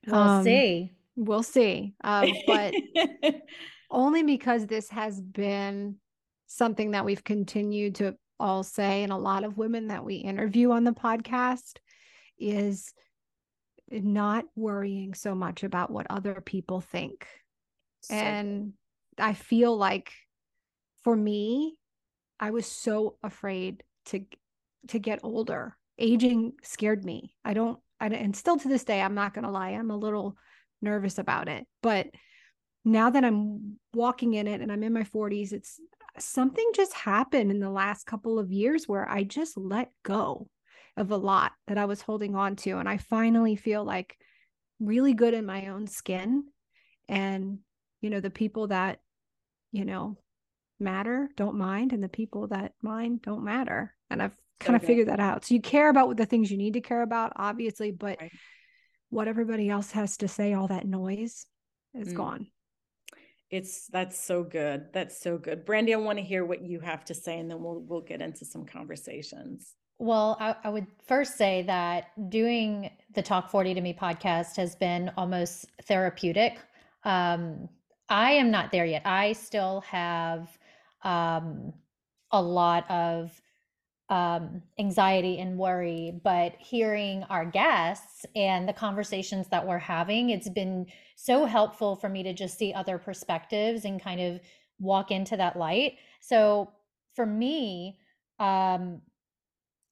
We'll 0.07 0.17
um, 0.17 0.45
see. 0.45 0.93
we'll 1.17 1.43
see. 1.43 1.95
Uh, 2.03 2.27
but 2.47 2.75
only 3.91 4.23
because 4.23 4.67
this 4.67 4.89
has 4.91 5.21
been 5.21 5.97
something 6.47 6.93
that 6.93 7.05
we've 7.05 7.25
continued 7.25 7.97
to 7.97 8.17
all 8.39 8.63
say 8.63 9.03
and 9.03 9.13
a 9.13 9.17
lot 9.17 9.45
of 9.45 9.57
women 9.57 9.89
that 9.89 10.05
we 10.05 10.17
interview 10.17 10.73
on 10.73 10.85
the 10.85 10.93
podcast 10.93 11.79
is 12.39 12.93
not 13.91 14.45
worrying 14.57 15.15
so 15.15 15.35
much 15.35 15.63
about 15.63 15.91
what 15.91 16.07
other 16.11 16.41
people 16.41 16.81
think. 16.81 17.27
So 18.03 18.15
and 18.15 18.73
I 19.19 19.35
feel 19.35 19.77
like 19.77 20.13
for 21.03 21.15
me, 21.15 21.77
I 22.41 22.51
was 22.51 22.67
so 22.67 23.17
afraid 23.23 23.83
to 24.07 24.25
to 24.89 24.99
get 24.99 25.21
older. 25.23 25.77
Aging 25.99 26.55
scared 26.63 27.05
me. 27.05 27.35
I 27.45 27.55
don't 27.55 27.79
I 28.01 28.07
and 28.09 28.37
still 28.37 28.59
to 28.59 28.69
this 28.69 28.85
day 28.85 29.01
I'm 29.01 29.15
not 29.15 29.35
going 29.35 29.45
to 29.45 29.51
lie, 29.51 29.71
I'm 29.71 29.91
a 29.91 29.97
little 29.97 30.37
nervous 30.83 31.19
about 31.19 31.49
it. 31.49 31.67
But 31.83 32.09
now 32.85 33.11
that 33.11 33.25
I'm 33.25 33.79
walking 33.95 34.35
in 34.35 34.47
it 34.47 34.61
and 34.61 34.71
I'm 34.71 34.83
in 34.83 34.93
my 34.93 35.05
40s, 35.05 35.53
it's 35.53 35.81
something 36.19 36.71
just 36.75 36.93
happened 36.93 37.51
in 37.51 37.61
the 37.61 37.71
last 37.71 38.07
couple 38.07 38.39
of 38.39 38.53
years 38.53 38.87
where 38.87 39.09
I 39.09 39.25
just 39.25 39.57
let 39.57 39.91
go 40.03 40.49
of 40.97 41.11
a 41.11 41.17
lot 41.17 41.53
that 41.67 41.79
I 41.79 41.87
was 41.87 42.01
holding 42.01 42.35
on 42.35 42.57
to. 42.57 42.79
And 42.79 42.89
I 42.89 42.99
finally 42.99 43.57
feel 43.57 43.85
like 43.85 44.17
really 44.81 45.15
good 45.15 45.35
in 45.35 45.47
my 45.47 45.67
own 45.69 45.87
skin. 45.87 46.45
And, 47.09 47.59
you 48.01 48.11
know, 48.11 48.21
the 48.21 48.31
people 48.31 48.69
that, 48.69 49.01
you 49.73 49.85
know, 49.85 50.17
matter 50.81 51.31
don't 51.37 51.57
mind, 51.57 51.93
and 51.93 52.03
the 52.03 52.09
people 52.09 52.49
that 52.49 52.73
mind 52.83 53.23
don't 53.23 53.45
matter. 53.45 53.95
And 54.11 54.23
I've 54.23 54.37
kind 54.61 54.77
of 54.77 54.83
figured 54.83 55.09
that 55.09 55.21
out. 55.21 55.45
So 55.45 55.55
you 55.55 55.61
care 55.61 55.89
about 55.89 56.09
what 56.09 56.17
the 56.17 56.27
things 56.27 56.51
you 56.51 56.57
need 56.57 56.75
to 56.75 56.81
care 56.81 57.03
about, 57.03 57.33
obviously, 57.37 57.91
but 57.91 58.19
right. 58.21 58.33
what 59.11 59.29
everybody 59.29 59.69
else 59.69 59.91
has 59.93 60.17
to 60.19 60.29
say, 60.29 60.55
all 60.55 60.69
that 60.69 60.87
noise 60.87 61.47
is 61.95 62.13
mm. 62.13 62.17
gone. 62.17 62.47
It's 63.51 63.87
that's 63.89 64.19
so 64.19 64.43
good. 64.43 64.87
That's 64.93 65.21
so 65.21 65.39
good. 65.39 65.65
Brandy, 65.65 65.95
I 65.95 65.99
want 65.99 66.19
to 66.19 66.25
hear 66.25 66.45
what 66.45 66.63
you 66.63 66.81
have 66.81 67.05
to 67.07 67.15
say 67.15 67.39
and 67.39 67.51
then 67.51 67.63
we'll 67.63 67.85
we'll 67.87 68.01
get 68.01 68.21
into 68.21 68.45
some 68.45 68.65
conversations. 68.65 69.75
Well, 69.99 70.37
I, 70.41 70.57
I, 70.65 70.69
would 70.71 70.87
first 71.07 71.37
say 71.37 71.63
that 71.63 72.11
doing 72.29 72.91
the 73.15 73.23
Talk 73.23 73.49
40 73.51 73.75
to 73.75 73.81
Me 73.81 73.95
podcast 73.95 74.57
has 74.57 74.75
been 74.75 75.11
almost 75.17 75.67
therapeutic. 75.85 76.59
Um, 77.05 77.69
I 78.09 78.33
am 78.33 78.51
not 78.51 78.73
there 78.73 78.85
yet. 78.85 79.03
I 79.05 79.33
still 79.35 79.83
have 79.83 80.59
um, 81.03 81.73
a 82.33 82.43
lot 82.43 82.91
of 82.91 83.41
um, 84.11 84.63
anxiety 84.79 85.39
and 85.39 85.57
worry, 85.57 86.21
but 86.23 86.57
hearing 86.59 87.23
our 87.31 87.45
guests 87.45 88.27
and 88.35 88.69
the 88.69 88.73
conversations 88.73 89.49
that 89.49 89.67
we're 89.67 89.79
having, 89.79 90.31
it's 90.31 90.49
been 90.49 90.87
so 91.17 91.47
helpful 91.47 91.97
for 91.97 92.09
me 92.09 92.23
to 92.23 92.35
just 92.35 92.59
see 92.59 92.75
other 92.75 92.99
perspectives 92.99 93.85
and 93.85 94.03
kind 94.03 94.21
of 94.21 94.41
walk 94.79 95.11
into 95.11 95.37
that 95.37 95.57
light. 95.57 95.95
So 96.21 96.71
for 97.15 97.25
me, 97.25 97.99
um, 98.39 99.01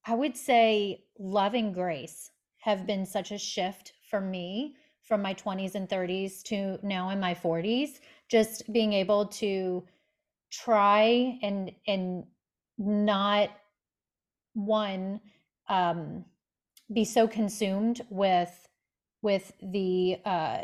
I 0.04 0.14
would 0.14 0.36
say 0.36 1.04
love 1.18 1.54
and 1.54 1.74
grace 1.74 2.30
have 2.58 2.86
been 2.86 3.06
such 3.06 3.30
a 3.30 3.38
shift 3.38 3.92
for 4.10 4.20
me 4.20 4.76
from 5.02 5.22
my 5.22 5.34
20s 5.34 5.74
and 5.74 5.88
30s 5.88 6.42
to 6.44 6.78
now 6.82 7.10
in 7.10 7.20
my 7.20 7.34
40s 7.34 8.00
just 8.28 8.72
being 8.72 8.92
able 8.92 9.26
to 9.26 9.84
try 10.50 11.38
and 11.42 11.72
and 11.86 12.24
not 12.78 13.50
one 14.54 15.20
um 15.68 16.24
be 16.92 17.04
so 17.04 17.26
consumed 17.26 18.02
with 18.10 18.68
with 19.22 19.52
the 19.62 20.18
uh 20.24 20.60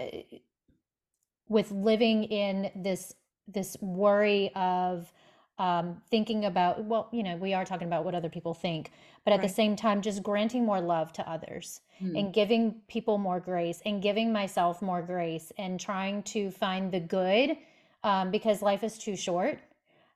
with 1.49 1.71
living 1.71 2.25
in 2.25 2.71
this 2.77 3.15
this 3.47 3.77
worry 3.81 4.53
of 4.55 5.13
um, 5.59 6.01
thinking 6.11 6.45
about 6.45 6.85
well 6.85 7.09
you 7.13 7.23
know 7.23 7.37
we 7.37 7.53
are 7.53 7.65
talking 7.65 7.89
about 7.89 8.05
what 8.05 8.15
other 8.15 8.29
people 8.29 8.55
think 8.55 8.93
but 9.25 9.33
at 9.33 9.41
right. 9.41 9.49
the 9.49 9.53
same 9.53 9.75
time 9.75 10.01
just 10.01 10.23
granting 10.23 10.65
more 10.65 10.81
love 10.81 11.13
to 11.13 11.29
others 11.29 11.81
mm. 12.03 12.19
and 12.19 12.33
giving 12.33 12.81
people 12.89 13.19
more 13.19 13.41
grace 13.41 13.83
and 13.85 14.03
giving 14.03 14.33
myself 14.33 14.81
more 14.81 15.03
grace 15.03 15.53
and 15.59 15.81
trying 15.81 16.23
to 16.23 16.51
find 16.51 16.93
the 16.93 17.01
good 17.01 17.57
um, 18.05 18.31
because 18.31 18.63
life 18.63 18.85
is 18.85 18.97
too 18.99 19.17
short 19.17 19.59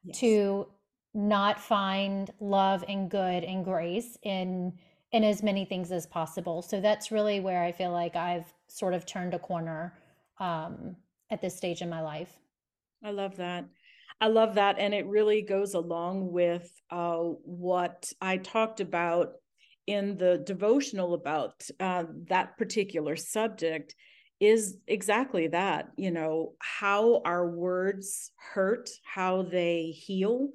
yes. 0.04 0.18
to 0.18 0.66
not 1.14 1.60
find 1.60 2.30
love 2.40 2.84
and 2.88 3.10
good 3.10 3.44
and 3.44 3.64
grace 3.64 4.16
in 4.22 4.72
in 5.10 5.24
as 5.24 5.42
many 5.42 5.64
things 5.64 5.90
as 5.90 6.06
possible 6.06 6.62
so 6.62 6.80
that's 6.80 7.10
really 7.10 7.40
where 7.40 7.64
i 7.64 7.72
feel 7.72 7.90
like 7.90 8.14
i've 8.14 8.46
sort 8.68 8.94
of 8.94 9.04
turned 9.04 9.34
a 9.34 9.38
corner 9.38 9.92
um, 10.38 10.96
at 11.30 11.40
this 11.42 11.56
stage 11.56 11.82
in 11.82 11.90
my 11.90 12.00
life 12.00 12.38
i 13.02 13.10
love 13.10 13.36
that 13.36 13.64
I 14.22 14.28
love 14.28 14.54
that. 14.54 14.76
And 14.78 14.94
it 14.94 15.04
really 15.06 15.42
goes 15.42 15.74
along 15.74 16.30
with 16.30 16.70
uh, 16.90 17.16
what 17.16 18.12
I 18.20 18.36
talked 18.36 18.78
about 18.78 19.32
in 19.88 20.16
the 20.16 20.38
devotional 20.38 21.14
about 21.14 21.60
uh, 21.80 22.04
that 22.28 22.56
particular 22.56 23.16
subject 23.16 23.96
is 24.38 24.76
exactly 24.88 25.46
that 25.48 25.88
you 25.96 26.10
know 26.10 26.54
how 26.58 27.20
our 27.24 27.48
words 27.48 28.32
hurt 28.54 28.90
how 29.04 29.42
they 29.42 29.94
heal 29.94 30.48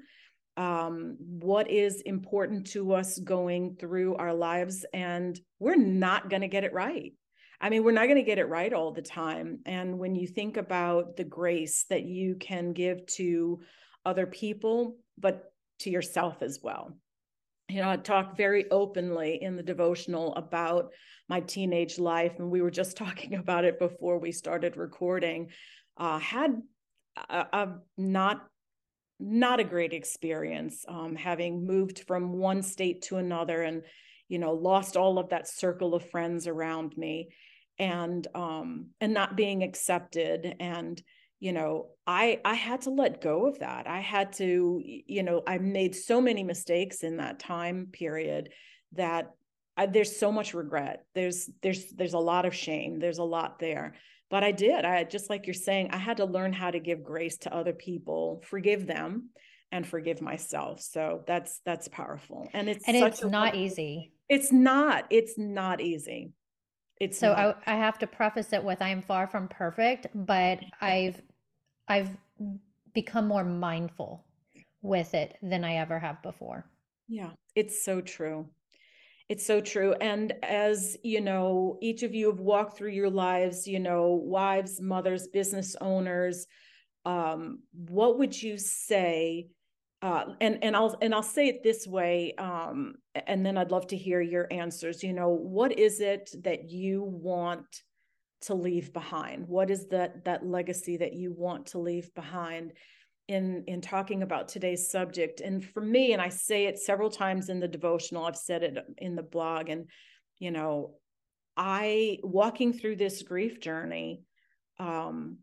um, 0.58 1.16
what 1.20 1.70
is 1.70 2.02
important 2.02 2.68
to 2.68 2.94
us 2.94 3.18
going 3.20 3.78
through 3.80 4.16
our 4.16 4.34
lives 4.34 4.86
and 4.94 5.40
we're 5.60 5.78
not 5.78 6.30
going 6.30 6.42
to 6.42 6.50
get 6.50 6.66
it 6.66 6.74
right 6.74 7.14
I 7.60 7.70
mean, 7.70 7.84
we're 7.84 7.92
not 7.92 8.06
going 8.06 8.18
to 8.18 8.24
get 8.24 8.38
it 8.38 8.50
right 8.50 8.72
all 8.72 8.92
the 8.92 9.02
time. 9.02 9.60
And 9.66 9.98
when 9.98 10.16
you 10.16 10.28
think 10.28 10.58
about 10.58 11.18
the 11.18 11.24
grace 11.24 11.86
that 11.90 12.04
you 12.04 12.36
can 12.36 12.74
give 12.74 13.06
to 13.08 13.62
other 14.06 14.28
people, 14.28 14.98
but 15.18 15.52
to 15.80 15.90
yourself 15.90 16.42
as 16.42 16.60
well. 16.62 16.98
you 17.70 17.82
know, 17.82 17.90
I 17.90 17.98
talk 17.98 18.38
very 18.38 18.70
openly 18.72 19.42
in 19.42 19.56
the 19.56 19.64
devotional 19.64 20.34
about 20.36 20.92
my 21.28 21.42
teenage 21.42 22.00
life, 22.00 22.34
and 22.40 22.50
we 22.50 22.62
were 22.62 22.72
just 22.72 22.98
talking 23.04 23.36
about 23.36 23.66
it 23.66 23.80
before 23.80 24.20
we 24.20 24.32
started 24.32 24.78
recording. 24.78 25.50
Uh, 25.98 26.20
had 26.20 26.62
a, 27.30 27.46
a 27.54 27.68
not 27.98 28.48
not 29.20 29.60
a 29.60 29.64
great 29.64 29.94
experience 29.94 30.86
um, 30.88 31.16
having 31.16 31.66
moved 31.66 32.04
from 32.06 32.34
one 32.34 32.62
state 32.62 33.02
to 33.02 33.18
another 33.18 33.64
and 33.64 33.82
you 34.28 34.40
know 34.40 34.54
lost 34.54 34.98
all 34.98 35.20
of 35.20 35.30
that 35.30 35.48
circle 35.48 35.96
of 35.96 36.10
friends 36.10 36.48
around 36.48 36.98
me 36.98 37.30
and 37.80 38.28
um 38.36 38.88
and 39.00 39.14
not 39.14 39.38
being 39.38 39.64
accepted. 39.64 40.56
And 40.60 41.02
you 41.40 41.54
know 41.54 41.90
i 42.08 42.40
i 42.44 42.56
had 42.56 42.82
to 42.82 42.90
let 42.90 43.22
go 43.22 43.48
of 43.48 43.60
that. 43.60 43.88
I 43.88 44.00
had 44.00 44.34
to 44.34 44.82
you 44.84 45.24
know 45.24 45.44
i 45.48 45.58
made 45.58 45.96
so 45.96 46.20
many 46.22 46.44
mistakes 46.44 47.04
in 47.04 47.18
that 47.18 47.40
time 47.40 47.90
period 47.92 48.50
that 48.94 49.32
I, 49.80 49.86
there's 49.86 50.18
so 50.18 50.32
much 50.32 50.56
regret. 50.56 51.06
There's 51.14 51.50
there's 51.62 51.92
there's 51.92 52.14
a 52.14 52.20
lot 52.20 52.46
of 52.46 52.56
shame. 52.56 53.00
There's 53.00 53.20
a 53.20 53.24
lot 53.24 53.60
there. 53.60 53.96
But 54.30 54.44
i 54.44 54.52
did. 54.52 54.84
I 54.84 55.04
just 55.04 55.30
like 55.30 55.46
you're 55.46 55.54
saying 55.54 55.92
i 55.92 55.98
had 55.98 56.18
to 56.18 56.26
learn 56.26 56.54
how 56.54 56.72
to 56.72 56.80
give 56.80 57.04
grace 57.04 57.38
to 57.40 57.56
other 57.56 57.74
people 57.74 58.42
forgive 58.46 58.88
them 58.88 59.30
and 59.72 59.86
forgive 59.86 60.22
myself. 60.22 60.82
So 60.82 61.24
that's 61.28 61.62
that's 61.66 61.88
powerful. 61.88 62.50
And 62.54 62.70
it's 62.70 62.88
and 62.88 62.98
it's 62.98 63.24
not 63.24 63.56
easy 63.56 64.12
it's 64.30 64.52
not 64.52 65.06
it's 65.10 65.38
not 65.38 65.82
easy 65.82 66.34
it's 67.00 67.20
so 67.20 67.30
not. 67.30 67.62
I, 67.66 67.74
I 67.74 67.78
have 67.78 68.00
to 68.00 68.08
preface 68.08 68.54
it 68.54 68.64
with 68.64 68.82
I 68.82 68.90
am 68.90 69.02
far 69.02 69.28
from 69.28 69.48
perfect, 69.48 70.08
but 70.14 70.60
I've 70.82 71.22
I've 71.88 72.10
become 72.94 73.28
more 73.28 73.44
mindful 73.44 74.26
with 74.82 75.14
it 75.14 75.38
than 75.42 75.64
I 75.64 75.76
ever 75.76 76.00
have 76.00 76.22
before. 76.22 76.66
Yeah, 77.08 77.32
it's 77.56 77.84
so 77.84 78.02
true. 78.02 78.48
It's 79.30 79.46
so 79.46 79.60
true. 79.60 79.94
And 79.94 80.34
as 80.42 80.98
you 81.04 81.20
know, 81.22 81.78
each 81.82 82.04
of 82.04 82.16
you 82.16 82.28
have 82.30 82.40
walked 82.40 82.78
through 82.78 82.92
your 82.92 83.10
lives, 83.10 83.68
you 83.68 83.80
know, 83.80 84.12
wives, 84.12 84.80
mothers, 84.80 85.28
business 85.28 85.76
owners. 85.82 86.48
Um, 87.06 87.60
what 87.72 88.18
would 88.20 88.42
you 88.42 88.58
say 88.58 89.50
uh, 90.02 90.26
and 90.42 90.64
and 90.64 90.76
I'll 90.76 90.96
and 91.02 91.14
I'll 91.14 91.24
say 91.24 91.48
it 91.48 91.64
this 91.64 91.88
way, 91.88 92.34
um, 92.38 92.96
and 93.26 93.44
then 93.44 93.58
I'd 93.58 93.72
love 93.72 93.88
to 93.88 93.98
hear 93.98 94.22
your 94.22 94.48
answers. 94.52 95.02
You 95.02 95.14
know, 95.14 95.30
what 95.30 95.78
is 95.78 96.02
it 96.02 96.30
that 96.44 96.70
you 96.70 97.02
want 97.02 97.66
to 98.42 98.54
leave 98.54 98.94
behind? 98.94 99.48
What 99.48 99.72
is 99.72 99.88
that 99.88 100.26
that 100.26 100.46
legacy 100.46 100.98
that 100.98 101.14
you 101.14 101.34
want 101.34 101.68
to 101.68 101.80
leave 101.80 102.14
behind? 102.14 102.74
In 103.28 103.64
in 103.68 103.82
talking 103.82 104.22
about 104.22 104.48
today's 104.48 104.90
subject, 104.90 105.42
and 105.42 105.66
for 105.66 105.82
me, 105.82 106.14
and 106.14 106.22
I 106.22 106.30
say 106.30 106.68
it 106.68 106.78
several 106.78 107.10
times 107.10 107.50
in 107.50 107.60
the 107.60 107.68
devotional. 107.68 108.26
I've 108.26 108.38
said 108.38 108.64
it 108.64 108.78
in 109.00 109.16
the 109.16 109.24
blog, 109.24 109.68
and 109.70 109.90
you 110.38 110.52
know, 110.52 110.94
I 111.58 112.20
walking 112.22 112.72
through 112.72 112.98
this 112.98 113.24
grief 113.24 113.60
journey. 113.60 114.22
Um, 114.80 115.40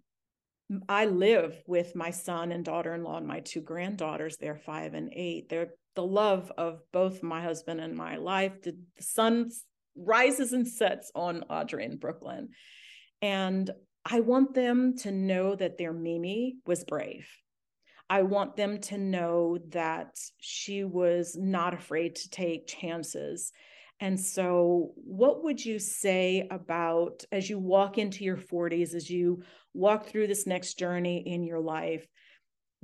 I 0.88 1.06
live 1.06 1.62
with 1.66 1.94
my 1.94 2.10
son 2.10 2.52
and 2.52 2.64
daughter-in-law 2.64 3.18
and 3.18 3.26
my 3.26 3.40
two 3.40 3.60
granddaughters. 3.60 4.36
They're 4.36 4.56
five 4.56 4.94
and 4.94 5.10
eight. 5.12 5.48
They're 5.48 5.74
the 5.94 6.06
love 6.06 6.50
of 6.56 6.80
both 6.92 7.22
my 7.22 7.42
husband 7.42 7.80
and 7.80 7.96
my 7.96 8.16
life. 8.16 8.62
The, 8.62 8.76
the 8.96 9.02
sun 9.02 9.50
rises 9.96 10.52
and 10.52 10.66
sets 10.66 11.10
on 11.14 11.44
Audrey 11.48 11.84
in 11.84 11.98
Brooklyn. 11.98 12.48
And 13.22 13.70
I 14.04 14.20
want 14.20 14.54
them 14.54 14.96
to 14.98 15.12
know 15.12 15.54
that 15.54 15.78
their 15.78 15.92
Mimi 15.92 16.56
was 16.66 16.84
brave. 16.84 17.28
I 18.10 18.22
want 18.22 18.56
them 18.56 18.80
to 18.82 18.98
know 18.98 19.58
that 19.70 20.18
she 20.38 20.84
was 20.84 21.36
not 21.38 21.72
afraid 21.72 22.16
to 22.16 22.28
take 22.28 22.66
chances. 22.66 23.50
And 24.00 24.18
so, 24.18 24.92
what 24.96 25.44
would 25.44 25.64
you 25.64 25.78
say 25.78 26.46
about 26.50 27.24
as 27.30 27.48
you 27.48 27.58
walk 27.58 27.96
into 27.96 28.24
your 28.24 28.36
40s, 28.36 28.94
as 28.94 29.08
you 29.08 29.42
walk 29.72 30.06
through 30.06 30.26
this 30.26 30.46
next 30.46 30.78
journey 30.78 31.22
in 31.26 31.44
your 31.44 31.60
life, 31.60 32.06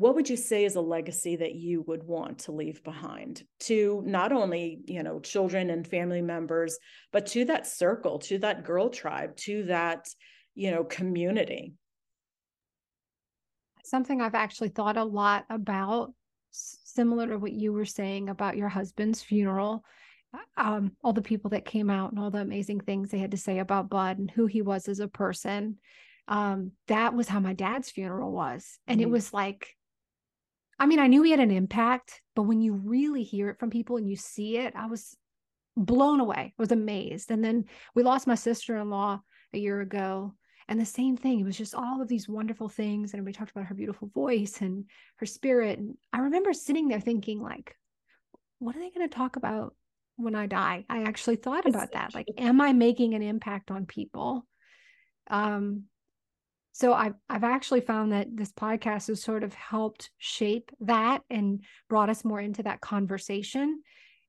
what 0.01 0.15
would 0.15 0.31
you 0.31 0.37
say 0.39 0.65
is 0.65 0.77
a 0.77 0.81
legacy 0.81 1.37
that 1.37 1.55
you 1.55 1.83
would 1.83 2.03
want 2.03 2.39
to 2.39 2.53
leave 2.53 2.83
behind 2.83 3.43
to 3.59 4.03
not 4.07 4.33
only 4.33 4.81
you 4.87 5.03
know 5.03 5.21
children 5.21 5.69
and 5.69 5.87
family 5.87 6.23
members 6.23 6.79
but 7.13 7.27
to 7.27 7.45
that 7.45 7.67
circle 7.67 8.19
to 8.19 8.39
that 8.39 8.65
girl 8.65 8.89
tribe 8.89 9.37
to 9.37 9.65
that 9.65 10.09
you 10.55 10.71
know 10.71 10.85
community? 10.85 11.75
Something 13.85 14.23
i've 14.23 14.35
actually 14.35 14.71
thought 14.71 14.97
a 14.97 15.05
lot 15.05 15.45
about 15.51 16.15
similar 16.51 17.27
to 17.27 17.39
what 17.39 17.53
you 17.53 17.71
were 17.71 17.85
saying 17.85 18.31
about 18.31 18.57
your 18.57 18.71
husband's 18.71 19.23
funeral 19.23 19.85
um, 20.57 20.93
all 21.03 21.13
the 21.13 21.23
people 21.23 21.51
that 21.51 21.65
came 21.65 21.91
out 21.91 22.11
and 22.11 22.21
all 22.21 22.31
the 22.31 22.39
amazing 22.39 22.81
things 22.81 23.11
they 23.11 23.19
had 23.19 23.31
to 23.31 23.37
say 23.37 23.59
about 23.59 23.89
bud 23.89 24.19
and 24.19 24.31
who 24.31 24.47
he 24.47 24.63
was 24.63 24.89
as 24.89 25.01
a 25.01 25.09
person 25.09 25.79
um, 26.31 26.71
that 26.87 27.13
was 27.13 27.29
how 27.29 27.41
my 27.41 27.53
dad's 27.53 27.91
funeral 27.91 28.31
was. 28.31 28.79
And 28.87 29.01
mm-hmm. 29.01 29.09
it 29.09 29.11
was 29.11 29.35
like, 29.35 29.77
I 30.79 30.87
mean, 30.87 31.01
I 31.01 31.09
knew 31.09 31.23
he 31.23 31.33
had 31.33 31.41
an 31.41 31.51
impact, 31.51 32.23
but 32.35 32.45
when 32.45 32.63
you 32.63 32.73
really 32.73 33.25
hear 33.25 33.51
it 33.51 33.59
from 33.59 33.69
people 33.69 33.97
and 33.97 34.09
you 34.09 34.17
see 34.17 34.57
it, 34.57 34.75
I 34.77 34.87
was 34.87 35.17
blown 35.77 36.21
away. 36.21 36.55
I 36.57 36.63
was 36.63 36.73
amazed. 36.73 37.31
And 37.31 37.45
then 37.45 37.67
we 37.95 38.03
lost 38.03 38.29
my 38.29 38.37
sister 38.37 38.77
in 38.77 38.89
law 38.89 39.21
a 39.53 39.59
year 39.59 39.81
ago. 39.81 40.35
And 40.69 40.81
the 40.81 40.87
same 40.87 41.17
thing, 41.17 41.41
it 41.41 41.45
was 41.45 41.59
just 41.59 41.75
all 41.75 42.01
of 42.01 42.07
these 42.07 42.29
wonderful 42.29 42.69
things. 42.69 43.13
And 43.13 43.25
we 43.27 43.33
talked 43.33 43.51
about 43.51 43.67
her 43.67 43.75
beautiful 43.75 44.09
voice 44.15 44.61
and 44.61 44.85
her 45.17 45.27
spirit. 45.27 45.81
And 45.81 45.97
I 46.13 46.21
remember 46.21 46.53
sitting 46.53 46.87
there 46.87 47.01
thinking, 47.01 47.43
like, 47.43 47.77
what 48.61 48.77
are 48.77 48.79
they 48.79 48.91
going 48.91 49.09
to 49.09 49.15
talk 49.15 49.35
about 49.35 49.75
when 50.23 50.35
I 50.35 50.47
die? 50.47 50.85
I 50.89 51.03
actually 51.03 51.37
thought 51.37 51.67
about 51.67 51.93
that. 51.93 52.15
Like, 52.15 52.29
am 52.39 52.61
I 52.61 52.73
making 52.73 53.15
an 53.15 53.23
impact 53.23 53.71
on 53.71 53.87
people? 53.87 54.47
Um, 55.29 55.85
so 56.73 56.93
I've 56.93 57.15
I've 57.29 57.45
actually 57.45 57.81
found 57.81 58.13
that 58.13 58.29
this 58.33 58.53
podcast 58.53 59.09
has 59.09 59.23
sort 59.23 59.45
of 59.45 59.53
helped 59.55 60.11
shape 60.19 60.71
that 60.81 61.23
and 61.29 61.65
brought 61.89 62.11
us 62.11 62.25
more 62.25 62.41
into 62.41 62.63
that 62.63 62.81
conversation. 62.81 63.83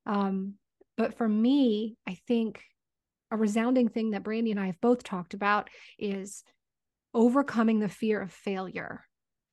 Um, 0.06 0.56
but 0.98 1.18
for 1.18 1.28
me, 1.28 1.96
I 2.08 2.18
think 2.28 2.62
a 3.32 3.38
resounding 3.38 3.88
thing 3.88 4.12
that 4.12 4.24
Brandy 4.24 4.52
and 4.52 4.60
I 4.60 4.66
have 4.68 4.82
both 4.82 5.04
talked 5.04 5.34
about 5.34 5.70
is 5.98 6.44
overcoming 7.14 7.80
the 7.80 7.90
fear 7.90 8.22
of 8.22 8.32
failure. 8.32 9.06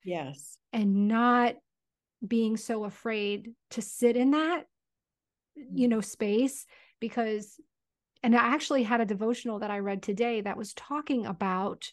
Yes. 0.05 0.59
And 0.72 1.09
not 1.09 1.55
being 2.27 2.57
so 2.57 2.85
afraid 2.85 3.53
to 3.70 3.83
sit 3.83 4.16
in 4.16 4.33
that, 4.33 4.64
you 5.72 5.88
know, 5.88 6.00
space 6.00 6.66
because 7.00 7.60
and 8.22 8.34
I 8.34 8.38
actually 8.38 8.82
had 8.82 9.00
a 9.00 9.06
devotional 9.06 9.60
that 9.60 9.70
I 9.70 9.78
read 9.78 10.02
today 10.02 10.40
that 10.40 10.56
was 10.56 10.74
talking 10.74 11.26
about 11.26 11.90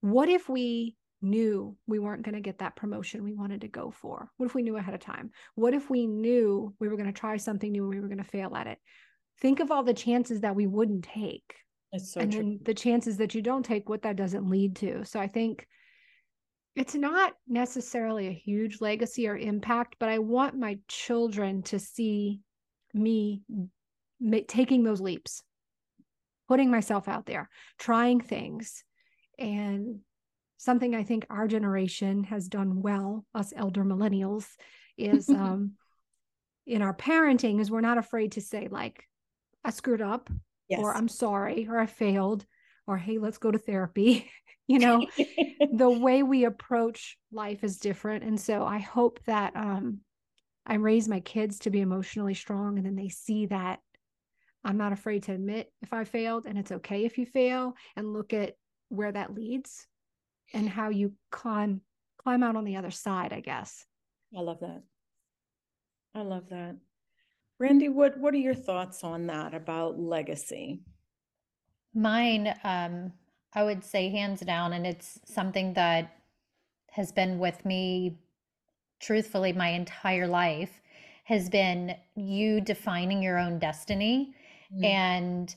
what 0.00 0.28
if 0.28 0.48
we 0.48 0.96
knew 1.20 1.76
we 1.86 1.98
weren't 1.98 2.22
going 2.22 2.34
to 2.34 2.40
get 2.40 2.58
that 2.58 2.76
promotion 2.76 3.24
we 3.24 3.34
wanted 3.34 3.62
to 3.62 3.68
go 3.68 3.90
for? 3.90 4.30
What 4.36 4.46
if 4.46 4.54
we 4.54 4.62
knew 4.62 4.76
ahead 4.76 4.94
of 4.94 5.00
time? 5.00 5.30
What 5.54 5.74
if 5.74 5.90
we 5.90 6.06
knew 6.06 6.74
we 6.78 6.88
were 6.88 6.96
going 6.96 7.12
to 7.12 7.18
try 7.18 7.36
something 7.36 7.72
new 7.72 7.84
and 7.84 7.90
we 7.90 8.00
were 8.00 8.08
going 8.08 8.18
to 8.18 8.24
fail 8.24 8.54
at 8.54 8.66
it? 8.66 8.78
Think 9.40 9.60
of 9.60 9.70
all 9.70 9.82
the 9.82 9.94
chances 9.94 10.42
that 10.42 10.54
we 10.54 10.66
wouldn't 10.66 11.04
take. 11.04 11.56
So 11.96 12.20
and 12.20 12.30
true. 12.30 12.40
then 12.40 12.60
the 12.62 12.74
chances 12.74 13.16
that 13.16 13.34
you 13.34 13.42
don't 13.42 13.64
take, 13.64 13.88
what 13.88 14.02
that 14.02 14.16
doesn't 14.16 14.48
lead 14.48 14.76
to. 14.76 15.04
So 15.04 15.18
I 15.18 15.26
think 15.26 15.66
it's 16.76 16.94
not 16.94 17.34
necessarily 17.48 18.26
a 18.26 18.32
huge 18.32 18.80
legacy 18.80 19.28
or 19.28 19.36
impact, 19.36 19.96
but 19.98 20.08
I 20.08 20.18
want 20.18 20.58
my 20.58 20.78
children 20.88 21.62
to 21.64 21.78
see 21.78 22.40
me 22.94 23.42
taking 24.48 24.84
those 24.84 25.00
leaps, 25.00 25.42
putting 26.48 26.70
myself 26.70 27.08
out 27.08 27.26
there, 27.26 27.50
trying 27.78 28.20
things, 28.20 28.84
and 29.38 29.98
something 30.58 30.94
I 30.94 31.02
think 31.02 31.26
our 31.28 31.46
generation 31.46 32.24
has 32.24 32.48
done 32.48 32.80
well, 32.80 33.24
us 33.34 33.52
elder 33.54 33.84
millennials, 33.84 34.46
is 34.96 35.28
um, 35.30 35.72
in 36.66 36.82
our 36.82 36.94
parenting 36.94 37.60
is 37.60 37.70
we're 37.70 37.80
not 37.80 37.98
afraid 37.98 38.32
to 38.32 38.40
say 38.40 38.68
like, 38.70 39.04
I 39.64 39.70
screwed 39.70 40.02
up, 40.02 40.30
yes. 40.68 40.80
or 40.80 40.94
I'm 40.94 41.08
sorry, 41.08 41.66
or 41.68 41.78
I 41.78 41.86
failed, 41.86 42.46
or 42.86 42.96
hey, 42.96 43.18
let's 43.18 43.38
go 43.38 43.50
to 43.50 43.58
therapy. 43.58 44.30
you 44.66 44.78
know, 44.78 45.06
the 45.72 45.90
way 45.90 46.22
we 46.22 46.44
approach 46.44 47.18
life 47.32 47.64
is 47.64 47.78
different, 47.78 48.24
and 48.24 48.40
so 48.40 48.64
I 48.64 48.78
hope 48.78 49.20
that 49.26 49.56
um, 49.56 50.00
I 50.66 50.74
raise 50.74 51.08
my 51.08 51.20
kids 51.20 51.58
to 51.60 51.70
be 51.70 51.80
emotionally 51.80 52.34
strong, 52.34 52.78
and 52.78 52.86
then 52.86 52.96
they 52.96 53.08
see 53.08 53.46
that 53.46 53.80
I'm 54.64 54.78
not 54.78 54.92
afraid 54.92 55.24
to 55.24 55.32
admit 55.32 55.70
if 55.82 55.92
I 55.92 56.04
failed, 56.04 56.46
and 56.46 56.58
it's 56.58 56.72
okay 56.72 57.04
if 57.04 57.18
you 57.18 57.26
fail, 57.26 57.74
and 57.96 58.12
look 58.12 58.32
at 58.32 58.54
where 58.88 59.12
that 59.12 59.34
leads 59.34 59.86
and 60.52 60.68
how 60.68 60.88
you 60.90 61.12
climb 61.30 61.80
climb 62.18 62.42
out 62.42 62.56
on 62.56 62.64
the 62.64 62.76
other 62.76 62.90
side 62.90 63.32
i 63.32 63.40
guess. 63.40 63.84
I 64.36 64.40
love 64.40 64.60
that. 64.60 64.82
I 66.14 66.22
love 66.22 66.48
that. 66.50 66.76
Brandy 67.58 67.88
what 67.88 68.18
what 68.18 68.34
are 68.34 68.38
your 68.38 68.54
thoughts 68.54 69.04
on 69.04 69.26
that 69.26 69.54
about 69.54 69.98
legacy? 69.98 70.80
Mine 71.94 72.54
um 72.64 73.12
i 73.54 73.62
would 73.62 73.84
say 73.84 74.08
hands 74.08 74.40
down 74.40 74.72
and 74.72 74.86
it's 74.86 75.20
something 75.26 75.74
that 75.74 76.16
has 76.90 77.12
been 77.12 77.38
with 77.38 77.64
me 77.64 78.16
truthfully 79.00 79.52
my 79.52 79.68
entire 79.68 80.26
life 80.26 80.80
has 81.24 81.48
been 81.48 81.94
you 82.16 82.60
defining 82.60 83.22
your 83.22 83.38
own 83.38 83.58
destiny 83.58 84.34
mm-hmm. 84.72 84.84
and 84.84 85.56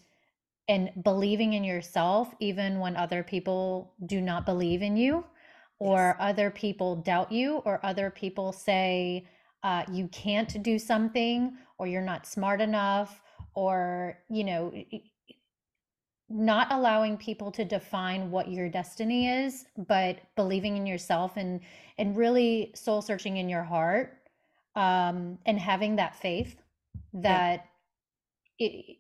and 0.69 0.91
believing 1.03 1.53
in 1.53 1.63
yourself 1.63 2.33
even 2.39 2.79
when 2.79 2.95
other 2.95 3.23
people 3.23 3.93
do 4.05 4.19
not 4.21 4.45
believe 4.45 4.81
in 4.81 4.97
you 4.97 5.23
or 5.79 6.15
yes. 6.19 6.29
other 6.29 6.49
people 6.49 6.95
doubt 6.95 7.31
you 7.31 7.57
or 7.65 7.79
other 7.85 8.09
people 8.09 8.51
say 8.51 9.27
uh, 9.63 9.83
you 9.91 10.07
can't 10.09 10.61
do 10.63 10.79
something 10.79 11.53
or 11.77 11.87
you're 11.87 12.01
not 12.01 12.25
smart 12.25 12.61
enough 12.61 13.21
or 13.53 14.19
you 14.29 14.43
know 14.43 14.73
not 16.29 16.71
allowing 16.71 17.17
people 17.17 17.51
to 17.51 17.63
define 17.63 18.29
what 18.29 18.51
your 18.51 18.67
destiny 18.69 19.29
is 19.29 19.65
but 19.87 20.19
believing 20.35 20.75
in 20.77 20.85
yourself 20.85 21.37
and 21.37 21.61
and 21.97 22.17
really 22.17 22.71
soul 22.75 23.01
searching 23.01 23.37
in 23.37 23.47
your 23.47 23.63
heart 23.63 24.17
um, 24.75 25.37
and 25.45 25.59
having 25.59 25.95
that 25.95 26.15
faith 26.15 26.61
that 27.13 27.65
yeah. 28.59 28.67
it, 28.67 28.97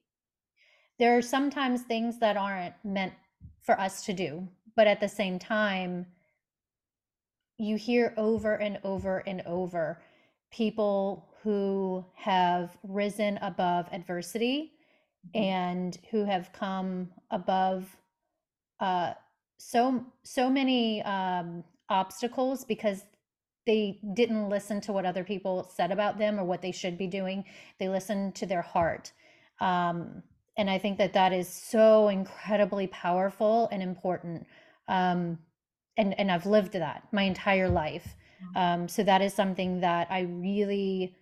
there 0.99 1.17
are 1.17 1.21
sometimes 1.21 1.81
things 1.81 2.17
that 2.19 2.37
aren't 2.37 2.73
meant 2.83 3.13
for 3.61 3.79
us 3.79 4.05
to 4.05 4.13
do 4.13 4.47
but 4.75 4.87
at 4.87 4.99
the 4.99 5.09
same 5.09 5.37
time 5.37 6.05
you 7.57 7.75
hear 7.75 8.13
over 8.17 8.55
and 8.55 8.79
over 8.83 9.19
and 9.27 9.41
over 9.45 9.99
people 10.51 11.27
who 11.43 12.05
have 12.15 12.77
risen 12.83 13.37
above 13.37 13.87
adversity. 13.91 14.73
And 15.33 15.97
who 16.11 16.25
have 16.25 16.51
come 16.53 17.09
above 17.31 17.85
uh, 18.79 19.13
so 19.57 20.05
so 20.23 20.49
many 20.49 21.01
um, 21.03 21.63
obstacles 21.89 22.63
because 22.63 23.03
they 23.65 23.99
didn't 24.13 24.49
listen 24.49 24.79
to 24.81 24.93
what 24.93 25.05
other 25.05 25.23
people 25.23 25.69
said 25.75 25.91
about 25.91 26.17
them 26.17 26.39
or 26.39 26.45
what 26.45 26.61
they 26.61 26.71
should 26.71 26.97
be 26.97 27.07
doing. 27.07 27.43
They 27.79 27.89
listened 27.89 28.35
to 28.35 28.45
their 28.45 28.61
heart. 28.61 29.11
Um, 29.59 30.23
and 30.57 30.69
I 30.69 30.77
think 30.77 30.97
that 30.99 31.13
that 31.13 31.33
is 31.33 31.49
so 31.49 32.07
incredibly 32.07 32.87
powerful 32.87 33.67
and 33.71 33.83
important. 33.83 34.47
Um, 34.87 35.39
and 35.97 36.17
and 36.19 36.31
I've 36.31 36.45
lived 36.45 36.73
that 36.73 37.07
my 37.11 37.23
entire 37.23 37.69
life. 37.69 38.15
Mm-hmm. 38.43 38.57
Um, 38.57 38.87
so 38.87 39.03
that 39.03 39.21
is 39.21 39.33
something 39.33 39.81
that 39.81 40.07
I 40.09 40.21
really 40.21 41.15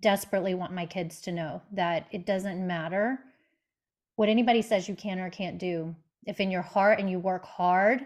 desperately 0.00 0.54
want 0.54 0.72
my 0.72 0.86
kids 0.86 1.20
to 1.22 1.32
know 1.32 1.60
that 1.72 2.06
it 2.12 2.24
doesn't 2.24 2.66
matter 2.66 3.18
what 4.22 4.28
anybody 4.28 4.62
says 4.62 4.88
you 4.88 4.94
can 4.94 5.18
or 5.18 5.30
can't 5.30 5.58
do. 5.58 5.96
If 6.28 6.38
in 6.38 6.48
your 6.48 6.62
heart 6.62 7.00
and 7.00 7.10
you 7.10 7.18
work 7.18 7.44
hard 7.44 8.02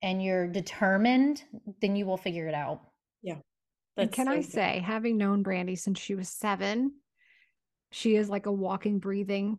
and 0.00 0.22
you're 0.22 0.46
determined, 0.46 1.42
then 1.80 1.96
you 1.96 2.06
will 2.06 2.16
figure 2.16 2.46
it 2.46 2.54
out. 2.54 2.82
Yeah. 3.20 3.38
and 3.96 4.12
can 4.12 4.26
so 4.26 4.32
I 4.32 4.36
good. 4.36 4.44
say, 4.52 4.78
having 4.78 5.16
known 5.16 5.42
Brandy 5.42 5.74
since 5.74 5.98
she 5.98 6.14
was 6.14 6.28
seven, 6.28 6.92
she 7.90 8.14
is 8.14 8.28
like 8.30 8.46
a 8.46 8.52
walking, 8.52 9.00
breathing 9.00 9.58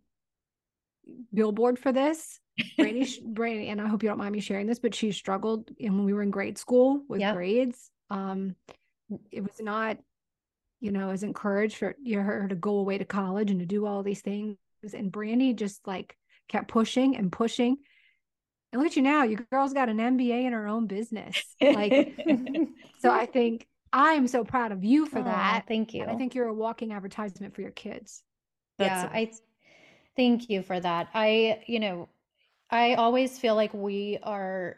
billboard 1.34 1.78
for 1.78 1.92
this. 1.92 2.40
Brandy, 2.78 3.06
Brandy, 3.26 3.68
and 3.68 3.78
I 3.78 3.86
hope 3.86 4.02
you 4.02 4.08
don't 4.08 4.16
mind 4.16 4.32
me 4.32 4.40
sharing 4.40 4.66
this, 4.66 4.78
but 4.78 4.94
she 4.94 5.12
struggled 5.12 5.72
and 5.78 5.94
when 5.94 6.06
we 6.06 6.14
were 6.14 6.22
in 6.22 6.30
grade 6.30 6.56
school 6.56 7.02
with 7.06 7.20
yep. 7.20 7.34
grades. 7.34 7.90
Um, 8.08 8.56
it 9.30 9.42
was 9.42 9.60
not, 9.60 9.98
you 10.80 10.90
know, 10.90 11.10
as 11.10 11.22
encouraged 11.22 11.76
for 11.76 11.94
you 12.02 12.16
know, 12.16 12.22
her 12.22 12.48
to 12.48 12.54
go 12.54 12.78
away 12.78 12.96
to 12.96 13.04
college 13.04 13.50
and 13.50 13.60
to 13.60 13.66
do 13.66 13.84
all 13.84 14.02
these 14.02 14.22
things. 14.22 14.56
And 14.94 15.12
Brandy 15.12 15.54
just 15.54 15.86
like 15.86 16.16
kept 16.48 16.68
pushing 16.68 17.16
and 17.16 17.30
pushing. 17.30 17.76
And 18.72 18.80
look 18.80 18.92
at 18.92 18.96
you 18.96 19.02
now, 19.02 19.22
your 19.22 19.40
girl's 19.50 19.74
got 19.74 19.88
an 19.88 19.98
MBA 19.98 20.44
in 20.44 20.52
her 20.52 20.66
own 20.66 20.86
business. 20.86 21.42
Like, 21.60 22.18
so 23.00 23.10
I 23.10 23.26
think 23.26 23.66
I 23.92 24.12
am 24.12 24.26
so 24.26 24.44
proud 24.44 24.72
of 24.72 24.84
you 24.84 25.06
for 25.06 25.18
oh, 25.18 25.24
that. 25.24 25.64
Thank 25.68 25.92
you. 25.92 26.02
And 26.02 26.10
I 26.10 26.16
think 26.16 26.34
you're 26.34 26.48
a 26.48 26.54
walking 26.54 26.92
advertisement 26.92 27.54
for 27.54 27.60
your 27.60 27.70
kids. 27.70 28.22
That's 28.78 29.04
yeah, 29.04 29.10
I 29.12 29.32
thank 30.16 30.48
you 30.48 30.62
for 30.62 30.80
that. 30.80 31.08
I, 31.12 31.62
you 31.66 31.80
know, 31.80 32.08
I 32.70 32.94
always 32.94 33.38
feel 33.38 33.54
like 33.54 33.74
we 33.74 34.18
are 34.22 34.76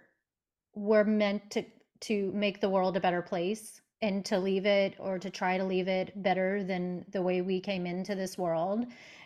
we're 0.74 1.04
meant 1.04 1.50
to 1.52 1.64
to 2.00 2.32
make 2.34 2.60
the 2.60 2.68
world 2.68 2.96
a 2.96 3.00
better 3.00 3.22
place 3.22 3.80
and 4.02 4.24
to 4.26 4.38
leave 4.38 4.66
it 4.66 4.94
or 4.98 5.18
to 5.18 5.30
try 5.30 5.56
to 5.56 5.64
leave 5.64 5.88
it 5.88 6.12
better 6.22 6.62
than 6.64 7.04
the 7.12 7.22
way 7.22 7.40
we 7.40 7.60
came 7.60 7.86
into 7.86 8.14
this 8.14 8.36
world. 8.36 8.84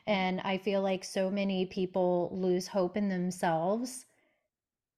And 0.09 0.41
I 0.41 0.57
feel 0.57 0.81
like 0.81 1.05
so 1.05 1.31
many 1.31 1.67
people 1.67 2.31
lose 2.33 2.67
hope 2.67 2.97
in 2.97 3.11
themselves 3.11 4.07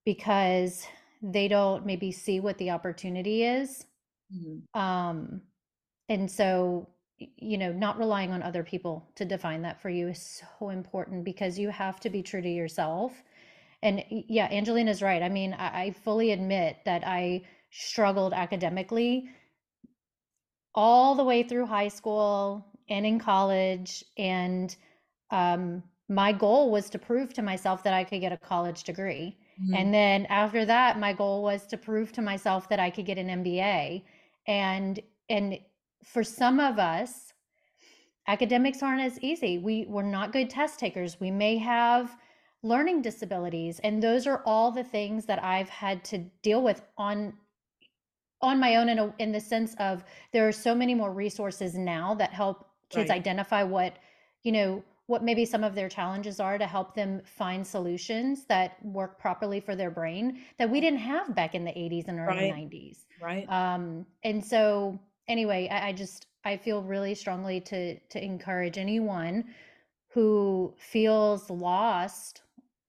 because 0.05 0.87
they 1.21 1.49
don't 1.49 1.85
maybe 1.85 2.13
see 2.13 2.39
what 2.39 2.57
the 2.59 2.71
opportunity 2.71 3.43
is. 3.43 3.85
Mm-hmm. 4.33 4.81
Um, 4.81 5.43
and 6.09 6.31
so, 6.31 6.89
you 7.19 7.59
know, 7.59 7.73
not 7.73 7.99
relying 7.99 8.31
on 8.31 8.41
other 8.45 8.63
people 8.63 9.11
to 9.17 9.25
define 9.25 9.63
that 9.63 9.83
for 9.83 9.91
you 9.91 10.07
is 10.07 10.43
so 10.61 10.69
important 10.69 11.25
because 11.25 11.59
you 11.59 11.71
have 11.71 11.99
to 12.01 12.09
be 12.09 12.23
true 12.23 12.41
to 12.41 12.49
yourself. 12.49 13.13
And 13.83 14.05
yeah, 14.11 14.47
Angelina's 14.47 15.03
right. 15.03 15.25
I 15.25 15.29
mean, 15.29 15.55
I, 15.55 15.83
I 15.83 15.91
fully 16.05 16.31
admit 16.31 16.77
that 16.85 17.05
I 17.05 17.43
struggled 17.73 18.33
academically 18.33 19.29
all 20.73 21.17
the 21.17 21.25
way 21.25 21.43
through 21.43 21.67
high 21.67 21.89
school 21.89 22.65
and 22.89 23.05
in 23.05 23.19
college. 23.19 24.05
And 24.17 24.75
um, 25.31 25.83
my 26.09 26.33
goal 26.33 26.71
was 26.71 26.91
to 26.91 26.99
prove 26.99 27.33
to 27.35 27.43
myself 27.43 27.83
that 27.85 27.95
I 27.95 28.05
could 28.05 28.21
get 28.21 28.33
a 28.33 28.37
college 28.37 28.83
degree. 28.83 29.37
Mm-hmm. 29.63 29.75
And 29.75 29.95
then 29.95 30.27
after 30.27 30.65
that, 30.65 30.99
my 30.99 31.13
goal 31.13 31.43
was 31.43 31.67
to 31.69 31.77
prove 31.77 32.13
to 32.13 32.23
myself 32.23 32.69
that 32.69 32.81
I 32.81 32.91
could 32.91 33.07
get 33.07 33.19
an 33.19 33.45
MBA. 33.45 34.03
And 34.47 35.01
and 35.29 35.59
for 36.05 36.25
some 36.25 36.59
of 36.59 36.79
us, 36.79 37.33
academics 38.27 38.83
aren't 38.83 39.03
as 39.03 39.21
easy. 39.21 39.59
We 39.59 39.87
we're 39.89 40.03
not 40.03 40.33
good 40.33 40.51
test 40.51 40.81
takers. 40.81 41.21
We 41.21 41.31
may 41.31 41.59
have 41.59 42.17
learning 42.63 43.01
disabilities 43.01 43.81
and 43.81 44.03
those 44.03 44.27
are 44.27 44.43
all 44.45 44.71
the 44.71 44.85
things 44.85 45.25
that 45.25 45.43
I've 45.43 45.71
had 45.71 46.05
to 46.05 46.19
deal 46.43 46.63
with 46.63 46.83
on 46.99 47.33
on 48.43 48.59
my 48.59 48.77
own 48.77 48.89
in, 48.89 48.99
a, 48.99 49.15
in 49.19 49.33
the 49.33 49.41
sense 49.41 49.75
of 49.79 50.05
there 50.33 50.47
are 50.49 50.53
so 50.53 50.75
many 50.75 50.95
more 50.95 51.13
resources 51.13 51.75
now 51.75 52.15
that 52.15 52.33
help 52.33 52.67
kids 52.89 53.09
right. 53.09 53.17
identify 53.17 53.63
what 53.63 53.97
you 54.43 54.53
know 54.53 54.85
what 55.11 55.25
maybe 55.25 55.45
some 55.45 55.65
of 55.65 55.75
their 55.75 55.89
challenges 55.89 56.39
are 56.39 56.57
to 56.57 56.69
help 56.69 56.95
them 56.95 57.21
find 57.25 57.67
solutions 57.67 58.45
that 58.45 58.77
work 58.85 59.19
properly 59.19 59.59
for 59.59 59.75
their 59.75 59.91
brain 59.91 60.41
that 60.57 60.71
we 60.71 60.81
didn't 60.81 61.01
have 61.01 61.35
back 61.35 61.57
in 61.57 61.65
the 61.65 61.73
80s 61.73 62.07
and 62.07 62.21
early 62.21 62.53
right. 62.53 62.71
90s 62.71 63.07
right 63.21 63.47
um 63.49 64.07
and 64.23 64.45
so 64.45 64.99
anyway 65.27 65.69
I, 65.69 65.89
I 65.89 65.93
just 65.93 66.29
i 66.45 66.57
feel 66.57 66.83
really 66.83 67.17
strongly 67.17 67.61
to 67.63 67.99
to 67.99 68.25
encourage 68.25 68.79
anyone 68.79 69.45
who 70.11 70.75
feels 70.79 71.51
lost 71.51 72.43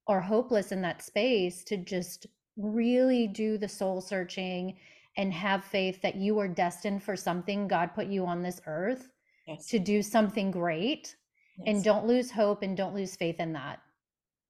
or 0.06 0.22
hopeless 0.22 0.72
in 0.72 0.82
that 0.84 1.02
space 1.02 1.64
to 1.64 1.78
just 1.78 2.28
really 2.56 3.26
do 3.26 3.58
the 3.58 3.68
soul 3.68 4.00
searching 4.00 4.76
and 5.18 5.34
have 5.34 5.64
faith 5.64 6.02
that 6.02 6.16
you 6.16 6.38
are 6.40 6.48
destined 6.48 7.04
for 7.04 7.16
something 7.16 7.68
God 7.68 7.94
put 7.94 8.08
you 8.08 8.26
on 8.26 8.42
this 8.42 8.62
earth 8.66 9.12
yes. 9.48 9.68
to 9.68 9.80
do 9.80 10.02
something 10.02 10.52
great. 10.52 11.16
Yes. 11.58 11.68
And 11.68 11.84
don't 11.84 12.08
lose 12.08 12.32
hope 12.32 12.64
and 12.64 12.76
don't 12.76 12.96
lose 12.96 13.16
faith 13.16 13.40
in 13.40 13.54
that. 13.54 13.80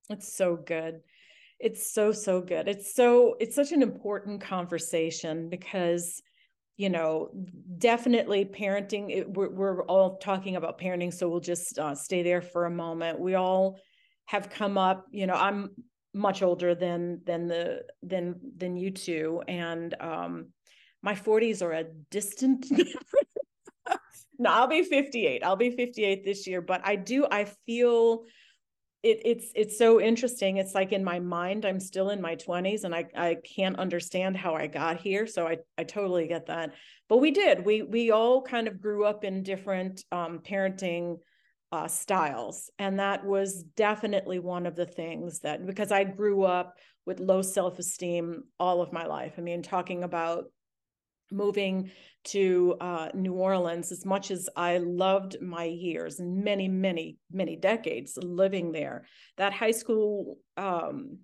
It's 0.09 0.35
so 0.35 0.55
good. 0.55 1.01
It's 1.59 1.93
so, 1.93 2.11
so 2.11 2.41
good. 2.41 2.67
It's 2.67 2.95
so, 2.95 3.35
it's 3.39 3.55
such 3.55 3.71
an 3.71 3.81
important 3.81 4.41
conversation 4.41 5.49
because, 5.49 6.21
you 6.77 6.89
know, 6.89 7.29
definitely 7.77 8.45
parenting, 8.45 9.15
it, 9.15 9.29
we're, 9.31 9.49
we're 9.49 9.83
all 9.83 10.17
talking 10.17 10.55
about 10.55 10.79
parenting. 10.79 11.13
So 11.13 11.29
we'll 11.29 11.39
just 11.39 11.77
uh, 11.77 11.93
stay 11.95 12.23
there 12.23 12.41
for 12.41 12.65
a 12.65 12.71
moment. 12.71 13.19
We 13.19 13.35
all 13.35 13.79
have 14.25 14.49
come 14.49 14.77
up, 14.77 15.05
you 15.11 15.27
know, 15.27 15.35
I'm 15.35 15.69
much 16.13 16.41
older 16.41 16.75
than 16.75 17.21
than 17.25 17.47
the 17.47 17.83
than 18.03 18.35
than 18.57 18.75
you 18.75 18.91
two 18.91 19.41
and 19.47 19.95
um 20.01 20.47
my 21.01 21.15
40s 21.15 21.61
are 21.61 21.71
a 21.71 21.85
distant 22.09 22.65
no 24.41 24.49
i'll 24.49 24.67
be 24.67 24.83
58 24.83 25.43
i'll 25.43 25.55
be 25.55 25.69
58 25.69 26.25
this 26.25 26.47
year 26.47 26.61
but 26.61 26.81
i 26.83 26.95
do 26.95 27.27
i 27.31 27.45
feel 27.65 28.23
it, 29.03 29.21
it's 29.25 29.51
it's 29.55 29.77
so 29.77 30.01
interesting 30.01 30.57
it's 30.57 30.75
like 30.75 30.91
in 30.91 31.03
my 31.03 31.19
mind 31.19 31.65
i'm 31.65 31.79
still 31.79 32.09
in 32.09 32.21
my 32.21 32.35
20s 32.35 32.83
and 32.83 32.93
i 32.93 33.05
i 33.15 33.37
can't 33.55 33.79
understand 33.79 34.35
how 34.35 34.53
i 34.55 34.67
got 34.67 34.99
here 34.99 35.25
so 35.25 35.47
i 35.47 35.57
i 35.77 35.83
totally 35.83 36.27
get 36.27 36.47
that 36.47 36.73
but 37.07 37.17
we 37.17 37.31
did 37.31 37.65
we 37.65 37.81
we 37.81 38.11
all 38.11 38.41
kind 38.41 38.67
of 38.67 38.81
grew 38.81 39.05
up 39.05 39.23
in 39.23 39.43
different 39.43 40.03
um 40.11 40.39
parenting 40.39 41.17
uh, 41.71 41.87
styles. 41.87 42.69
And 42.79 42.99
that 42.99 43.25
was 43.25 43.63
definitely 43.63 44.39
one 44.39 44.65
of 44.65 44.75
the 44.75 44.85
things 44.85 45.39
that, 45.39 45.65
because 45.65 45.91
I 45.91 46.03
grew 46.03 46.43
up 46.43 46.77
with 47.05 47.19
low 47.19 47.41
self 47.41 47.79
esteem 47.79 48.43
all 48.59 48.81
of 48.81 48.93
my 48.93 49.05
life. 49.05 49.33
I 49.37 49.41
mean, 49.41 49.63
talking 49.63 50.03
about 50.03 50.45
moving 51.31 51.91
to 52.23 52.75
uh, 52.79 53.09
New 53.13 53.33
Orleans, 53.33 53.91
as 53.91 54.05
much 54.05 54.31
as 54.31 54.47
I 54.55 54.77
loved 54.77 55.41
my 55.41 55.63
years 55.63 56.19
and 56.19 56.43
many, 56.43 56.67
many, 56.67 57.17
many 57.31 57.55
decades 57.55 58.17
living 58.21 58.71
there, 58.71 59.05
that 59.37 59.53
high 59.53 59.71
school 59.71 60.37
um, 60.57 61.19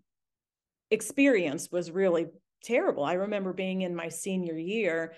experience 0.89 1.70
was 1.72 1.91
really 1.91 2.28
terrible. 2.64 3.03
I 3.03 3.14
remember 3.14 3.53
being 3.53 3.82
in 3.82 3.95
my 3.95 4.10
senior 4.10 4.58
year 4.58 5.14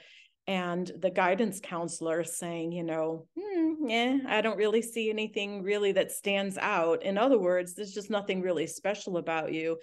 and 0.48 0.92
the 1.00 1.12
guidance 1.12 1.60
counselor 1.62 2.24
saying, 2.24 2.72
you 2.72 2.84
know, 2.84 3.28
hmm, 3.40 3.88
yeah, 3.88 4.18
I 4.28 4.42
don't 4.42 4.58
really 4.58 4.82
see 4.82 5.10
anything 5.10 5.62
really 5.62 5.92
that 5.92 6.12
stands 6.12 6.58
out. 6.58 7.04
In 7.04 7.18
other 7.18 7.38
words, 7.38 7.76
there's 7.76 7.94
just 7.94 8.10
nothing 8.10 8.42
really 8.42 8.66
special 8.66 9.18
about 9.18 9.54
you. 9.54 9.78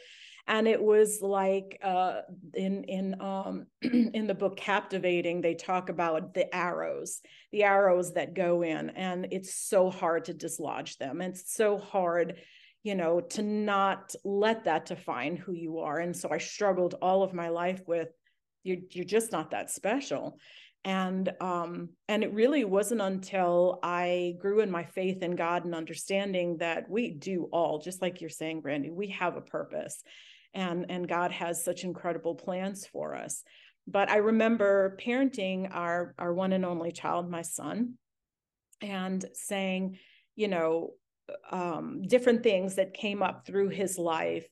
And 0.48 0.68
it 0.68 0.80
was 0.80 1.20
like 1.22 1.80
uh, 1.82 2.20
in 2.54 2.84
in 2.84 3.20
um, 3.20 3.66
in 3.82 4.26
the 4.26 4.34
book 4.34 4.56
Captivating, 4.56 5.40
they 5.40 5.54
talk 5.54 5.88
about 5.88 6.34
the 6.34 6.54
arrows, 6.54 7.20
the 7.52 7.64
arrows 7.64 8.14
that 8.14 8.34
go 8.34 8.62
in, 8.62 8.90
and 8.90 9.28
it's 9.32 9.54
so 9.54 9.90
hard 9.90 10.26
to 10.26 10.34
dislodge 10.34 10.98
them. 10.98 11.20
It's 11.20 11.54
so 11.54 11.78
hard 11.78 12.36
you 12.86 12.94
know 12.94 13.20
to 13.20 13.42
not 13.42 14.14
let 14.22 14.64
that 14.64 14.86
define 14.86 15.34
who 15.36 15.52
you 15.52 15.80
are. 15.80 15.98
And 15.98 16.16
so 16.16 16.28
i 16.30 16.38
struggled 16.38 16.94
all 17.02 17.24
of 17.24 17.34
my 17.34 17.48
life 17.48 17.82
with 17.88 18.08
you're 18.62 18.78
you're 18.90 19.04
just 19.04 19.32
not 19.32 19.50
that 19.50 19.70
special. 19.70 20.38
And 20.84 21.32
um 21.40 21.88
and 22.06 22.22
it 22.22 22.32
really 22.32 22.64
wasn't 22.64 23.00
until 23.00 23.80
i 23.82 24.36
grew 24.38 24.60
in 24.60 24.70
my 24.70 24.84
faith 24.84 25.20
in 25.20 25.34
god 25.34 25.64
and 25.64 25.74
understanding 25.74 26.58
that 26.58 26.88
we 26.88 27.10
do 27.10 27.48
all 27.50 27.80
just 27.80 28.00
like 28.00 28.20
you're 28.20 28.30
saying 28.30 28.60
brandy 28.60 28.90
we 28.90 29.08
have 29.08 29.36
a 29.36 29.40
purpose 29.40 30.04
and 30.56 30.86
and 30.88 31.06
god 31.06 31.30
has 31.30 31.62
such 31.62 31.84
incredible 31.84 32.34
plans 32.34 32.86
for 32.86 33.14
us. 33.14 33.44
But 33.86 34.10
i 34.10 34.16
remember 34.16 34.96
parenting 35.00 35.68
our 35.72 36.14
our 36.18 36.34
one 36.34 36.52
and 36.52 36.64
only 36.64 36.90
child 36.90 37.30
my 37.30 37.42
son 37.42 37.94
and 38.82 39.24
saying 39.34 39.98
you 40.34 40.48
know 40.48 40.90
um 41.50 42.02
different 42.02 42.42
things 42.42 42.76
that 42.76 42.94
came 42.94 43.22
up 43.22 43.46
through 43.46 43.68
his 43.68 43.98
life. 43.98 44.46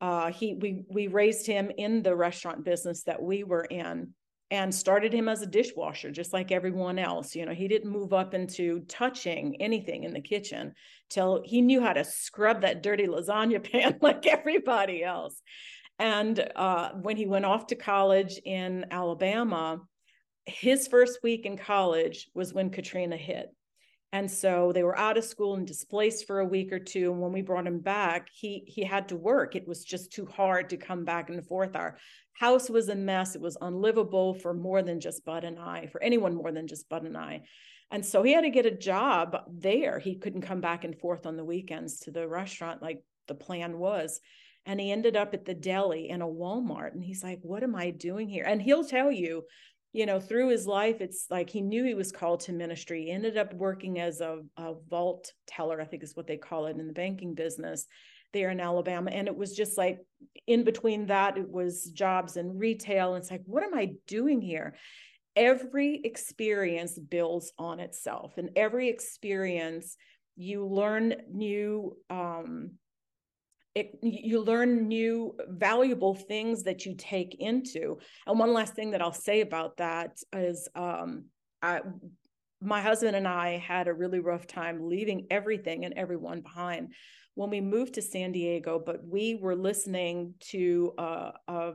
Uh, 0.00 0.32
he 0.32 0.54
we 0.54 0.84
we 0.88 1.08
raised 1.08 1.46
him 1.46 1.70
in 1.76 2.02
the 2.02 2.16
restaurant 2.16 2.64
business 2.64 3.02
that 3.02 3.20
we 3.20 3.44
were 3.44 3.64
in 3.64 4.14
and 4.50 4.74
started 4.74 5.12
him 5.12 5.28
as 5.28 5.42
a 5.42 5.46
dishwasher 5.46 6.10
just 6.10 6.32
like 6.32 6.50
everyone 6.50 6.98
else. 6.98 7.34
You 7.34 7.46
know 7.46 7.54
he 7.54 7.68
didn't 7.68 7.90
move 7.90 8.12
up 8.12 8.34
into 8.34 8.80
touching 8.88 9.60
anything 9.60 10.04
in 10.04 10.12
the 10.12 10.20
kitchen 10.20 10.74
till 11.08 11.42
he 11.44 11.62
knew 11.62 11.80
how 11.80 11.92
to 11.92 12.04
scrub 12.04 12.62
that 12.62 12.82
dirty 12.82 13.06
lasagna 13.06 13.62
pan 13.72 13.98
like 14.00 14.26
everybody 14.26 15.02
else. 15.04 15.40
And 15.98 16.48
uh, 16.56 16.92
when 16.92 17.18
he 17.18 17.26
went 17.26 17.44
off 17.44 17.66
to 17.68 17.74
college 17.74 18.40
in 18.44 18.86
alabama 18.90 19.80
his 20.46 20.88
first 20.88 21.20
week 21.22 21.46
in 21.46 21.56
college 21.56 22.28
was 22.34 22.52
when 22.54 22.70
katrina 22.70 23.16
hit 23.16 23.54
and 24.12 24.28
so 24.28 24.72
they 24.72 24.82
were 24.82 24.98
out 24.98 25.16
of 25.16 25.24
school 25.24 25.54
and 25.54 25.66
displaced 25.66 26.26
for 26.26 26.40
a 26.40 26.44
week 26.44 26.72
or 26.72 26.80
two. 26.80 27.12
And 27.12 27.20
when 27.20 27.32
we 27.32 27.42
brought 27.42 27.66
him 27.66 27.78
back 27.78 28.28
he 28.32 28.64
he 28.66 28.82
had 28.82 29.08
to 29.08 29.16
work. 29.16 29.54
It 29.54 29.68
was 29.68 29.84
just 29.84 30.12
too 30.12 30.26
hard 30.26 30.70
to 30.70 30.76
come 30.76 31.04
back 31.04 31.30
and 31.30 31.46
forth. 31.46 31.76
Our 31.76 31.96
house 32.32 32.68
was 32.68 32.88
a 32.88 32.94
mess. 32.94 33.34
It 33.34 33.40
was 33.40 33.56
unlivable 33.60 34.34
for 34.34 34.52
more 34.52 34.82
than 34.82 35.00
just 35.00 35.24
bud 35.24 35.44
and 35.44 35.58
i 35.58 35.86
for 35.86 36.02
anyone 36.02 36.34
more 36.34 36.52
than 36.52 36.66
just 36.66 36.88
bud 36.88 37.04
and 37.04 37.16
i. 37.16 37.42
And 37.92 38.04
so 38.04 38.22
he 38.22 38.32
had 38.32 38.42
to 38.42 38.50
get 38.50 38.66
a 38.66 38.70
job 38.70 39.36
there. 39.52 39.98
He 39.98 40.16
couldn't 40.16 40.42
come 40.42 40.60
back 40.60 40.84
and 40.84 40.98
forth 40.98 41.26
on 41.26 41.36
the 41.36 41.44
weekends 41.44 42.00
to 42.00 42.10
the 42.10 42.26
restaurant 42.26 42.82
like 42.82 43.02
the 43.28 43.34
plan 43.34 43.78
was. 43.78 44.20
And 44.66 44.78
he 44.78 44.92
ended 44.92 45.16
up 45.16 45.34
at 45.34 45.44
the 45.44 45.54
deli 45.54 46.08
in 46.08 46.20
a 46.20 46.26
walmart. 46.26 46.92
And 46.92 47.04
he's 47.04 47.22
like 47.22 47.38
what 47.42 47.62
am 47.62 47.76
i 47.76 47.90
doing 47.90 48.28
here? 48.28 48.44
And 48.44 48.60
he'll 48.60 48.84
tell 48.84 49.12
you 49.12 49.44
you 49.92 50.06
know, 50.06 50.20
through 50.20 50.50
his 50.50 50.66
life, 50.66 51.00
it's 51.00 51.26
like 51.30 51.50
he 51.50 51.60
knew 51.60 51.84
he 51.84 51.94
was 51.94 52.12
called 52.12 52.40
to 52.40 52.52
ministry. 52.52 53.04
He 53.04 53.10
ended 53.10 53.36
up 53.36 53.52
working 53.54 53.98
as 53.98 54.20
a, 54.20 54.40
a 54.56 54.74
vault 54.88 55.32
teller, 55.46 55.80
I 55.80 55.84
think 55.84 56.02
is 56.02 56.14
what 56.14 56.26
they 56.26 56.36
call 56.36 56.66
it 56.66 56.76
in 56.76 56.86
the 56.86 56.92
banking 56.92 57.34
business 57.34 57.86
there 58.32 58.50
in 58.50 58.60
Alabama. 58.60 59.10
And 59.10 59.26
it 59.26 59.36
was 59.36 59.56
just 59.56 59.76
like 59.76 59.98
in 60.46 60.62
between 60.62 61.06
that, 61.06 61.36
it 61.36 61.50
was 61.50 61.86
jobs 61.86 62.36
in 62.36 62.56
retail. 62.56 63.14
And 63.14 63.22
it's 63.22 63.30
like, 63.30 63.42
what 63.46 63.64
am 63.64 63.74
I 63.74 63.94
doing 64.06 64.40
here? 64.40 64.76
Every 65.34 66.00
experience 66.04 66.98
builds 66.98 67.52
on 67.58 67.80
itself, 67.80 68.34
and 68.36 68.50
every 68.56 68.88
experience 68.88 69.96
you 70.36 70.66
learn 70.66 71.14
new 71.32 71.96
um, 72.10 72.72
it, 73.80 73.98
you 74.02 74.40
learn 74.40 74.88
new 74.88 75.34
valuable 75.48 76.14
things 76.14 76.62
that 76.64 76.84
you 76.84 76.94
take 76.96 77.36
into 77.40 77.98
and 78.26 78.38
one 78.38 78.52
last 78.52 78.74
thing 78.74 78.90
that 78.90 79.02
i'll 79.02 79.12
say 79.12 79.40
about 79.40 79.76
that 79.78 80.18
is 80.32 80.68
um, 80.74 81.24
I, 81.62 81.80
my 82.60 82.80
husband 82.80 83.16
and 83.16 83.26
i 83.26 83.58
had 83.58 83.88
a 83.88 83.94
really 83.94 84.20
rough 84.20 84.46
time 84.46 84.88
leaving 84.88 85.26
everything 85.30 85.84
and 85.84 85.94
everyone 85.94 86.40
behind 86.40 86.92
when 87.34 87.50
we 87.50 87.60
moved 87.60 87.94
to 87.94 88.02
san 88.02 88.32
diego 88.32 88.82
but 88.84 89.04
we 89.04 89.34
were 89.34 89.56
listening 89.56 90.34
to 90.50 90.92
a, 90.98 91.32
a 91.48 91.72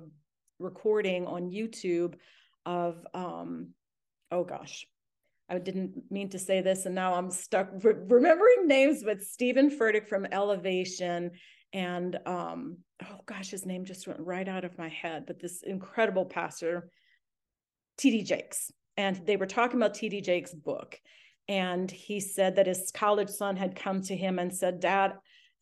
recording 0.59 1.25
on 1.25 1.51
youtube 1.51 2.15
of 2.65 3.05
um, 3.13 3.69
oh 4.31 4.43
gosh 4.43 4.85
I 5.47 5.59
didn't 5.59 6.09
mean 6.09 6.29
to 6.29 6.39
say 6.39 6.61
this, 6.61 6.87
and 6.87 6.95
now 6.95 7.13
I'm 7.13 7.29
stuck 7.29 7.69
re- 7.83 7.93
remembering 8.07 8.67
names. 8.67 9.03
But 9.03 9.21
Stephen 9.21 9.69
Furtick 9.69 10.07
from 10.07 10.25
Elevation 10.31 11.31
and 11.75 12.17
um, 12.25 12.77
oh 13.03 13.19
gosh, 13.25 13.51
his 13.51 13.65
name 13.65 13.83
just 13.83 14.07
went 14.07 14.21
right 14.21 14.47
out 14.47 14.63
of 14.63 14.77
my 14.77 14.87
head. 14.87 15.25
But 15.27 15.41
this 15.41 15.61
incredible 15.61 16.25
pastor, 16.25 16.89
T.D. 17.97 18.23
Jakes, 18.23 18.71
and 18.95 19.17
they 19.27 19.35
were 19.35 19.45
talking 19.45 19.75
about 19.75 19.93
T.D. 19.93 20.21
Jakes' 20.21 20.53
book, 20.53 20.97
and 21.49 21.91
he 21.91 22.21
said 22.21 22.55
that 22.55 22.65
his 22.65 22.91
college 22.95 23.29
son 23.29 23.57
had 23.57 23.75
come 23.75 24.01
to 24.03 24.15
him 24.15 24.39
and 24.39 24.55
said, 24.55 24.79
"Dad." 24.79 25.13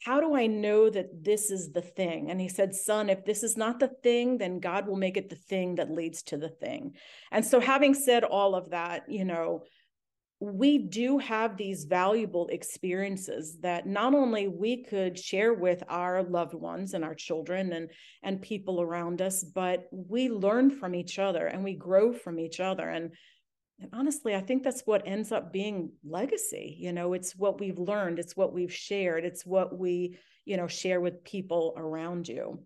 How 0.05 0.19
do 0.19 0.35
I 0.35 0.47
know 0.47 0.89
that 0.89 1.23
this 1.23 1.49
is 1.49 1.71
the 1.71 1.81
thing? 1.81 2.29
And 2.29 2.41
he 2.41 2.49
said, 2.49 2.75
Son, 2.75 3.09
if 3.09 3.23
this 3.23 3.41
is 3.41 3.55
not 3.55 3.79
the 3.79 3.87
thing, 3.87 4.37
then 4.37 4.59
God 4.59 4.85
will 4.85 4.97
make 4.97 5.15
it 5.15 5.29
the 5.29 5.37
thing 5.37 5.75
that 5.75 5.89
leads 5.89 6.23
to 6.23 6.35
the 6.35 6.49
thing. 6.49 6.95
And 7.31 7.45
so, 7.45 7.61
having 7.61 7.93
said 7.93 8.25
all 8.25 8.53
of 8.53 8.71
that, 8.71 9.03
you 9.07 9.23
know, 9.23 9.63
we 10.51 10.77
do 10.77 11.17
have 11.19 11.55
these 11.55 11.85
valuable 11.85 12.47
experiences 12.47 13.57
that 13.61 13.87
not 13.87 14.13
only 14.13 14.49
we 14.49 14.83
could 14.83 15.17
share 15.17 15.53
with 15.53 15.81
our 15.87 16.21
loved 16.21 16.53
ones 16.53 16.93
and 16.93 17.03
our 17.03 17.15
children 17.15 17.71
and 17.71 17.89
and 18.23 18.41
people 18.41 18.81
around 18.81 19.21
us 19.21 19.43
but 19.43 19.87
we 19.91 20.29
learn 20.29 20.69
from 20.69 20.93
each 20.93 21.17
other 21.17 21.47
and 21.47 21.63
we 21.63 21.73
grow 21.73 22.11
from 22.11 22.39
each 22.39 22.59
other. 22.59 22.89
And 22.89 23.11
and 23.79 23.89
honestly 23.93 24.35
i 24.35 24.41
think 24.41 24.63
that's 24.63 24.83
what 24.85 25.07
ends 25.07 25.31
up 25.31 25.53
being 25.53 25.91
legacy. 26.03 26.75
You 26.77 26.91
know 26.91 27.13
it's 27.13 27.35
what 27.37 27.59
we've 27.61 27.79
learned 27.79 28.19
it's 28.19 28.35
what 28.35 28.53
we've 28.53 28.73
shared 28.73 29.23
it's 29.23 29.45
what 29.45 29.77
we 29.79 30.17
you 30.43 30.57
know 30.57 30.67
share 30.67 30.99
with 30.99 31.23
people 31.23 31.73
around 31.77 32.27
you. 32.27 32.59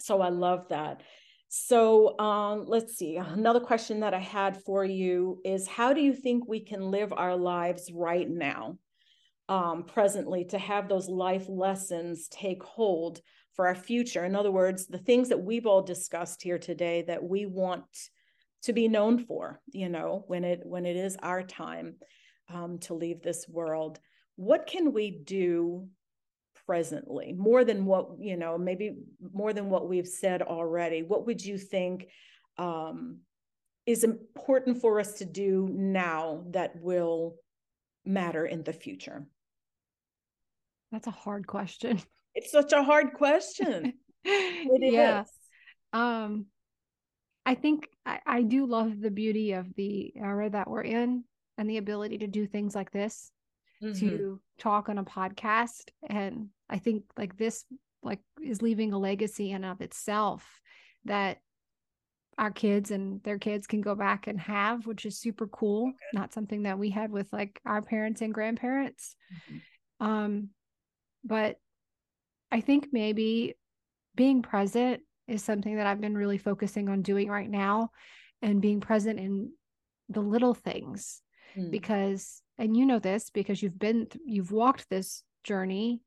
So 0.00 0.20
i 0.20 0.30
love 0.30 0.66
that 0.70 1.02
so 1.48 2.18
um, 2.18 2.66
let's 2.66 2.96
see. 2.96 3.16
Another 3.16 3.60
question 3.60 4.00
that 4.00 4.14
I 4.14 4.18
had 4.18 4.62
for 4.64 4.84
you 4.84 5.40
is 5.44 5.66
how 5.66 5.92
do 5.92 6.00
you 6.00 6.12
think 6.12 6.46
we 6.46 6.60
can 6.60 6.90
live 6.90 7.12
our 7.12 7.36
lives 7.36 7.90
right 7.92 8.28
now, 8.28 8.76
um, 9.48 9.84
presently, 9.84 10.44
to 10.46 10.58
have 10.58 10.88
those 10.88 11.08
life 11.08 11.46
lessons 11.48 12.28
take 12.28 12.62
hold 12.62 13.20
for 13.54 13.66
our 13.66 13.74
future? 13.74 14.24
In 14.24 14.36
other 14.36 14.50
words, 14.50 14.86
the 14.86 14.98
things 14.98 15.30
that 15.30 15.42
we've 15.42 15.66
all 15.66 15.82
discussed 15.82 16.42
here 16.42 16.58
today 16.58 17.02
that 17.06 17.24
we 17.24 17.46
want 17.46 17.84
to 18.62 18.74
be 18.74 18.86
known 18.86 19.18
for, 19.18 19.60
you 19.72 19.88
know, 19.88 20.24
when 20.26 20.44
it 20.44 20.60
when 20.64 20.84
it 20.84 20.96
is 20.96 21.16
our 21.22 21.42
time 21.42 21.96
um, 22.52 22.78
to 22.80 22.94
leave 22.94 23.22
this 23.22 23.48
world. 23.48 23.98
What 24.36 24.66
can 24.66 24.92
we 24.92 25.10
do 25.10 25.88
presently 26.68 27.32
more 27.32 27.64
than 27.64 27.86
what 27.86 28.10
you 28.20 28.36
know 28.36 28.58
maybe 28.58 28.94
more 29.32 29.54
than 29.54 29.70
what 29.70 29.88
we've 29.88 30.06
said 30.06 30.42
already 30.42 31.02
what 31.02 31.26
would 31.26 31.42
you 31.42 31.56
think 31.56 32.08
um, 32.58 33.20
is 33.86 34.04
important 34.04 34.78
for 34.78 35.00
us 35.00 35.14
to 35.14 35.24
do 35.24 35.66
now 35.72 36.44
that 36.50 36.72
will 36.82 37.36
matter 38.04 38.44
in 38.44 38.62
the 38.64 38.72
future 38.74 39.26
that's 40.92 41.06
a 41.06 41.10
hard 41.10 41.46
question 41.46 41.98
it's 42.34 42.52
such 42.52 42.72
a 42.72 42.82
hard 42.82 43.14
question 43.14 43.94
it 44.24 44.92
yeah. 44.92 45.22
Is. 45.22 45.28
um 45.94 46.44
i 47.46 47.54
think 47.54 47.88
I, 48.04 48.20
I 48.26 48.42
do 48.42 48.66
love 48.66 49.00
the 49.00 49.10
beauty 49.10 49.52
of 49.52 49.74
the 49.74 50.12
era 50.14 50.50
that 50.50 50.68
we're 50.68 50.82
in 50.82 51.24
and 51.56 51.68
the 51.68 51.78
ability 51.78 52.18
to 52.18 52.26
do 52.26 52.46
things 52.46 52.74
like 52.74 52.90
this 52.90 53.32
mm-hmm. 53.82 54.08
to 54.08 54.40
talk 54.58 54.88
on 54.88 54.98
a 54.98 55.04
podcast 55.04 55.88
and 56.08 56.48
I 56.68 56.78
think 56.78 57.04
like 57.16 57.36
this 57.36 57.64
like 58.02 58.20
is 58.42 58.62
leaving 58.62 58.92
a 58.92 58.98
legacy 58.98 59.50
in 59.50 59.64
and 59.64 59.72
of 59.72 59.80
itself 59.80 60.60
that 61.04 61.38
our 62.38 62.50
kids 62.52 62.92
and 62.92 63.22
their 63.24 63.38
kids 63.38 63.66
can 63.66 63.80
go 63.80 63.96
back 63.96 64.28
and 64.28 64.38
have, 64.40 64.86
which 64.86 65.04
is 65.04 65.18
super 65.18 65.48
cool. 65.48 65.88
Okay. 65.88 65.96
Not 66.12 66.32
something 66.32 66.62
that 66.62 66.78
we 66.78 66.90
had 66.90 67.10
with 67.10 67.26
like 67.32 67.60
our 67.66 67.82
parents 67.82 68.20
and 68.22 68.32
grandparents. 68.32 69.16
Mm-hmm. 69.50 70.06
Um, 70.06 70.48
but 71.24 71.56
I 72.52 72.60
think 72.60 72.88
maybe 72.92 73.56
being 74.14 74.42
present 74.42 75.02
is 75.26 75.42
something 75.42 75.76
that 75.76 75.86
I've 75.86 76.00
been 76.00 76.16
really 76.16 76.38
focusing 76.38 76.88
on 76.88 77.02
doing 77.02 77.28
right 77.28 77.50
now 77.50 77.90
and 78.40 78.62
being 78.62 78.80
present 78.80 79.18
in 79.18 79.50
the 80.08 80.20
little 80.20 80.54
things 80.54 81.20
mm. 81.56 81.70
because 81.70 82.42
and 82.58 82.76
you 82.76 82.86
know 82.86 82.98
this 82.98 83.30
because 83.30 83.62
you've 83.62 83.78
been 83.78 84.08
you've 84.24 84.52
walked 84.52 84.88
this 84.88 85.22
journey 85.44 86.00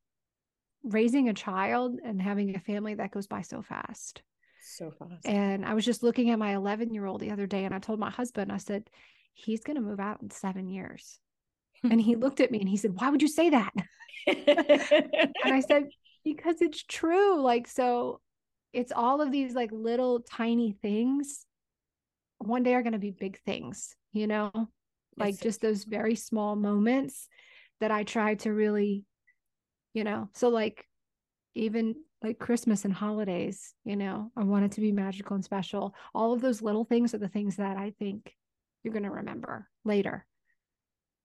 raising 0.84 1.30
a 1.30 1.34
child 1.34 2.00
and 2.04 2.22
having 2.22 2.56
a 2.56 2.60
family 2.60 2.96
that 2.96 3.12
goes 3.12 3.28
by 3.28 3.42
so 3.42 3.62
fast. 3.62 4.22
So 4.64 4.92
fast. 4.92 5.26
And 5.26 5.66
I 5.66 5.74
was 5.74 5.86
just 5.86 6.04
looking 6.04 6.30
at 6.30 6.40
my 6.40 6.56
11 6.56 6.94
year 6.94 7.06
old 7.06 7.22
the 7.22 7.32
other 7.32 7.48
day 7.48 7.66
and 7.66 7.74
I 7.74 7.80
told 7.80 8.00
my 8.00 8.10
husband, 8.10 8.52
I 8.52 8.58
said, 8.58 8.90
he's 9.34 9.64
going 9.64 9.76
to 9.76 9.82
move 9.82 10.00
out 10.00 10.22
in 10.22 10.30
seven 10.30 10.70
years. 10.70 11.20
and 11.84 12.02
he 12.02 12.16
looked 12.16 12.40
at 12.40 12.52
me 12.52 12.60
and 12.60 12.70
he 12.70 12.78
said, 12.78 12.94
Why 12.94 13.10
would 13.10 13.22
you 13.22 13.28
say 13.28 13.50
that? 13.50 13.74
and 14.28 15.54
I 15.54 15.60
said, 15.68 15.90
Because 16.24 16.62
it's 16.62 16.84
true. 16.84 17.42
Like, 17.42 17.68
so 17.68 18.20
it's 18.74 18.92
all 18.92 19.22
of 19.22 19.32
these 19.32 19.54
like 19.54 19.72
little 19.72 20.22
tiny 20.22 20.74
things 20.82 21.46
one 22.38 22.64
day 22.64 22.74
are 22.74 22.82
going 22.82 22.94
to 22.94 23.00
be 23.00 23.12
big 23.12 23.40
things, 23.42 23.96
you 24.14 24.28
know, 24.28 24.52
like 25.18 25.36
It's- 25.36 25.44
just 25.44 25.62
those 25.62 25.84
very 25.84 26.16
small 26.16 26.56
moments 26.56 27.28
that 27.80 27.92
I 27.92 28.04
try 28.04 28.36
to 28.36 28.52
really, 28.54 29.06
you 29.94 30.04
know, 30.04 30.30
so 30.34 30.50
like 30.50 30.88
even 31.56 31.96
like 32.22 32.38
Christmas 32.38 32.86
and 32.86 32.94
holidays, 32.94 33.74
you 33.84 33.96
know, 33.96 34.32
I 34.36 34.44
want 34.44 34.66
it 34.66 34.74
to 34.74 34.82
be 34.82 34.92
magical 34.92 35.36
and 35.36 35.44
special. 35.44 35.96
All 36.14 36.34
of 36.34 36.42
those 36.42 36.62
little 36.62 36.86
things 36.86 37.14
are 37.14 37.18
the 37.18 37.28
things 37.28 37.56
that 37.56 37.78
I 37.78 37.92
think 37.98 38.36
you're 38.84 38.94
going 38.94 39.04
to 39.04 39.12
remember 39.12 39.68
later. 39.84 40.26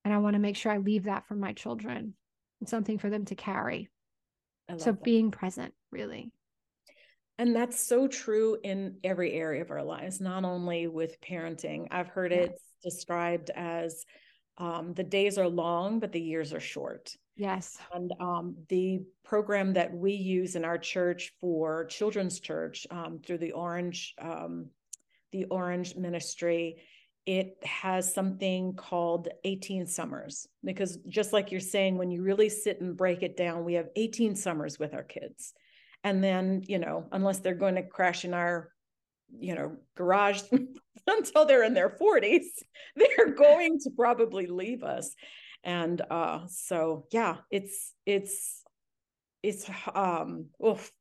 And 0.04 0.14
I 0.14 0.18
want 0.18 0.34
to 0.34 0.40
make 0.40 0.56
sure 0.56 0.72
I 0.72 0.78
leave 0.78 1.04
that 1.04 1.26
for 1.26 1.34
my 1.34 1.52
children 1.52 2.14
and 2.60 2.68
something 2.68 2.98
for 2.98 3.10
them 3.10 3.24
to 3.26 3.34
carry. 3.34 3.90
So 4.78 4.92
that. 4.92 5.02
being 5.04 5.30
present, 5.30 5.74
really. 5.92 6.32
And 7.38 7.54
that's 7.54 7.78
so 7.78 8.08
true 8.08 8.58
in 8.62 8.96
every 9.04 9.32
area 9.32 9.62
of 9.62 9.70
our 9.70 9.82
lives, 9.82 10.20
not 10.20 10.44
only 10.44 10.86
with 10.86 11.20
parenting. 11.20 11.86
I've 11.90 12.08
heard 12.08 12.32
Yeah. 12.32 12.38
it 12.44 12.60
described 12.82 13.50
as 13.50 14.04
um, 14.58 14.94
the 14.94 15.04
days 15.04 15.36
are 15.36 15.48
long, 15.48 16.00
but 16.00 16.12
the 16.12 16.20
years 16.20 16.54
are 16.54 16.60
short. 16.60 17.14
Yes. 17.36 17.76
And 17.92 18.12
um, 18.18 18.56
the 18.70 19.00
program 19.22 19.74
that 19.74 19.92
we 19.92 20.12
use 20.12 20.56
in 20.56 20.64
our 20.64 20.78
church 20.78 21.34
for 21.40 21.84
children's 21.84 22.40
church 22.40 22.86
um, 22.90 23.20
through 23.24 23.38
the 23.38 23.52
Orange, 23.52 24.14
um, 24.18 24.70
the 25.32 25.44
Orange 25.44 25.94
Ministry, 25.96 26.76
it 27.26 27.58
has 27.62 28.14
something 28.14 28.74
called 28.74 29.28
18 29.44 29.86
summers. 29.86 30.46
Because 30.64 30.96
just 31.08 31.34
like 31.34 31.50
you're 31.50 31.60
saying, 31.60 31.98
when 31.98 32.10
you 32.10 32.22
really 32.22 32.48
sit 32.48 32.80
and 32.80 32.96
break 32.96 33.22
it 33.22 33.36
down, 33.36 33.64
we 33.66 33.74
have 33.74 33.88
18 33.94 34.36
summers 34.36 34.78
with 34.78 34.94
our 34.94 35.02
kids. 35.04 35.52
And 36.06 36.22
then, 36.22 36.62
you 36.68 36.78
know, 36.78 37.08
unless 37.10 37.40
they're 37.40 37.54
going 37.54 37.74
to 37.74 37.82
crash 37.82 38.24
in 38.24 38.32
our, 38.32 38.70
you 39.36 39.56
know, 39.56 39.76
garage 39.96 40.40
until 41.08 41.44
they're 41.44 41.64
in 41.64 41.74
their 41.74 41.90
40s, 41.90 42.44
they're 42.96 43.34
going 43.34 43.80
to 43.80 43.90
probably 43.90 44.46
leave 44.46 44.84
us 44.84 45.14
and 45.64 46.00
uh 46.10 46.40
so 46.46 47.06
yeah 47.10 47.38
it's 47.50 47.92
it's 48.06 48.62
it's 49.42 49.68
um 49.94 50.46
oof, 50.64 50.92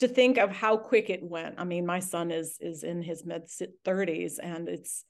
to 0.00 0.08
think 0.08 0.38
of 0.38 0.50
how 0.50 0.76
quick 0.78 1.10
it 1.10 1.22
went 1.22 1.56
i 1.58 1.64
mean 1.64 1.84
my 1.84 2.00
son 2.00 2.30
is 2.30 2.56
is 2.60 2.84
in 2.84 3.02
his 3.02 3.24
mid 3.26 3.42
30s 3.84 4.38
and 4.42 4.68
it's 4.68 5.04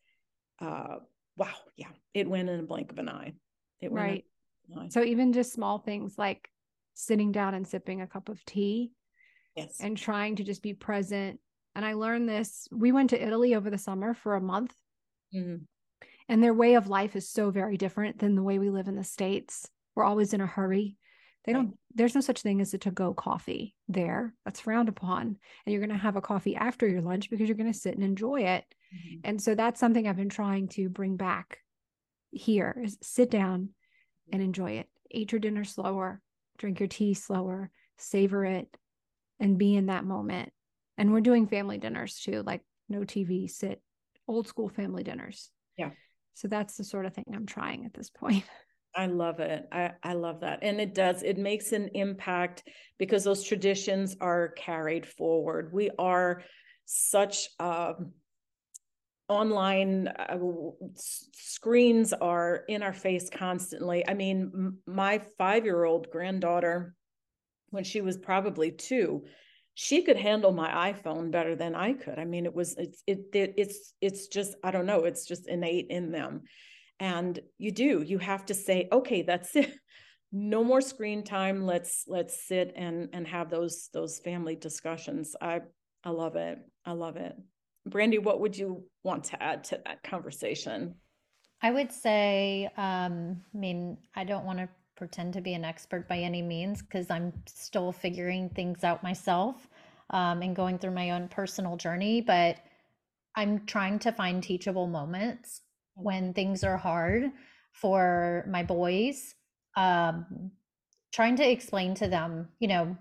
uh 0.60 0.96
wow 1.36 1.54
yeah 1.76 1.92
it 2.12 2.28
went 2.28 2.48
in 2.48 2.58
a 2.58 2.64
blink 2.64 2.90
of 2.90 2.98
an 2.98 3.08
eye 3.08 3.32
it 3.80 3.92
went 3.92 4.04
in 4.06 4.10
a 4.10 4.16
Right. 4.16 4.24
blink 4.24 4.24
of 4.70 4.82
an 4.82 4.86
eye. 4.86 4.90
So 4.90 5.04
even 5.04 5.32
just 5.32 5.52
small 5.52 5.78
things 5.78 6.18
like 6.18 6.48
sitting 6.94 7.30
down 7.30 7.54
and 7.54 7.66
sipping 7.66 8.00
a 8.00 8.06
cup 8.06 8.28
of 8.28 8.44
tea 8.44 8.90
yes 9.56 9.80
and 9.80 9.96
trying 9.96 10.36
to 10.36 10.44
just 10.44 10.62
be 10.62 10.74
present. 10.74 11.40
And 11.74 11.84
I 11.84 11.94
learned 11.94 12.28
this. 12.28 12.68
We 12.70 12.92
went 12.92 13.10
to 13.10 13.22
Italy 13.26 13.54
over 13.54 13.70
the 13.70 13.78
summer 13.78 14.14
for 14.14 14.34
a 14.34 14.40
month, 14.40 14.74
Mhm. 15.34 15.66
and 16.28 16.42
their 16.42 16.54
way 16.54 16.74
of 16.74 16.88
life 16.88 17.16
is 17.16 17.28
so 17.28 17.50
very 17.50 17.76
different 17.76 18.18
than 18.18 18.34
the 18.34 18.42
way 18.42 18.58
we 18.58 18.70
live 18.70 18.88
in 18.88 18.96
the 18.96 19.04
States. 19.04 19.70
We're 19.94 20.04
always 20.04 20.34
in 20.34 20.40
a 20.40 20.46
hurry. 20.46 20.96
They 21.44 21.52
don't, 21.52 21.76
there's 21.94 22.14
no 22.14 22.20
such 22.20 22.42
thing 22.42 22.60
as 22.60 22.72
a 22.72 22.78
to 22.78 22.90
go 22.92 23.14
coffee 23.14 23.74
there. 23.88 24.32
That's 24.44 24.60
frowned 24.60 24.88
upon. 24.88 25.38
And 25.66 25.72
you're 25.72 25.80
going 25.80 25.90
to 25.90 25.96
have 25.96 26.14
a 26.14 26.20
coffee 26.20 26.54
after 26.54 26.86
your 26.86 27.00
lunch 27.02 27.30
because 27.30 27.48
you're 27.48 27.56
going 27.56 27.72
to 27.72 27.78
sit 27.78 27.94
and 27.94 28.04
enjoy 28.04 28.42
it. 28.42 28.64
Mhm. 28.94 29.20
And 29.24 29.42
so 29.42 29.54
that's 29.56 29.80
something 29.80 30.06
I've 30.06 30.16
been 30.16 30.28
trying 30.28 30.68
to 30.68 30.88
bring 30.88 31.16
back 31.16 31.58
here 32.30 32.80
is 32.84 32.96
sit 33.02 33.28
down 33.30 33.74
and 34.32 34.40
enjoy 34.40 34.72
it. 34.72 34.88
Eat 35.10 35.32
your 35.32 35.40
dinner 35.40 35.64
slower, 35.64 36.22
drink 36.58 36.78
your 36.78 36.88
tea 36.88 37.14
slower, 37.14 37.70
savor 37.98 38.44
it, 38.44 38.78
and 39.42 39.58
be 39.58 39.74
in 39.76 39.86
that 39.86 40.04
moment. 40.04 40.50
And 40.96 41.12
we're 41.12 41.20
doing 41.20 41.46
family 41.48 41.76
dinners 41.76 42.20
too, 42.20 42.42
like 42.46 42.62
no 42.88 43.00
TV, 43.00 43.50
sit, 43.50 43.82
old 44.28 44.46
school 44.46 44.68
family 44.68 45.02
dinners. 45.02 45.50
Yeah. 45.76 45.90
So 46.34 46.48
that's 46.48 46.76
the 46.76 46.84
sort 46.84 47.06
of 47.06 47.12
thing 47.12 47.24
I'm 47.34 47.44
trying 47.44 47.84
at 47.84 47.92
this 47.92 48.08
point. 48.08 48.44
I 48.94 49.06
love 49.06 49.40
it. 49.40 49.66
I, 49.72 49.92
I 50.02 50.12
love 50.12 50.40
that. 50.40 50.60
And 50.62 50.80
it 50.80 50.94
does, 50.94 51.22
it 51.22 51.38
makes 51.38 51.72
an 51.72 51.90
impact 51.94 52.62
because 52.98 53.24
those 53.24 53.42
traditions 53.42 54.16
are 54.20 54.50
carried 54.50 55.06
forward. 55.06 55.72
We 55.72 55.90
are 55.98 56.42
such 56.84 57.48
um, 57.58 58.12
online 59.28 60.08
uh, 60.08 60.36
screens 60.94 62.12
are 62.12 62.64
in 62.68 62.82
our 62.82 62.92
face 62.92 63.30
constantly. 63.30 64.06
I 64.06 64.12
mean, 64.12 64.50
m- 64.54 64.78
my 64.86 65.22
five 65.38 65.64
year 65.64 65.84
old 65.84 66.10
granddaughter, 66.10 66.94
when 67.72 67.84
she 67.84 68.00
was 68.00 68.16
probably 68.18 68.70
two, 68.70 69.24
she 69.74 70.02
could 70.02 70.18
handle 70.18 70.52
my 70.52 70.92
iPhone 70.92 71.30
better 71.30 71.56
than 71.56 71.74
I 71.74 71.94
could. 71.94 72.18
I 72.18 72.24
mean, 72.24 72.44
it 72.44 72.54
was 72.54 72.76
it's 72.76 73.02
it, 73.06 73.20
it 73.32 73.54
it's 73.56 73.94
it's 74.00 74.28
just 74.28 74.54
I 74.62 74.70
don't 74.70 74.86
know. 74.86 75.04
It's 75.04 75.26
just 75.26 75.48
innate 75.48 75.86
in 75.88 76.12
them. 76.12 76.42
And 77.00 77.40
you 77.58 77.72
do 77.72 78.02
you 78.02 78.18
have 78.18 78.46
to 78.46 78.54
say 78.54 78.88
okay 78.92 79.22
that's 79.22 79.56
it. 79.56 79.72
No 80.30 80.62
more 80.62 80.80
screen 80.80 81.24
time. 81.24 81.64
Let's 81.64 82.04
let's 82.06 82.46
sit 82.46 82.72
and 82.76 83.08
and 83.12 83.26
have 83.26 83.50
those 83.50 83.88
those 83.92 84.20
family 84.20 84.56
discussions. 84.56 85.34
I 85.40 85.60
i 86.04 86.10
love 86.10 86.36
it. 86.36 86.58
I 86.84 86.92
love 86.92 87.16
it. 87.16 87.34
Brandy 87.86 88.18
what 88.18 88.40
would 88.40 88.56
you 88.56 88.84
want 89.02 89.24
to 89.24 89.42
add 89.42 89.64
to 89.64 89.80
that 89.84 90.02
conversation? 90.02 90.94
I 91.64 91.70
would 91.70 91.92
say, 91.92 92.68
um, 92.76 93.40
I 93.54 93.58
mean, 93.58 93.98
I 94.16 94.24
don't 94.24 94.44
want 94.44 94.58
to 94.58 94.68
pretend 94.96 95.32
to 95.34 95.40
be 95.40 95.54
an 95.54 95.64
expert 95.64 96.08
by 96.08 96.18
any 96.18 96.42
means 96.42 96.82
because 96.82 97.10
I'm 97.10 97.32
still 97.46 97.92
figuring 97.92 98.48
things 98.50 98.84
out 98.84 99.02
myself 99.02 99.68
um, 100.10 100.42
and 100.42 100.54
going 100.54 100.78
through 100.78 100.92
my 100.92 101.10
own 101.10 101.28
personal 101.28 101.76
journey, 101.76 102.20
but 102.20 102.56
I'm 103.34 103.64
trying 103.66 103.98
to 104.00 104.12
find 104.12 104.42
teachable 104.42 104.86
moments 104.86 105.62
when 105.94 106.34
things 106.34 106.64
are 106.64 106.76
hard 106.76 107.30
for 107.72 108.44
my 108.48 108.62
boys. 108.62 109.34
Um, 109.76 110.50
trying 111.12 111.36
to 111.36 111.50
explain 111.50 111.94
to 111.94 112.08
them, 112.08 112.48
you 112.58 112.68
know, 112.68 112.96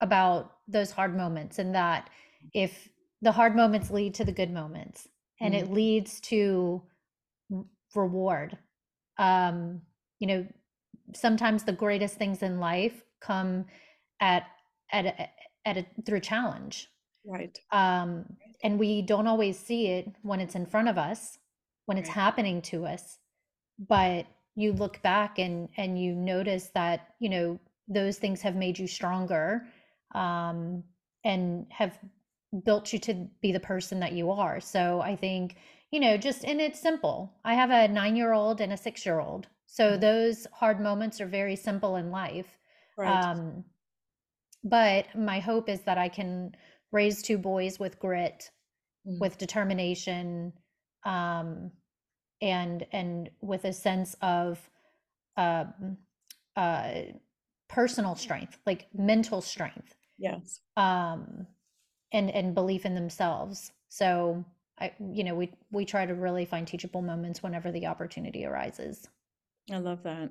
about 0.00 0.56
those 0.68 0.90
hard 0.90 1.16
moments 1.16 1.58
and 1.58 1.74
that 1.74 2.10
if 2.54 2.88
the 3.22 3.32
hard 3.32 3.56
moments 3.56 3.90
lead 3.90 4.14
to 4.14 4.24
the 4.24 4.32
good 4.32 4.50
moments 4.50 5.08
and 5.40 5.54
it 5.54 5.72
leads 5.72 6.20
to 6.20 6.82
reward 7.94 8.56
um 9.18 9.80
you 10.20 10.26
know 10.26 10.46
sometimes 11.14 11.64
the 11.64 11.72
greatest 11.72 12.16
things 12.16 12.42
in 12.42 12.60
life 12.60 13.02
come 13.20 13.66
at 14.20 14.44
at 14.92 15.06
a, 15.06 15.30
at 15.68 15.76
a 15.78 15.86
through 16.06 16.20
challenge. 16.20 16.88
Right. 17.24 17.58
Um 17.70 18.36
and 18.62 18.78
we 18.78 19.02
don't 19.02 19.26
always 19.28 19.58
see 19.58 19.88
it 19.88 20.08
when 20.22 20.40
it's 20.40 20.54
in 20.56 20.66
front 20.66 20.88
of 20.88 20.98
us 20.98 21.38
when 21.86 21.98
it's 21.98 22.08
Right. 22.08 22.14
happening 22.14 22.60
to 22.62 22.86
us 22.86 23.18
but 23.88 24.26
you 24.56 24.72
look 24.72 25.00
back 25.02 25.38
and 25.38 25.68
and 25.76 26.00
you 26.00 26.14
notice 26.14 26.70
that 26.74 27.14
you 27.20 27.28
know 27.28 27.58
those 27.88 28.18
things 28.18 28.42
have 28.42 28.56
made 28.56 28.78
you 28.78 28.86
stronger 28.86 29.66
um 30.14 30.82
and 31.24 31.66
have 31.70 31.98
built 32.64 32.92
you 32.92 32.98
to 32.98 33.14
be 33.42 33.52
the 33.52 33.60
person 33.60 34.00
that 34.00 34.12
you 34.12 34.30
are. 34.30 34.60
So 34.60 35.00
i 35.00 35.16
think 35.16 35.56
you 35.90 36.00
know 36.00 36.16
just 36.16 36.44
and 36.44 36.60
it's 36.60 36.80
simple. 36.80 37.32
I 37.44 37.54
have 37.54 37.70
a 37.70 37.88
9 37.88 38.16
year 38.16 38.32
old 38.32 38.60
and 38.60 38.72
a 38.72 38.76
6 38.76 39.06
year 39.06 39.20
old 39.20 39.46
so 39.68 39.96
Mhm. 39.96 40.00
those 40.00 40.46
hard 40.52 40.80
moments 40.80 41.20
are 41.20 41.28
very 41.28 41.56
simple 41.56 41.96
in 41.96 42.10
life 42.10 42.58
right 42.96 43.24
um, 43.24 43.64
but 44.64 45.14
my 45.16 45.40
hope 45.40 45.68
is 45.68 45.82
that 45.82 45.98
I 45.98 46.08
can 46.08 46.54
raise 46.92 47.22
two 47.22 47.38
boys 47.38 47.78
with 47.78 47.98
grit, 47.98 48.50
Mhm. 49.04 49.20
with 49.20 49.38
determination, 49.38 50.52
um, 51.04 51.72
and 52.42 52.86
and 52.92 53.30
with 53.40 53.64
a 53.64 53.72
sense 53.72 54.16
of 54.22 54.70
um, 55.36 55.98
uh, 56.56 57.02
personal 57.68 58.16
strength, 58.16 58.58
like 58.66 58.88
mental 58.94 59.40
strength, 59.40 59.96
yes 60.18 60.60
um, 60.76 61.46
and 62.12 62.30
and 62.30 62.54
belief 62.54 62.86
in 62.86 62.94
themselves. 62.94 63.72
So 63.88 64.44
I, 64.80 64.92
you 65.00 65.24
know, 65.24 65.34
we 65.34 65.52
we 65.72 65.84
try 65.84 66.06
to 66.06 66.14
really 66.14 66.44
find 66.46 66.66
teachable 66.66 67.02
moments 67.02 67.42
whenever 67.42 67.72
the 67.72 67.86
opportunity 67.86 68.44
arises. 68.46 69.08
I 69.72 69.78
love 69.78 70.02
that. 70.04 70.30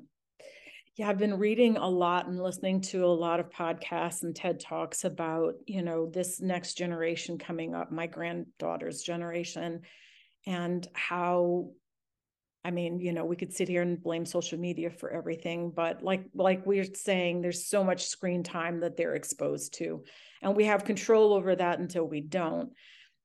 Yeah, 0.95 1.09
I've 1.09 1.19
been 1.19 1.38
reading 1.38 1.77
a 1.77 1.88
lot 1.88 2.27
and 2.27 2.41
listening 2.41 2.81
to 2.81 3.05
a 3.05 3.07
lot 3.07 3.39
of 3.39 3.51
podcasts 3.51 4.23
and 4.23 4.35
TED 4.35 4.59
Talks 4.59 5.03
about, 5.03 5.53
you 5.67 5.83
know, 5.83 6.09
this 6.11 6.41
next 6.41 6.73
generation 6.73 7.38
coming 7.38 7.75
up, 7.75 7.91
my 7.91 8.07
granddaughter's 8.07 9.03
generation, 9.03 9.81
and 10.45 10.88
how 10.93 11.69
I 12.65 12.71
mean, 12.71 12.99
you 12.99 13.13
know, 13.13 13.23
we 13.23 13.38
could 13.38 13.53
sit 13.53 13.69
here 13.69 13.81
and 13.81 14.01
blame 14.01 14.25
social 14.25 14.59
media 14.59 14.89
for 14.89 15.09
everything, 15.11 15.71
but 15.73 16.03
like 16.03 16.25
like 16.33 16.65
we're 16.65 16.83
saying, 16.95 17.41
there's 17.41 17.67
so 17.69 17.83
much 17.83 18.07
screen 18.07 18.43
time 18.43 18.79
that 18.79 18.97
they're 18.97 19.15
exposed 19.15 19.75
to. 19.75 20.03
and 20.41 20.55
we 20.55 20.65
have 20.65 20.83
control 20.83 21.33
over 21.33 21.55
that 21.55 21.79
until 21.79 22.05
we 22.05 22.21
don't 22.21 22.71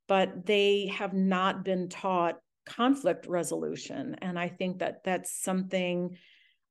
but 0.08 0.44
they 0.46 0.88
have 0.88 1.14
not 1.14 1.64
been 1.64 1.88
taught 1.88 2.38
conflict 2.64 3.26
resolution. 3.26 4.16
And 4.20 4.38
i 4.38 4.48
think 4.48 4.78
that 4.78 5.04
that's 5.04 5.42
something 5.42 6.16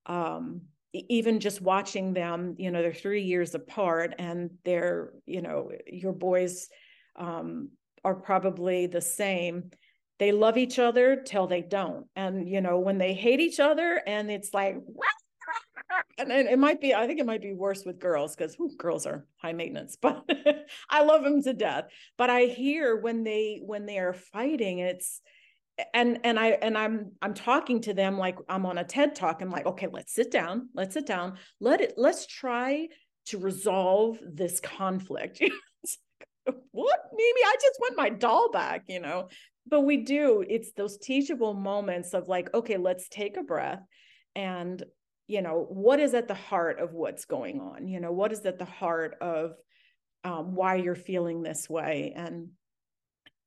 um, 0.06 0.62
even 0.94 1.40
just 1.40 1.62
watching 1.62 2.14
them 2.14 2.56
you 2.58 2.72
know 2.72 2.82
they're 2.82 2.94
three 2.94 3.24
years 3.24 3.56
apart 3.56 4.16
and 4.20 4.50
they're 4.66 5.14
you 5.26 5.42
know 5.42 5.72
your 5.88 6.12
boys 6.12 6.68
um, 7.16 7.70
are 8.04 8.16
probably 8.16 8.88
the 8.88 9.02
same. 9.02 9.72
They 10.20 10.32
love 10.32 10.58
each 10.58 10.80
other 10.80 11.24
till 11.26 11.48
they 11.48 11.62
don't. 11.62 12.06
And 12.16 12.48
you 12.48 12.62
know 12.62 12.80
when 12.80 12.98
they 12.98 13.14
hate 13.14 13.40
each 13.40 13.60
other 13.60 14.02
and 14.06 14.30
it's 14.30 14.54
like 14.54 14.78
and 16.18 16.32
it 16.32 16.60
might 16.60 16.80
be 16.80 16.94
i 16.94 17.06
think 17.06 17.20
it 17.20 17.26
might 17.26 17.42
be 17.42 17.54
worse 17.54 17.84
with 17.86 18.00
girls 18.00 18.36
because 18.36 18.56
girls 18.78 19.06
are 19.06 19.26
high 19.42 19.52
maintenance 19.52 19.98
but 20.02 20.24
i 20.90 21.04
love 21.04 21.24
them 21.24 21.42
to 21.44 21.54
death. 21.54 21.86
But 22.18 22.30
i 22.30 22.44
hear 22.44 22.96
when 22.96 23.24
they 23.24 23.62
when 23.64 23.86
they 23.86 23.98
are 24.00 24.14
fighting 24.14 24.80
it's 24.80 25.22
and 25.94 26.20
and 26.24 26.40
i 26.40 26.50
and 26.50 26.78
i'm 26.78 27.12
i'm 27.22 27.34
talking 27.34 27.82
to 27.82 27.94
them 27.94 28.18
like 28.18 28.38
i'm 28.50 28.66
on 28.66 28.78
a 28.78 28.84
ted 28.84 29.16
talk. 29.16 29.42
I'm 29.42 29.50
like 29.50 29.66
okay 29.66 29.88
let's 29.92 30.14
sit 30.14 30.32
down 30.32 30.70
let's 30.74 30.94
sit 30.94 31.06
down. 31.06 31.38
Let 31.60 31.82
it 31.82 31.94
let's 31.98 32.26
try 32.28 32.88
to 33.28 33.38
resolve 33.38 34.18
this 34.22 34.60
conflict. 34.60 35.42
What 36.72 37.00
maybe 37.14 37.40
i 37.46 37.56
just 37.62 37.80
want 37.80 37.98
my 37.98 38.10
doll 38.10 38.50
back 38.52 38.86
you 38.88 39.00
know? 39.00 39.30
But 39.68 39.82
we 39.82 39.98
do. 39.98 40.44
It's 40.50 40.72
those 40.72 40.98
teachable 40.98 41.54
moments 41.54 42.14
of 42.16 42.28
like 42.28 42.52
okay 42.54 42.78
let's 42.78 43.08
take 43.10 43.38
a 43.38 43.44
breath 43.44 43.82
and 44.36 44.84
you 45.28 45.42
know 45.42 45.66
what 45.70 46.00
is 46.00 46.16
at 46.16 46.28
the 46.28 46.34
heart 46.34 46.80
of 46.80 46.94
what's 46.94 47.26
going 47.26 47.62
on? 47.62 47.88
You 47.88 48.00
know 48.00 48.12
what 48.12 48.32
is 48.32 48.44
at 48.46 48.58
the 48.58 48.66
heart 48.66 49.18
of 49.22 49.54
um, 50.24 50.56
why 50.56 50.76
you're 50.76 50.96
feeling 50.96 51.44
this 51.44 51.70
way 51.70 52.14
and 52.16 52.50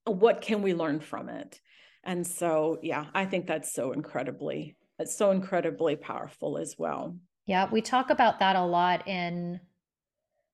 what 0.06 0.40
can 0.40 0.62
we 0.62 0.74
learn 0.74 1.00
from 1.00 1.28
it 1.28 1.60
and 2.06 2.26
so 2.26 2.78
yeah 2.82 3.06
i 3.14 3.24
think 3.24 3.46
that's 3.46 3.72
so 3.72 3.92
incredibly 3.92 4.76
it's 4.98 5.16
so 5.16 5.32
incredibly 5.32 5.96
powerful 5.96 6.56
as 6.56 6.76
well. 6.78 7.16
Yeah 7.46 7.68
we 7.70 7.82
talk 7.82 8.10
about 8.10 8.38
that 8.38 8.56
a 8.56 8.64
lot 8.64 9.08
in 9.08 9.60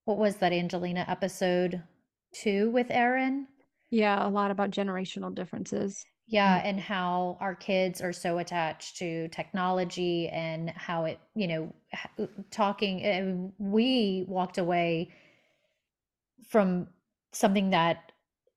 what 0.05 0.18
was 0.18 0.36
that 0.36 0.53
angelina 0.53 1.05
episode 1.09 1.82
two 2.34 2.70
with 2.70 2.90
erin? 2.90 3.46
Yeah 3.90 4.26
a 4.26 4.30
lot 4.30 4.51
about 4.51 4.70
generational 4.70 5.34
differences. 5.34 6.05
Yeah, 6.26 6.62
and 6.64 6.78
how 6.78 7.38
our 7.40 7.57
kids 7.57 8.01
are 8.01 8.12
so 8.12 8.38
attached 8.38 8.98
to 8.98 9.26
technology 9.30 10.28
and 10.28 10.70
how 10.70 11.07
it, 11.07 11.18
you 11.34 11.48
know, 11.48 11.74
uh, 12.20 12.26
talking. 12.53 13.53
We 13.59 14.26
walked 14.28 14.57
away 14.57 15.11
from 16.48 16.86
something 17.32 17.70
that 17.70 18.10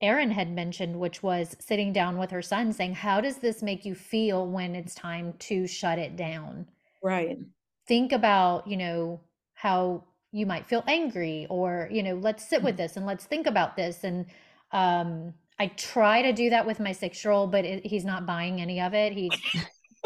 Erin 0.03 0.31
had 0.31 0.51
mentioned, 0.51 0.99
which 0.99 1.23
was 1.23 1.55
sitting 1.59 1.93
down 1.93 2.17
with 2.17 2.29
her 2.31 2.41
son 2.41 2.73
saying, 2.73 2.93
How 2.93 3.21
does 3.21 3.37
this 3.37 3.63
make 3.63 3.85
you 3.85 3.95
feel 3.95 4.45
when 4.45 4.75
it's 4.75 4.93
time 4.93 5.33
to 5.39 5.65
shut 5.65 5.97
it 5.97 6.17
down? 6.17 6.67
Right. 7.01 7.39
Think 7.87 8.11
about, 8.11 8.67
you 8.67 8.77
know, 8.77 9.21
how 9.53 10.03
you 10.31 10.45
might 10.45 10.67
feel 10.67 10.83
angry 10.87 11.47
or, 11.49 11.87
you 11.91 12.03
know, 12.03 12.15
let's 12.15 12.47
sit 12.47 12.61
with 12.61 12.73
mm-hmm. 12.73 12.83
this 12.83 12.97
and 12.97 13.05
let's 13.05 13.25
think 13.25 13.47
about 13.47 13.77
this. 13.77 14.03
And, 14.03 14.25
um, 14.71 15.33
I 15.59 15.67
try 15.67 16.23
to 16.23 16.33
do 16.33 16.49
that 16.49 16.65
with 16.65 16.79
my 16.79 16.91
six 16.91 17.23
year 17.23 17.31
old, 17.31 17.51
but 17.51 17.63
it, 17.63 17.85
he's 17.85 18.03
not 18.03 18.25
buying 18.25 18.59
any 18.59 18.81
of 18.81 18.93
it. 18.93 19.13
He 19.13 19.31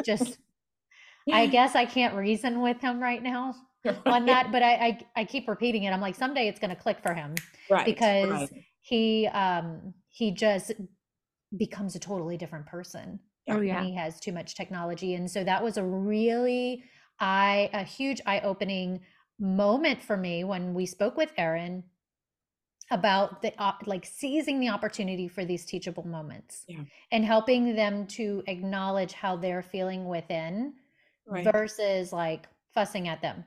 just, 0.06 0.38
I 1.32 1.48
guess 1.48 1.76
I 1.76 1.86
can't 1.86 2.14
reason 2.16 2.62
with 2.62 2.80
him 2.82 3.00
right 3.00 3.24
now 3.24 3.56
on 4.06 4.26
that, 4.28 4.52
but 4.52 4.62
I, 4.62 4.74
I, 4.74 5.00
I 5.16 5.24
keep 5.24 5.48
repeating 5.48 5.84
it. 5.84 5.91
I'm 5.91 6.02
like, 6.02 6.16
someday 6.16 6.48
it's 6.48 6.60
going 6.60 6.76
to 6.76 6.76
click 6.76 7.00
for 7.02 7.14
him, 7.14 7.34
right? 7.70 7.86
Because 7.86 8.30
right. 8.30 8.64
He, 8.88 9.27
um, 9.27 9.93
he 10.09 10.31
just 10.31 10.71
becomes 11.57 11.95
a 11.95 11.99
totally 11.99 12.38
different 12.38 12.65
person. 12.65 13.19
Oh 13.49 13.61
yeah, 13.61 13.83
he 13.83 13.95
has 13.95 14.19
too 14.19 14.33
much 14.33 14.55
technology, 14.55 15.13
and 15.15 15.29
so 15.29 15.43
that 15.43 15.63
was 15.63 15.77
a 15.77 15.83
really, 15.83 16.83
I 17.19 17.69
a 17.71 17.83
huge 17.83 18.19
eye 18.25 18.41
opening 18.41 18.99
moment 19.39 20.01
for 20.03 20.17
me 20.17 20.43
when 20.43 20.73
we 20.73 20.85
spoke 20.85 21.15
with 21.15 21.31
Erin 21.38 21.83
about 22.91 23.41
the 23.41 23.53
uh, 23.61 23.73
like 23.85 24.05
seizing 24.05 24.59
the 24.59 24.69
opportunity 24.69 25.27
for 25.27 25.43
these 25.43 25.65
teachable 25.65 26.07
moments 26.07 26.63
yeah. 26.67 26.79
and 27.11 27.25
helping 27.25 27.75
them 27.75 28.07
to 28.07 28.43
acknowledge 28.47 29.13
how 29.13 29.35
they're 29.35 29.61
feeling 29.61 30.07
within 30.07 30.73
right. 31.27 31.47
versus 31.51 32.13
like 32.13 32.47
fussing 32.73 33.09
at 33.09 33.21
them 33.21 33.43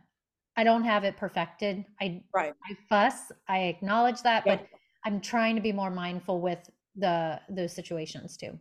i 0.57 0.65
don't 0.65 0.85
have 0.85 1.05
it 1.05 1.17
perfected 1.17 1.85
i 2.03 2.23
right 2.35 2.53
i 2.71 2.77
fuss 2.91 3.33
i 3.49 3.61
acknowledge 3.61 4.21
that 4.23 4.43
yeah. 4.45 4.57
but 4.57 4.67
i'm 5.05 5.21
trying 5.21 5.55
to 5.57 5.63
be 5.63 5.73
more 5.73 5.91
mindful 5.91 6.41
with 6.41 6.59
the 6.97 7.41
those 7.49 7.73
situations 7.73 8.37
too 8.37 8.59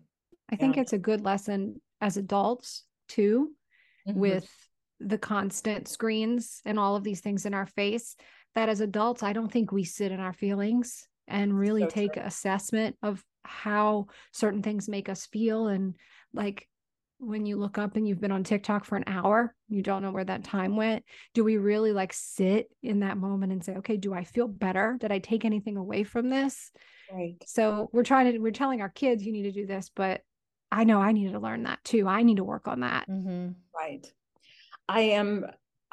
i 0.52 0.56
think 0.56 0.76
yeah. 0.76 0.82
it's 0.82 0.94
a 0.94 0.98
good 0.98 1.22
lesson 1.22 1.82
as 2.02 2.18
adults 2.18 2.84
too 3.08 3.52
mm-hmm. 4.08 4.20
with 4.20 4.50
the 5.00 5.18
constant 5.18 5.88
screens 5.88 6.62
and 6.66 6.78
all 6.78 6.96
of 6.96 7.04
these 7.04 7.22
things 7.22 7.46
in 7.46 7.54
our 7.54 7.66
face 7.66 8.16
that 8.56 8.70
as 8.70 8.82
adults, 8.82 9.24
I 9.24 9.34
don't 9.34 9.52
think 9.52 9.72
we 9.72 9.84
sit 9.84 10.12
in 10.12 10.20
our 10.20 10.34
feelings 10.34 11.08
and 11.28 11.58
really 11.58 11.84
so 11.84 11.88
take 11.88 12.14
true. 12.14 12.24
assessment 12.24 12.98
of 13.04 13.24
how 13.44 14.08
certain 14.34 14.64
things 14.64 14.90
make 14.90 15.10
us 15.10 15.26
feel. 15.28 15.68
And 15.68 15.96
like 16.34 16.68
when 17.20 17.45
you 17.45 17.57
look 17.57 17.78
up 17.78 17.95
and 17.95 18.07
you've 18.07 18.22
been 18.22 18.32
on 18.32 18.43
TikTok 18.43 18.86
for 18.86 18.95
an 18.95 19.03
hour, 19.07 19.53
you 19.67 19.82
don't 19.82 20.01
know 20.01 20.11
where 20.11 20.24
that 20.24 20.43
time 20.43 20.76
went. 20.76 21.03
Do 21.34 21.43
we 21.43 21.57
really 21.57 21.91
like 21.91 22.13
sit 22.13 22.70
in 22.82 23.01
that 23.01 23.17
moment 23.17 23.51
and 23.51 23.63
say, 23.63 23.76
okay, 23.76 23.97
do 23.97 24.13
I 24.13 24.24
feel 24.24 24.47
better? 24.47 24.97
Did 24.99 25.11
I 25.11 25.20
take 25.20 25.45
anything 25.45 25.78
away 25.78 26.03
from 26.03 26.30
this? 26.30 26.72
Right. 27.11 27.36
So 27.45 27.89
we're 27.91 28.03
trying 28.03 28.32
to, 28.32 28.39
we're 28.39 28.51
telling 28.51 28.82
our 28.82 28.89
kids, 28.89 29.24
you 29.24 29.34
need 29.34 29.43
to 29.43 29.51
do 29.51 29.67
this, 29.67 29.91
but 29.93 30.22
I 30.72 30.86
know 30.86 31.01
I 31.01 31.11
needed 31.11 31.34
to 31.34 31.39
learn 31.39 31.63
that 31.63 31.84
too. 31.84 32.07
I 32.07 32.24
need 32.24 32.38
to 32.38 32.43
work 32.43 32.67
on 32.67 32.82
that. 32.82 33.09
Mm-hmm. 33.09 33.49
Right. 33.76 34.07
I 34.88 35.01
am 35.01 35.45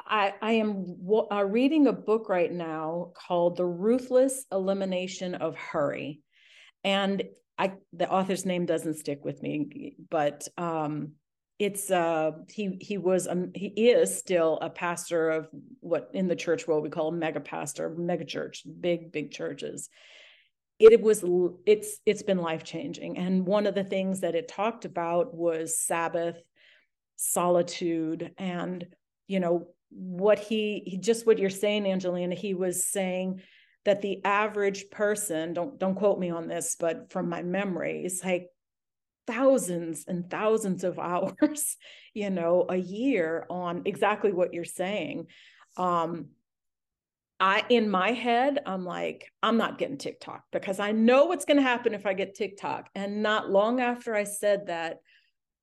I, 0.09 0.33
I 0.41 0.51
am 0.53 0.95
uh, 1.31 1.43
reading 1.43 1.87
a 1.87 1.93
book 1.93 2.29
right 2.29 2.51
now 2.51 3.11
called 3.13 3.57
The 3.57 3.65
Ruthless 3.65 4.45
Elimination 4.51 5.35
of 5.35 5.57
Hurry. 5.57 6.21
And 6.83 7.23
I 7.57 7.73
the 7.93 8.09
author's 8.09 8.45
name 8.45 8.65
doesn't 8.65 8.95
stick 8.95 9.25
with 9.25 9.41
me, 9.41 9.95
but 10.09 10.47
um, 10.57 11.13
it's 11.59 11.89
uh, 11.89 12.31
he 12.49 12.77
he 12.79 12.97
was 12.97 13.27
um, 13.27 13.51
he 13.55 13.67
is 13.67 14.17
still 14.17 14.59
a 14.61 14.69
pastor 14.69 15.29
of 15.29 15.49
what 15.79 16.09
in 16.13 16.27
the 16.27 16.35
church 16.35 16.67
world 16.67 16.83
we 16.83 16.89
call 16.89 17.09
a 17.09 17.11
mega 17.11 17.39
pastor, 17.39 17.89
mega 17.97 18.25
church, 18.25 18.63
big 18.79 19.11
big 19.11 19.31
churches. 19.31 19.89
It 20.79 21.01
was 21.01 21.23
it's 21.65 21.99
it's 22.05 22.23
been 22.23 22.37
life 22.37 22.63
changing, 22.63 23.17
and 23.17 23.47
one 23.47 23.65
of 23.65 23.73
the 23.73 23.83
things 23.83 24.19
that 24.21 24.35
it 24.35 24.47
talked 24.47 24.85
about 24.85 25.33
was 25.33 25.79
Sabbath, 25.79 26.37
solitude, 27.15 28.31
and 28.37 28.85
you 29.27 29.39
know 29.39 29.67
what 29.89 30.39
he, 30.39 30.83
he 30.85 30.97
just 30.97 31.25
what 31.25 31.39
you're 31.39 31.49
saying 31.49 31.85
angelina 31.85 32.35
he 32.35 32.53
was 32.53 32.85
saying 32.85 33.41
that 33.87 34.01
the 34.01 34.23
average 34.25 34.89
person 34.91 35.53
don't 35.53 35.79
don't 35.79 35.95
quote 35.95 36.19
me 36.19 36.29
on 36.29 36.47
this 36.47 36.75
but 36.77 37.09
from 37.09 37.29
my 37.29 37.41
memory 37.41 38.03
is 38.03 38.21
like 38.23 38.49
thousands 39.25 40.03
and 40.07 40.29
thousands 40.29 40.83
of 40.83 40.99
hours 41.11 41.77
you 42.13 42.29
know 42.29 42.65
a 42.69 42.75
year 42.75 43.47
on 43.49 43.83
exactly 43.85 44.33
what 44.33 44.53
you're 44.53 44.65
saying 44.65 45.25
um 45.77 46.27
I 47.39 47.63
in 47.69 47.89
my 47.89 48.13
head, 48.13 48.59
I'm 48.65 48.83
like, 48.83 49.31
I'm 49.43 49.57
not 49.57 49.77
getting 49.77 49.99
TikTok 49.99 50.45
because 50.51 50.79
I 50.79 50.91
know 50.91 51.25
what's 51.25 51.45
going 51.45 51.57
to 51.57 51.63
happen 51.63 51.93
if 51.93 52.07
I 52.07 52.13
get 52.13 52.33
TikTok. 52.33 52.89
And 52.95 53.21
not 53.21 53.51
long 53.51 53.79
after 53.79 54.15
I 54.15 54.23
said 54.23 54.67
that, 54.67 55.01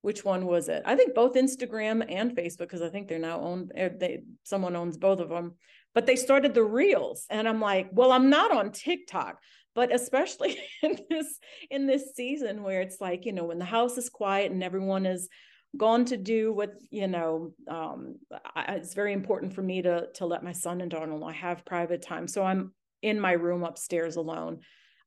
which 0.03 0.25
one 0.25 0.47
was 0.47 0.69
it? 0.69 0.85
I 0.87 0.95
think 0.95 1.15
both 1.15 1.35
Instagram 1.35 2.05
and 2.09 2.37
Facebook, 2.37 2.59
because 2.59 2.83
I 2.83 2.91
think 2.91 3.09
they're 3.09 3.19
now 3.19 3.41
owned. 3.41 3.73
Eh, 3.75 3.89
they 3.99 4.21
someone 4.45 4.77
owns 4.77 4.99
both 4.99 5.19
of 5.19 5.29
them, 5.29 5.55
but 5.95 6.07
they 6.07 6.17
started 6.17 6.55
the 6.55 6.65
reels, 6.65 7.27
and 7.31 7.49
I'm 7.49 7.61
like, 7.61 7.89
well, 7.93 8.13
I'm 8.13 8.31
not 8.31 8.51
on 8.51 8.73
TikTok, 8.73 9.39
but 9.75 9.95
especially 9.95 10.59
in 10.83 10.99
this 11.09 11.39
in 11.71 11.87
this 11.87 12.15
season 12.15 12.63
where 12.63 12.81
it's 12.81 13.01
like, 13.01 13.25
you 13.27 13.33
know, 13.33 13.45
when 13.45 13.59
the 13.59 13.65
house 13.65 13.99
is 13.99 14.09
quiet 14.09 14.53
and 14.53 14.63
everyone 14.63 15.07
is 15.07 15.29
gone 15.77 16.05
to 16.05 16.17
do 16.17 16.53
what 16.53 16.71
you 16.91 17.09
know 17.09 17.53
um, 17.69 18.15
I, 18.55 18.75
it's 18.75 18.95
very 18.95 19.13
important 19.13 19.55
for 19.55 19.63
me 19.63 19.83
to 19.83 20.07
to 20.15 20.27
let 20.27 20.45
my 20.45 20.53
son 20.53 20.81
and 20.81 20.91
daughter-in-law 20.91 21.33
have 21.33 21.65
private 21.65 22.03
time. 22.03 22.29
So 22.29 22.45
i'm 22.45 22.73
in 23.03 23.21
my 23.21 23.33
room 23.33 23.65
upstairs 23.65 24.17
alone. 24.17 24.61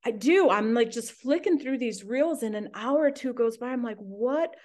I 0.05 0.11
do. 0.11 0.51
I'm 0.51 0.75
like 0.75 0.91
just 0.91 1.13
flicking 1.13 1.57
through 1.59 1.79
these 1.79 2.03
reels 2.03 2.43
and 2.43 2.55
an 2.55 2.69
hour 2.75 2.99
or 2.99 3.11
two 3.11 3.33
goes 3.33 3.57
by. 3.57 3.69
I'm 3.69 3.83
like 3.83 3.97
what 3.97 4.55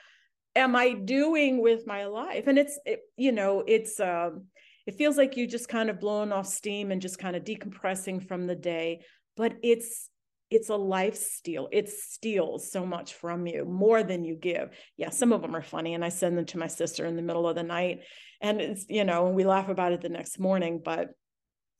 am 0.55 0.77
I 0.77 0.93
doing 0.93 1.63
with 1.63 1.87
my 1.87 2.05
life? 2.07 2.47
And 2.47 2.59
it's, 2.59 2.79
it, 2.85 3.01
you 3.17 3.33
know, 3.33 3.65
it's, 3.67 3.99
um, 4.01 4.47
it 4.87 4.97
feels 4.97 5.17
like 5.17 5.37
you 5.37 5.47
just 5.47 5.69
kind 5.69 5.91
of 5.91 6.01
blowing 6.01 6.33
off 6.33 6.47
steam 6.47 6.91
and 6.91 7.01
just 7.01 7.19
kind 7.19 7.37
of 7.37 7.45
decompressing 7.45 8.27
from 8.27 8.47
the 8.47 8.57
day, 8.57 9.05
but 9.37 9.55
it's, 9.63 10.09
it's 10.51 10.69
a 10.69 10.77
life 10.77 11.17
steal. 11.17 11.69
It 11.73 11.89
steals 11.89 12.71
so 12.71 12.85
much 12.85 13.15
from 13.15 13.47
you, 13.47 13.65
more 13.65 14.03
than 14.03 14.25
you 14.25 14.37
give. 14.37 14.71
Yeah, 14.97 15.11
some 15.11 15.33
of 15.33 15.41
them 15.41 15.57
are 15.57 15.63
funny, 15.63 15.95
and 15.95 16.05
I 16.05 16.11
send 16.11 16.37
them 16.37 16.45
to 16.47 16.59
my 16.59 16.67
sister 16.67 17.07
in 17.07 17.17
the 17.17 17.23
middle 17.23 17.49
of 17.49 17.57
the 17.57 17.63
night, 17.63 18.01
and 18.41 18.61
it's 18.61 18.85
you 18.89 19.05
know, 19.05 19.29
we 19.31 19.45
laugh 19.45 19.69
about 19.69 19.93
it 19.93 20.03
the 20.03 20.09
next 20.11 20.39
morning. 20.39 20.83
But 20.85 21.11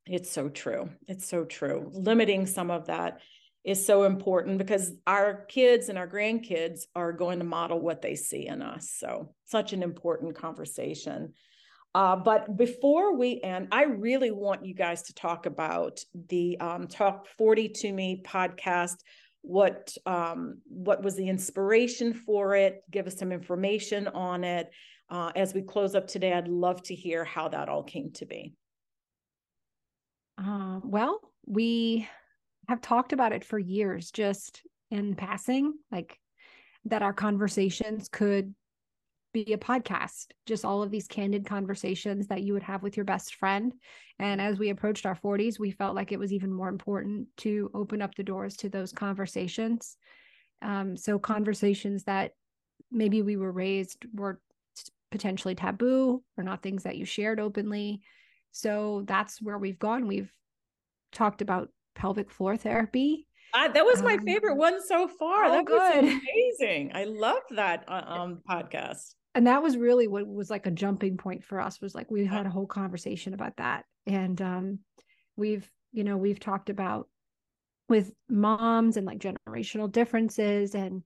It's 0.07 0.31
so 0.31 0.49
true. 0.49 0.91
It's 1.07 1.29
so 1.29 1.45
true. 1.45 1.91
Limiting 1.93 2.47
some 2.47 2.71
of 2.71 2.87
that 2.87 3.21
is 3.63 3.85
so 3.85 4.05
important 4.05 4.59
because 4.59 4.93
our 5.07 5.45
kids 5.47 5.89
and 5.89 5.99
our 5.99 6.09
grandkids 6.09 6.81
are 6.97 7.13
going 7.13 7.39
to 7.39 7.45
model 7.45 7.79
what 7.79 8.03
they 8.03 8.17
see 8.17 8.47
in 8.47 8.63
us. 8.63 8.91
So, 8.99 9.35
such 9.45 9.73
an 9.73 9.83
important 9.83 10.35
conversation. 10.35 11.35
Uh, 11.95 12.17
but 12.17 12.57
before 12.57 13.17
we 13.17 13.41
end, 13.43 13.69
I 13.71 13.85
really 13.85 14.31
want 14.31 14.65
you 14.65 14.75
guys 14.75 15.03
to 15.03 15.15
talk 15.15 15.47
about 15.47 16.01
the 16.29 16.59
um, 16.59 16.87
Talk 16.87 17.27
40 17.37 17.69
to 17.69 17.93
Me 17.93 18.23
podcast. 18.25 18.97
What 19.43 19.95
um, 20.07 20.59
what 20.69 21.03
was 21.03 21.17
the 21.17 21.29
inspiration 21.29 22.15
for 22.15 22.55
it? 22.55 22.83
Give 22.91 23.07
us 23.07 23.19
some 23.19 23.33
information 23.33 24.09
on 24.09 24.45
it. 24.45 24.71
Uh, 25.11 25.33
as 25.37 25.53
we 25.53 25.61
close 25.61 25.95
up 25.95 26.07
today, 26.07 26.33
I'd 26.33 26.49
love 26.49 26.83
to 26.85 26.95
hear 26.95 27.25
how 27.25 27.49
that 27.49 27.69
all 27.69 27.83
came 27.83 28.13
to 28.13 28.25
be. 28.25 28.55
Uh, 30.39 30.81
well, 30.83 31.21
we 31.45 32.09
have 32.69 32.81
talked 32.81 33.13
about 33.13 33.33
it 33.33 33.45
for 33.45 33.59
years, 33.59 34.11
just 34.11 34.63
in 34.91 35.15
passing, 35.15 35.75
like 35.91 36.19
that 36.87 37.03
our 37.03 37.13
conversations 37.13 38.09
could 38.09 38.55
be 39.33 39.53
a 39.53 39.59
podcast, 39.59 40.27
just 40.47 40.65
all 40.65 40.83
of 40.83 40.91
these 40.91 41.07
candid 41.07 41.47
conversations 41.47 42.27
that 42.29 42.43
you 42.43 42.53
would 42.53 42.63
have 42.63 42.83
with 42.83 42.97
your 42.97 43.05
best 43.05 43.35
friend. 43.37 43.73
And 44.19 44.41
as 44.41 44.59
we 44.59 44.71
approached 44.71 45.07
our 45.07 45.17
40s, 45.17 45.59
we 45.59 45.71
felt 45.71 45.95
like 45.95 46.13
it 46.13 46.19
was 46.19 46.33
even 46.33 46.53
more 46.53 46.69
important 46.69 47.29
to 47.39 47.71
open 47.75 48.03
up 48.03 48.15
the 48.15 48.23
doors 48.23 48.57
to 48.59 48.69
those 48.69 48.93
conversations. 48.93 49.97
Um, 50.61 50.97
so, 50.97 51.19
conversations 51.19 52.05
that 52.05 52.33
maybe 52.91 53.23
we 53.23 53.37
were 53.37 53.51
raised 53.51 54.05
were 54.15 54.41
potentially 55.11 55.55
taboo 55.55 56.23
or 56.37 56.45
not 56.45 56.63
things 56.63 56.85
that 56.85 56.97
you 56.97 57.05
shared 57.05 57.41
openly. 57.41 58.01
So, 58.53 59.03
that's 59.07 59.43
where 59.43 59.59
we've 59.59 59.79
gone. 59.79 60.07
We've 60.07 60.33
talked 61.11 61.43
about 61.43 61.71
pelvic 61.95 62.31
floor 62.31 62.57
therapy. 62.57 63.27
Uh, 63.55 63.69
that 63.69 63.85
was 63.85 64.03
my 64.03 64.15
um, 64.15 64.25
favorite 64.25 64.57
one 64.57 64.85
so 64.87 65.09
far. 65.09 65.45
Oh, 65.45 65.53
that 65.53 65.65
good. 65.67 66.05
was 66.05 66.21
amazing. 66.61 66.93
I 66.95 67.05
love 67.05 67.43
that 67.51 67.85
uh, 67.87 68.03
um, 68.07 68.41
podcast. 68.49 69.15
And 69.35 69.47
that 69.47 69.63
was 69.63 69.77
really 69.77 70.09
what 70.09 70.27
was 70.27 70.51
like 70.51 70.67
a 70.67 70.71
jumping 70.71 71.17
point 71.17 71.43
for 71.43 71.61
us 71.61 71.81
was 71.81 71.95
like 71.95 72.11
we 72.11 72.27
had 72.27 72.47
a 72.47 72.51
whole 72.51 72.67
conversation 72.67 73.33
about 73.35 73.57
that. 73.57 73.85
And 74.07 74.41
um, 74.43 74.79
we've, 75.37 75.69
you 75.93 76.05
know, 76.05 76.17
we've 76.17 76.41
talked 76.41 76.69
about 76.69 77.09
with 77.89 78.13
moms 78.29 78.97
and 78.97 79.07
like 79.07 79.19
generational 79.19 79.91
differences. 79.91 80.75
And 80.75 81.03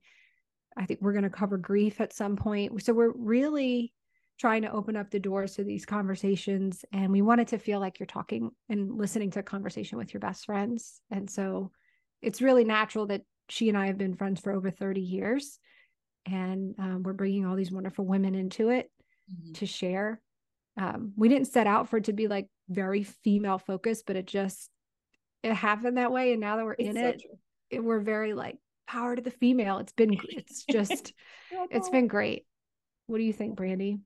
I 0.75 0.85
think 0.85 1.01
we're 1.01 1.13
going 1.13 1.23
to 1.23 1.29
cover 1.29 1.57
grief 1.57 2.01
at 2.01 2.13
some 2.13 2.35
point. 2.35 2.83
So 2.83 2.93
we're 2.93 3.13
really 3.15 3.93
trying 4.37 4.61
to 4.61 4.71
open 4.71 4.95
up 4.95 5.09
the 5.09 5.19
doors 5.19 5.55
to 5.55 5.63
these 5.63 5.85
conversations 5.85 6.85
and 6.93 7.11
we 7.11 7.21
want 7.21 7.41
it 7.41 7.47
to 7.49 7.57
feel 7.57 7.79
like 7.79 7.99
you're 7.99 8.07
talking 8.07 8.51
and 8.69 8.95
listening 8.97 9.31
to 9.31 9.39
a 9.39 9.43
conversation 9.43 9.97
with 9.97 10.13
your 10.13 10.21
best 10.21 10.45
friends 10.45 11.01
and 11.09 11.29
so 11.29 11.71
it's 12.21 12.41
really 12.41 12.63
natural 12.63 13.07
that 13.07 13.23
she 13.49 13.67
and 13.69 13.77
i 13.77 13.87
have 13.87 13.97
been 13.97 14.15
friends 14.15 14.39
for 14.39 14.51
over 14.51 14.69
30 14.69 15.01
years 15.01 15.59
and 16.27 16.75
um, 16.77 17.03
we're 17.03 17.13
bringing 17.13 17.45
all 17.45 17.55
these 17.55 17.71
wonderful 17.71 18.05
women 18.05 18.35
into 18.35 18.69
it 18.69 18.91
mm-hmm. 19.31 19.53
to 19.53 19.65
share. 19.65 20.21
Um, 20.79 21.13
we 21.15 21.29
didn't 21.29 21.47
set 21.47 21.65
out 21.65 21.89
for 21.89 21.97
it 21.97 22.03
to 22.05 22.13
be 22.13 22.27
like 22.27 22.47
very 22.69 23.03
female 23.03 23.57
focused 23.57 24.05
but 24.05 24.15
it 24.17 24.27
just 24.27 24.69
it 25.41 25.53
happened 25.53 25.97
that 25.97 26.11
way 26.11 26.33
and 26.33 26.41
now 26.41 26.57
that 26.57 26.65
we're 26.65 26.73
it's 26.73 26.89
in 26.89 26.95
so 26.95 27.07
it, 27.07 27.23
it 27.71 27.83
we're 27.83 28.01
very 28.01 28.33
like 28.33 28.57
power 28.87 29.15
to 29.15 29.21
the 29.21 29.31
female. 29.31 29.79
It's 29.79 29.93
been 29.93 30.17
it's 30.29 30.65
just 30.71 31.13
it's 31.71 31.89
been 31.89 32.07
great. 32.07 32.45
What 33.07 33.17
do 33.17 33.23
you 33.23 33.33
think 33.33 33.55
brandy 33.55 33.99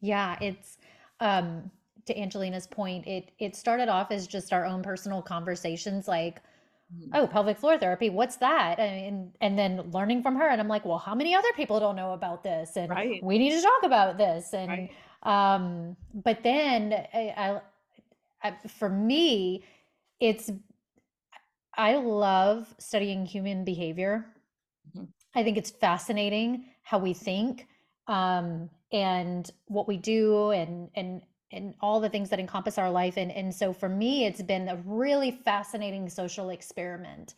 yeah, 0.00 0.36
it's 0.40 0.78
um 1.20 1.70
to 2.06 2.18
Angelina's 2.18 2.66
point, 2.66 3.06
it 3.06 3.32
it 3.38 3.56
started 3.56 3.88
off 3.88 4.10
as 4.10 4.26
just 4.26 4.52
our 4.52 4.64
own 4.64 4.82
personal 4.82 5.22
conversations 5.22 6.08
like. 6.08 6.42
Oh 7.12 7.26
pelvic 7.26 7.58
floor 7.58 7.78
therapy 7.78 8.08
what's 8.08 8.36
that 8.36 8.78
and 8.78 9.30
and 9.40 9.58
then 9.58 9.90
learning 9.92 10.22
from 10.22 10.36
her 10.36 10.48
and 10.48 10.60
i'm 10.60 10.68
like 10.68 10.84
well 10.84 10.98
how 10.98 11.14
many 11.14 11.34
other 11.34 11.52
people 11.54 11.78
don't 11.78 11.96
know 11.96 12.12
about 12.12 12.42
this 12.42 12.76
and 12.76 12.90
right. 12.90 13.22
we 13.22 13.38
need 13.38 13.50
to 13.50 13.60
talk 13.60 13.82
about 13.84 14.16
this 14.16 14.54
and 14.54 14.68
right. 14.68 14.90
um 15.22 15.96
but 16.14 16.42
then 16.42 16.92
I, 17.12 17.60
I, 18.42 18.48
I, 18.48 18.68
for 18.68 18.88
me 18.88 19.64
it's 20.18 20.50
i 21.76 21.94
love 21.96 22.74
studying 22.78 23.26
human 23.26 23.64
behavior 23.64 24.26
mm-hmm. 24.96 25.04
i 25.34 25.42
think 25.42 25.58
it's 25.58 25.70
fascinating 25.70 26.64
how 26.82 26.98
we 26.98 27.12
think 27.12 27.66
um 28.06 28.70
and 28.92 29.50
what 29.66 29.86
we 29.86 29.98
do 29.98 30.52
and 30.52 30.88
and 30.94 31.20
and 31.52 31.74
all 31.80 32.00
the 32.00 32.08
things 32.08 32.30
that 32.30 32.40
encompass 32.40 32.78
our 32.78 32.90
life 32.90 33.16
and 33.16 33.32
and 33.32 33.54
so 33.54 33.72
for 33.72 33.88
me 33.88 34.26
it's 34.26 34.42
been 34.42 34.68
a 34.68 34.76
really 34.84 35.30
fascinating 35.30 36.08
social 36.08 36.50
experiment 36.50 37.34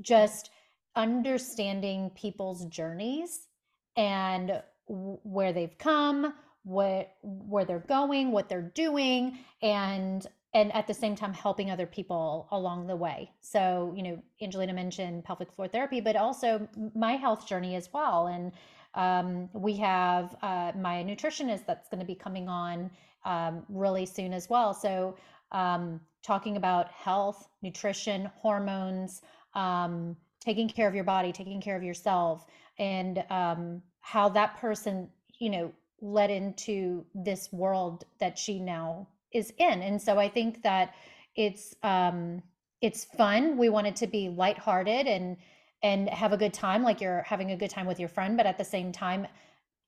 just 0.00 0.50
understanding 0.96 2.10
people's 2.14 2.64
journeys 2.66 3.48
and 3.96 4.62
where 4.86 5.52
they've 5.52 5.76
come 5.78 6.34
what 6.62 7.14
where 7.22 7.64
they're 7.64 7.78
going 7.80 8.32
what 8.32 8.48
they're 8.48 8.72
doing 8.74 9.38
and 9.62 10.26
and 10.54 10.72
at 10.72 10.86
the 10.86 10.94
same 10.94 11.16
time 11.16 11.32
helping 11.32 11.70
other 11.70 11.86
people 11.86 12.46
along 12.52 12.86
the 12.86 12.96
way. 12.96 13.30
So 13.40 13.92
you 13.96 14.02
know 14.02 14.22
angelina 14.42 14.72
mentioned 14.72 15.24
pelvic 15.24 15.52
floor 15.52 15.68
therapy 15.68 16.00
but 16.00 16.16
also 16.16 16.68
my 16.94 17.12
health 17.12 17.46
journey 17.46 17.74
as 17.74 17.88
well 17.92 18.28
and 18.28 18.52
um, 18.96 19.48
we 19.52 19.76
have 19.78 20.36
uh, 20.40 20.70
my 20.78 21.02
nutritionist 21.02 21.66
that's 21.66 21.88
going 21.88 21.98
to 21.98 22.06
be 22.06 22.14
coming 22.14 22.48
on 22.48 22.90
um, 23.24 23.64
really 23.68 24.06
soon 24.06 24.32
as 24.32 24.48
well. 24.48 24.74
So, 24.74 25.16
um, 25.52 26.00
talking 26.22 26.56
about 26.56 26.90
health, 26.90 27.48
nutrition, 27.62 28.30
hormones, 28.36 29.22
um, 29.54 30.16
taking 30.40 30.68
care 30.68 30.88
of 30.88 30.94
your 30.94 31.04
body, 31.04 31.32
taking 31.32 31.60
care 31.60 31.76
of 31.76 31.82
yourself, 31.82 32.46
and 32.78 33.24
um, 33.30 33.82
how 34.00 34.28
that 34.30 34.56
person, 34.58 35.08
you 35.38 35.50
know, 35.50 35.72
led 36.00 36.30
into 36.30 37.04
this 37.14 37.52
world 37.52 38.04
that 38.20 38.38
she 38.38 38.58
now 38.58 39.08
is 39.32 39.52
in. 39.58 39.82
And 39.82 40.00
so, 40.00 40.18
I 40.18 40.28
think 40.28 40.62
that 40.62 40.94
it's 41.36 41.74
um, 41.82 42.42
it's 42.80 43.04
fun. 43.04 43.56
We 43.56 43.68
want 43.68 43.86
it 43.86 43.96
to 43.96 44.06
be 44.06 44.28
lighthearted 44.28 45.06
and 45.06 45.36
and 45.84 46.08
have 46.08 46.32
a 46.32 46.36
good 46.36 46.54
time 46.54 46.82
like 46.82 47.00
you're 47.00 47.22
having 47.22 47.52
a 47.52 47.56
good 47.56 47.70
time 47.70 47.86
with 47.86 48.00
your 48.00 48.08
friend 48.08 48.36
but 48.36 48.46
at 48.46 48.58
the 48.58 48.64
same 48.64 48.90
time 48.90 49.26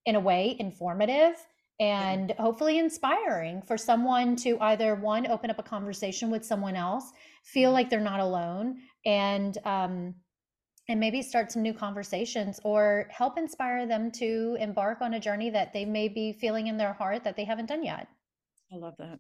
in 0.05 0.15
a 0.15 0.21
way 0.21 0.55
informative 0.61 1.35
and 1.79 2.33
hopefully 2.39 2.79
inspiring 2.79 3.61
for 3.63 3.77
someone 3.77 4.35
to 4.35 4.59
either 4.61 4.95
one 4.95 5.27
open 5.27 5.51
up 5.51 5.59
a 5.59 5.63
conversation 5.63 6.31
with 6.31 6.45
someone 6.45 6.77
else 6.77 7.13
feel 7.45 7.69
mm-hmm. 7.69 7.75
like 7.75 7.91
they're 7.91 8.01
not 8.01 8.21
alone 8.21 8.77
and 9.05 9.59
um 9.65 10.15
and 10.89 11.01
maybe 11.01 11.21
start 11.21 11.51
some 11.51 11.63
new 11.63 11.75
conversations 11.75 12.61
or 12.63 13.09
help 13.11 13.37
inspire 13.37 13.87
them 13.87 14.11
to 14.11 14.57
embark 14.61 15.01
on 15.01 15.15
a 15.15 15.21
journey 15.21 15.51
that 15.51 15.73
they 15.73 15.85
may 15.85 16.09
be 16.09 16.33
feeling 16.33 16.69
in 16.69 16.77
their 16.77 16.93
heart 16.93 17.25
that 17.25 17.37
they 17.37 17.45
haven't 17.45 17.67
done 17.67 17.85
yet 17.85 18.09
i 18.73 18.77
love 18.77 18.95
that 18.99 19.19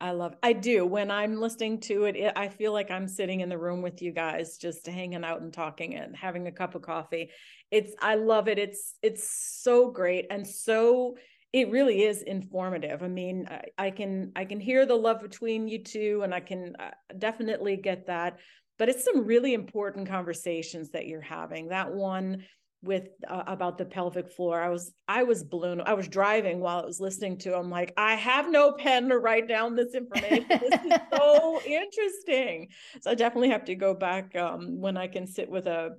I 0.00 0.10
love 0.10 0.34
I 0.42 0.52
do 0.52 0.84
when 0.84 1.12
I'm 1.12 1.40
listening 1.40 1.78
to 1.82 2.06
it, 2.06 2.16
it, 2.16 2.32
I 2.34 2.48
feel 2.48 2.72
like 2.72 2.90
I'm 2.90 3.06
sitting 3.06 3.40
in 3.40 3.48
the 3.48 3.56
room 3.56 3.82
with 3.82 4.02
you 4.02 4.10
guys 4.10 4.58
just 4.58 4.84
hanging 4.84 5.22
out 5.22 5.42
and 5.42 5.52
talking 5.52 5.94
and 5.94 6.16
having 6.16 6.48
a 6.48 6.52
cup 6.52 6.74
of 6.74 6.82
coffee. 6.82 7.30
It's 7.70 7.94
I 8.02 8.16
love 8.16 8.48
it. 8.48 8.58
It's 8.58 8.96
it's 9.00 9.30
so 9.62 9.92
great 9.92 10.26
and 10.28 10.44
so 10.44 11.14
it 11.52 11.70
really 11.70 12.02
is 12.02 12.22
informative. 12.22 13.02
I 13.02 13.08
mean, 13.08 13.46
I, 13.50 13.86
I 13.86 13.90
can 13.90 14.32
I 14.34 14.44
can 14.44 14.60
hear 14.60 14.86
the 14.86 14.94
love 14.94 15.20
between 15.20 15.68
you 15.68 15.82
two 15.82 16.22
and 16.24 16.34
I 16.34 16.40
can 16.40 16.74
uh, 16.78 16.90
definitely 17.18 17.76
get 17.76 18.06
that. 18.06 18.38
But 18.78 18.88
it's 18.88 19.04
some 19.04 19.26
really 19.26 19.54
important 19.54 20.08
conversations 20.08 20.90
that 20.90 21.06
you're 21.06 21.20
having. 21.20 21.68
That 21.68 21.92
one 21.92 22.44
with 22.82 23.08
uh, 23.28 23.44
about 23.46 23.78
the 23.78 23.84
pelvic 23.84 24.28
floor 24.28 24.60
i 24.60 24.68
was 24.68 24.92
i 25.06 25.22
was 25.22 25.44
blown 25.44 25.80
i 25.82 25.94
was 25.94 26.08
driving 26.08 26.58
while 26.58 26.80
i 26.80 26.84
was 26.84 26.98
listening 26.98 27.38
to 27.38 27.56
I'm 27.56 27.70
like 27.70 27.92
i 27.96 28.14
have 28.16 28.50
no 28.50 28.72
pen 28.72 29.08
to 29.08 29.18
write 29.18 29.46
down 29.46 29.76
this 29.76 29.94
information 29.94 30.46
this 30.48 30.80
is 30.84 30.98
so 31.16 31.60
interesting 31.64 32.68
so 33.00 33.12
i 33.12 33.14
definitely 33.14 33.50
have 33.50 33.66
to 33.66 33.76
go 33.76 33.94
back 33.94 34.34
um, 34.34 34.80
when 34.80 34.96
i 34.96 35.06
can 35.06 35.28
sit 35.28 35.48
with 35.48 35.66
a 35.66 35.90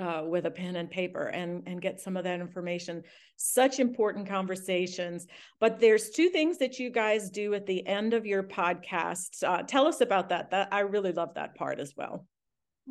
uh, 0.00 0.22
with 0.24 0.46
a 0.46 0.50
pen 0.50 0.76
and 0.76 0.90
paper 0.90 1.26
and 1.26 1.62
and 1.66 1.82
get 1.82 2.00
some 2.00 2.16
of 2.16 2.24
that 2.24 2.40
information 2.40 3.02
such 3.36 3.78
important 3.78 4.28
conversations 4.28 5.26
but 5.60 5.78
there's 5.78 6.10
two 6.10 6.28
things 6.30 6.58
that 6.58 6.78
you 6.78 6.90
guys 6.90 7.30
do 7.30 7.54
at 7.54 7.66
the 7.66 7.86
end 7.86 8.14
of 8.14 8.24
your 8.24 8.42
podcasts 8.42 9.42
uh, 9.44 9.62
tell 9.62 9.86
us 9.86 10.00
about 10.00 10.30
that 10.30 10.50
that 10.50 10.68
i 10.72 10.80
really 10.80 11.12
love 11.12 11.34
that 11.34 11.54
part 11.54 11.78
as 11.78 11.92
well 11.96 12.26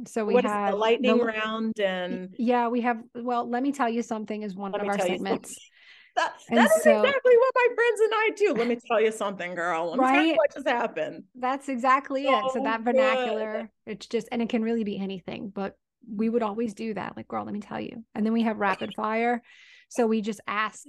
so 0.08 0.26
we 0.26 0.34
what 0.34 0.46
have 0.46 0.72
the 0.72 0.78
lightning 0.78 1.18
the, 1.18 1.24
round 1.24 1.80
and 1.80 2.34
yeah, 2.38 2.68
we 2.68 2.82
have 2.82 3.02
well, 3.16 3.50
let 3.50 3.64
me 3.64 3.72
tell 3.72 3.90
you 3.90 4.02
something 4.02 4.44
is 4.44 4.56
one 4.56 4.74
of 4.76 4.88
our 4.88 5.00
segments. 5.00 5.58
That, 6.16 6.34
that 6.50 6.66
is 6.66 6.84
so, 6.84 7.00
exactly 7.00 7.38
what 7.38 7.52
my 7.56 7.68
friends 7.76 8.02
and 8.02 8.12
I 8.14 8.30
do. 8.36 8.54
Let 8.58 8.68
me 8.68 8.78
tell 8.88 9.00
you 9.00 9.12
something, 9.12 9.56
girl. 9.56 9.92
Let 9.92 10.00
right? 10.00 10.36
what 10.36 10.54
just 10.54 10.68
happened. 10.68 11.24
That's 11.36 11.70
exactly 11.70 12.26
so 12.26 12.38
it. 12.48 12.52
So 12.52 12.64
that 12.64 12.82
vernacular, 12.82 13.70
good. 13.86 13.94
it's 13.94 14.08
just 14.08 14.28
and 14.32 14.42
it 14.42 14.50
can 14.50 14.62
really 14.62 14.84
be 14.84 15.00
anything, 15.00 15.50
but 15.54 15.78
we 16.08 16.30
would 16.30 16.44
always 16.44 16.74
do 16.74 16.94
that. 16.94 17.16
Like, 17.18 17.28
girl, 17.28 17.44
let 17.46 17.54
me 17.54 17.60
tell 17.60 17.80
you. 17.80 18.04
And 18.16 18.26
then 18.26 18.34
we 18.34 18.44
have 18.44 18.58
rapid 18.58 18.94
fire. 18.96 19.42
So 19.90 20.06
we 20.08 20.22
just 20.22 20.42
ask 20.48 20.86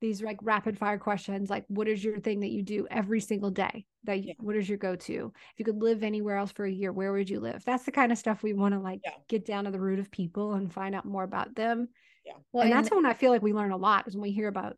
these 0.00 0.22
like 0.22 0.38
rapid 0.42 0.78
fire 0.78 0.98
questions 0.98 1.48
like 1.48 1.64
what 1.68 1.88
is 1.88 2.04
your 2.04 2.20
thing 2.20 2.40
that 2.40 2.50
you 2.50 2.62
do 2.62 2.86
every 2.90 3.18
single 3.18 3.50
day 3.50 3.86
that 4.04 4.18
you, 4.18 4.26
Yeah. 4.28 4.34
what 4.40 4.54
is 4.54 4.68
your 4.68 4.76
go-to 4.76 5.32
if 5.34 5.58
you 5.58 5.64
could 5.64 5.82
live 5.82 6.02
anywhere 6.02 6.36
else 6.36 6.52
for 6.52 6.66
a 6.66 6.70
year 6.70 6.92
where 6.92 7.12
would 7.14 7.30
you 7.30 7.40
live 7.40 7.64
that's 7.64 7.84
the 7.84 7.90
kind 7.92 8.12
of 8.12 8.18
stuff 8.18 8.42
we 8.42 8.52
want 8.52 8.74
to 8.74 8.78
like 8.78 9.00
Yeah. 9.02 9.12
get 9.26 9.46
down 9.46 9.64
to 9.64 9.70
the 9.70 9.80
root 9.80 9.98
of 9.98 10.10
people 10.10 10.52
and 10.52 10.70
find 10.70 10.94
out 10.94 11.06
more 11.06 11.24
about 11.24 11.54
them 11.54 11.88
yeah 12.26 12.34
Well, 12.52 12.64
and 12.64 12.72
and- 12.74 12.78
that's 12.84 12.94
when 12.94 13.06
i 13.06 13.14
feel 13.14 13.30
like 13.30 13.40
we 13.40 13.54
learn 13.54 13.72
a 13.72 13.76
lot 13.78 14.06
is 14.06 14.14
when 14.14 14.20
we 14.24 14.32
hear 14.32 14.48
about 14.48 14.76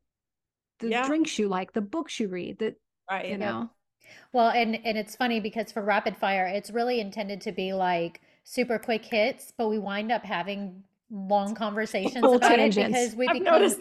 the 0.78 0.90
Yeah. 0.90 1.04
drinks 1.04 1.36
you 1.36 1.48
like 1.48 1.72
the 1.72 1.80
books 1.80 2.20
you 2.20 2.28
read 2.28 2.60
that 2.60 2.76
Right. 3.10 3.28
you 3.28 3.38
know 3.38 3.70
Well, 4.32 4.50
and 4.50 4.76
and 4.86 4.96
it's 4.96 5.16
funny 5.16 5.40
because 5.40 5.72
for 5.72 5.82
rapid 5.82 6.16
fire, 6.16 6.46
it's 6.46 6.70
really 6.70 7.00
intended 7.00 7.40
to 7.42 7.52
be 7.52 7.72
like 7.72 8.20
super 8.48 8.78
quick 8.78 9.04
hits, 9.04 9.52
but 9.56 9.68
we 9.68 9.78
wind 9.78 10.10
up 10.10 10.24
having 10.24 10.82
long 11.10 11.54
conversations 11.54 12.24
Full 12.24 12.36
about 12.36 12.56
tangents. 12.56 12.78
it 12.78 13.16
because 13.16 13.16
we 13.16 13.40
become 13.40 13.74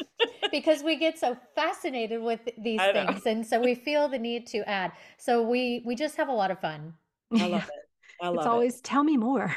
because 0.50 0.82
we 0.82 0.96
get 0.96 1.18
so 1.18 1.36
fascinated 1.54 2.20
with 2.20 2.40
these 2.58 2.80
I 2.80 2.92
know. 2.92 3.06
things, 3.06 3.26
and 3.26 3.46
so 3.46 3.60
we 3.60 3.74
feel 3.74 4.08
the 4.08 4.18
need 4.18 4.46
to 4.48 4.68
add. 4.68 4.92
So 5.18 5.42
we 5.42 5.82
we 5.86 5.94
just 5.94 6.16
have 6.16 6.28
a 6.28 6.32
lot 6.32 6.50
of 6.50 6.60
fun. 6.60 6.94
I 7.38 7.46
love 7.46 7.62
it. 7.62 8.24
I 8.24 8.28
love 8.28 8.38
it's 8.38 8.46
it. 8.46 8.48
always 8.48 8.80
tell 8.80 9.04
me 9.04 9.16
more 9.16 9.54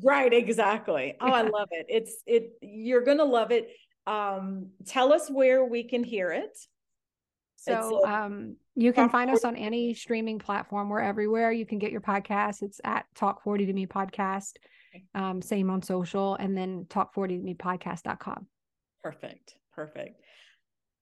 Right, 0.00 0.32
exactly. 0.32 1.16
Oh, 1.20 1.32
I 1.32 1.42
love 1.42 1.68
it. 1.72 1.86
It's 1.88 2.22
it 2.24 2.52
you're 2.62 3.02
gonna 3.02 3.24
love 3.24 3.50
it. 3.50 3.68
Um, 4.06 4.68
tell 4.86 5.12
us 5.12 5.28
where 5.28 5.64
we 5.64 5.82
can 5.82 6.04
hear 6.04 6.30
it. 6.30 6.56
So 7.58 8.04
a- 8.04 8.08
um, 8.08 8.56
you 8.76 8.92
can 8.92 9.08
find 9.08 9.30
us 9.30 9.44
on 9.44 9.56
any 9.56 9.92
streaming 9.92 10.38
platform. 10.38 10.88
We're 10.88 11.00
everywhere. 11.00 11.50
You 11.50 11.66
can 11.66 11.78
get 11.78 11.90
your 11.90 12.00
podcast. 12.00 12.62
It's 12.62 12.80
at 12.84 13.06
Talk 13.16 13.42
40 13.42 13.66
to 13.66 13.72
Me 13.72 13.86
Podcast. 13.86 14.52
Um, 15.14 15.42
same 15.42 15.68
on 15.70 15.82
social 15.82 16.34
and 16.36 16.56
then 16.56 16.86
talk 16.88 17.12
40 17.14 17.38
to 17.38 17.42
me 17.42 17.54
podcast.com. 17.54 18.46
Perfect. 19.02 19.56
Perfect. 19.74 20.20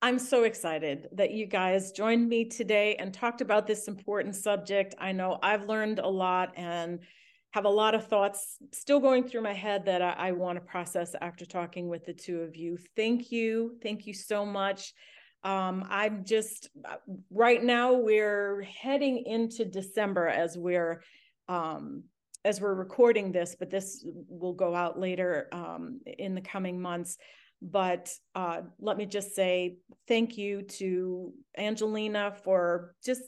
I'm 0.02 0.18
so 0.18 0.44
excited 0.44 1.08
that 1.12 1.32
you 1.32 1.46
guys 1.46 1.92
joined 1.92 2.28
me 2.28 2.46
today 2.46 2.96
and 2.96 3.12
talked 3.12 3.40
about 3.40 3.66
this 3.66 3.88
important 3.88 4.34
subject. 4.36 4.94
I 4.98 5.12
know 5.12 5.38
I've 5.42 5.66
learned 5.66 5.98
a 5.98 6.08
lot 6.08 6.52
and 6.56 7.00
have 7.52 7.64
a 7.64 7.70
lot 7.70 7.94
of 7.94 8.06
thoughts 8.06 8.58
still 8.72 9.00
going 9.00 9.24
through 9.24 9.40
my 9.42 9.54
head 9.54 9.86
that 9.86 10.02
I, 10.02 10.12
I 10.28 10.32
want 10.32 10.56
to 10.56 10.60
process 10.64 11.14
after 11.20 11.46
talking 11.46 11.88
with 11.88 12.04
the 12.04 12.12
two 12.12 12.40
of 12.40 12.56
you. 12.56 12.78
Thank 12.96 13.32
you. 13.32 13.76
Thank 13.82 14.06
you 14.06 14.12
so 14.14 14.44
much. 14.44 14.92
Um, 15.44 15.86
I'm 15.88 16.24
just 16.24 16.68
uh, 16.84 16.96
right 17.30 17.62
now 17.62 17.94
we're 17.94 18.62
heading 18.62 19.24
into 19.26 19.64
December 19.64 20.26
as 20.26 20.56
we're 20.56 21.02
um, 21.48 22.04
as 22.44 22.60
we're 22.60 22.74
recording 22.74 23.32
this, 23.32 23.56
but 23.58 23.70
this 23.70 24.04
will 24.28 24.52
go 24.52 24.74
out 24.74 24.98
later 24.98 25.48
um, 25.52 26.00
in 26.06 26.34
the 26.34 26.40
coming 26.40 26.80
months. 26.80 27.16
But 27.60 28.12
uh, 28.34 28.62
let 28.78 28.96
me 28.96 29.06
just 29.06 29.34
say 29.34 29.78
thank 30.06 30.36
you 30.36 30.62
to 30.62 31.32
Angelina 31.56 32.34
for 32.44 32.94
just 33.04 33.22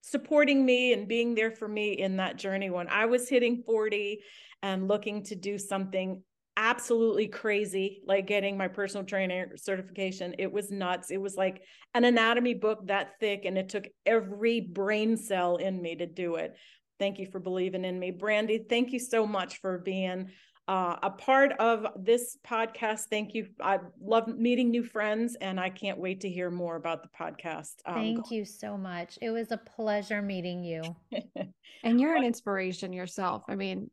supporting 0.00 0.64
me 0.64 0.92
and 0.92 1.06
being 1.06 1.34
there 1.34 1.50
for 1.50 1.68
me 1.68 1.92
in 1.92 2.16
that 2.16 2.36
journey 2.36 2.70
when 2.70 2.88
I 2.88 3.06
was 3.06 3.28
hitting 3.28 3.62
40 3.64 4.20
and 4.62 4.88
looking 4.88 5.22
to 5.24 5.34
do 5.34 5.58
something 5.58 6.22
absolutely 6.58 7.28
crazy, 7.28 8.02
like 8.04 8.26
getting 8.26 8.58
my 8.58 8.66
personal 8.66 9.06
trainer 9.06 9.56
certification. 9.56 10.34
It 10.38 10.52
was 10.52 10.72
nuts. 10.72 11.10
It 11.10 11.20
was 11.20 11.36
like 11.36 11.62
an 11.94 12.04
anatomy 12.04 12.54
book 12.54 12.86
that 12.88 13.12
thick, 13.20 13.44
and 13.44 13.56
it 13.56 13.68
took 13.68 13.86
every 14.04 14.60
brain 14.60 15.16
cell 15.16 15.56
in 15.56 15.80
me 15.80 15.94
to 15.96 16.06
do 16.06 16.34
it. 16.34 16.56
Thank 16.98 17.20
you 17.20 17.26
for 17.30 17.38
believing 17.38 17.84
in 17.84 17.98
me. 17.98 18.10
Brandy, 18.10 18.66
thank 18.68 18.90
you 18.92 18.98
so 18.98 19.24
much 19.24 19.60
for 19.60 19.78
being 19.78 20.30
uh, 20.66 20.96
a 21.00 21.10
part 21.10 21.52
of 21.60 21.86
this 21.96 22.36
podcast. 22.44 23.04
Thank 23.08 23.34
you. 23.34 23.46
I 23.62 23.78
love 24.00 24.26
meeting 24.26 24.70
new 24.70 24.82
friends, 24.82 25.36
and 25.40 25.60
I 25.60 25.70
can't 25.70 25.98
wait 25.98 26.22
to 26.22 26.28
hear 26.28 26.50
more 26.50 26.74
about 26.74 27.04
the 27.04 27.08
podcast. 27.08 27.74
Um, 27.86 27.94
Thank 27.94 28.30
you 28.32 28.44
so 28.44 28.76
much. 28.76 29.16
It 29.22 29.30
was 29.30 29.52
a 29.52 29.58
pleasure 29.58 30.20
meeting 30.20 30.64
you. 30.64 30.82
And 31.84 32.00
you're 32.00 32.16
an 32.16 32.24
inspiration 32.24 32.92
yourself. 32.92 33.44
I 33.48 33.54
mean, 33.54 33.88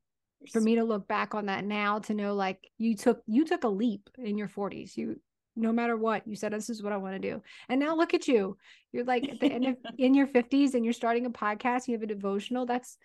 for 0.51 0.61
me 0.61 0.75
to 0.75 0.83
look 0.83 1.07
back 1.07 1.35
on 1.35 1.47
that 1.47 1.65
now 1.65 1.99
to 1.99 2.13
know 2.13 2.33
like 2.33 2.59
you 2.77 2.95
took 2.95 3.21
you 3.25 3.45
took 3.45 3.63
a 3.63 3.69
leap 3.69 4.09
in 4.17 4.37
your 4.37 4.47
40s. 4.47 4.95
You 4.97 5.19
no 5.55 5.71
matter 5.71 5.95
what, 5.95 6.27
you 6.27 6.35
said 6.35 6.51
this 6.51 6.69
is 6.69 6.83
what 6.83 6.91
I 6.91 6.97
want 6.97 7.15
to 7.15 7.31
do. 7.31 7.41
And 7.69 7.79
now 7.79 7.95
look 7.95 8.13
at 8.13 8.27
you. 8.27 8.57
You're 8.91 9.05
like 9.05 9.27
at 9.27 9.39
the 9.39 9.51
end 9.51 9.65
of 9.65 9.77
in 9.97 10.13
your 10.13 10.27
50s 10.27 10.73
and 10.73 10.83
you're 10.83 10.93
starting 10.93 11.25
a 11.25 11.29
podcast, 11.29 11.87
you 11.87 11.93
have 11.93 12.03
a 12.03 12.07
devotional. 12.07 12.65
That's 12.65 12.97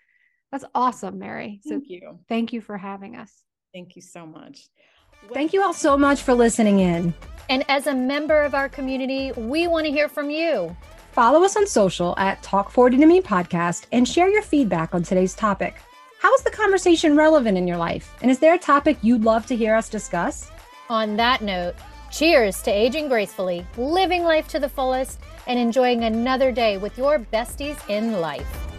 that's 0.51 0.65
awesome, 0.75 1.19
Mary. 1.19 1.61
So 1.63 1.71
Thank 1.71 1.85
you. 1.89 2.19
thank 2.29 2.53
you 2.53 2.61
for 2.61 2.77
having 2.77 3.17
us. 3.17 3.33
Thank 3.73 3.95
you 3.95 4.03
so 4.03 4.27
much. 4.27 4.69
Thank 5.33 5.53
you 5.53 5.63
all 5.63 5.75
so 5.75 5.97
much 5.97 6.23
for 6.23 6.35
listening 6.35 6.81
in. 6.81 7.15
And 7.49 7.65
as 7.69 7.87
a 7.87 7.95
member 7.95 8.41
of 8.43 8.55
our 8.55 8.69
community, 8.69 9.33
we 9.33 9.67
want 9.69 9.87
to 9.87 9.93
hear 9.93 10.09
from 10.09 10.31
you. 10.31 10.77
Follow 11.13 11.45
us 11.45 11.57
on 11.57 11.67
social 11.67 12.15
at 12.19 12.43
Talk 12.43 12.71
40 12.71 12.99
to 12.99 13.07
Me 13.07 13.21
Podcast 13.21 13.87
and 13.93 14.09
share 14.09 14.29
your 14.29 14.43
feedback 14.43 14.95
on 14.95 15.03
today's 15.03 15.35
topic. 15.35 15.77
How 16.21 16.35
is 16.35 16.43
the 16.43 16.51
conversation 16.51 17.17
relevant 17.17 17.57
in 17.57 17.67
your 17.67 17.79
life? 17.79 18.15
And 18.21 18.31
is 18.31 18.39
there 18.39 18.53
a 18.53 18.59
topic 18.59 18.99
you'd 19.01 19.25
love 19.25 19.47
to 19.47 19.57
hear 19.57 19.75
us 19.75 19.89
discuss? 19.89 20.51
On 20.91 21.17
that 21.17 21.41
note, 21.41 21.77
cheers 22.13 22.61
to 22.65 22.71
aging 22.71 23.09
gracefully, 23.09 23.67
living 23.79 24.23
life 24.23 24.47
to 24.49 24.59
the 24.59 24.69
fullest, 24.69 25.19
and 25.47 25.59
enjoying 25.59 26.05
another 26.05 26.53
day 26.53 26.77
with 26.77 26.99
your 26.99 27.21
besties 27.21 27.79
in 27.89 28.21
life. 28.21 28.70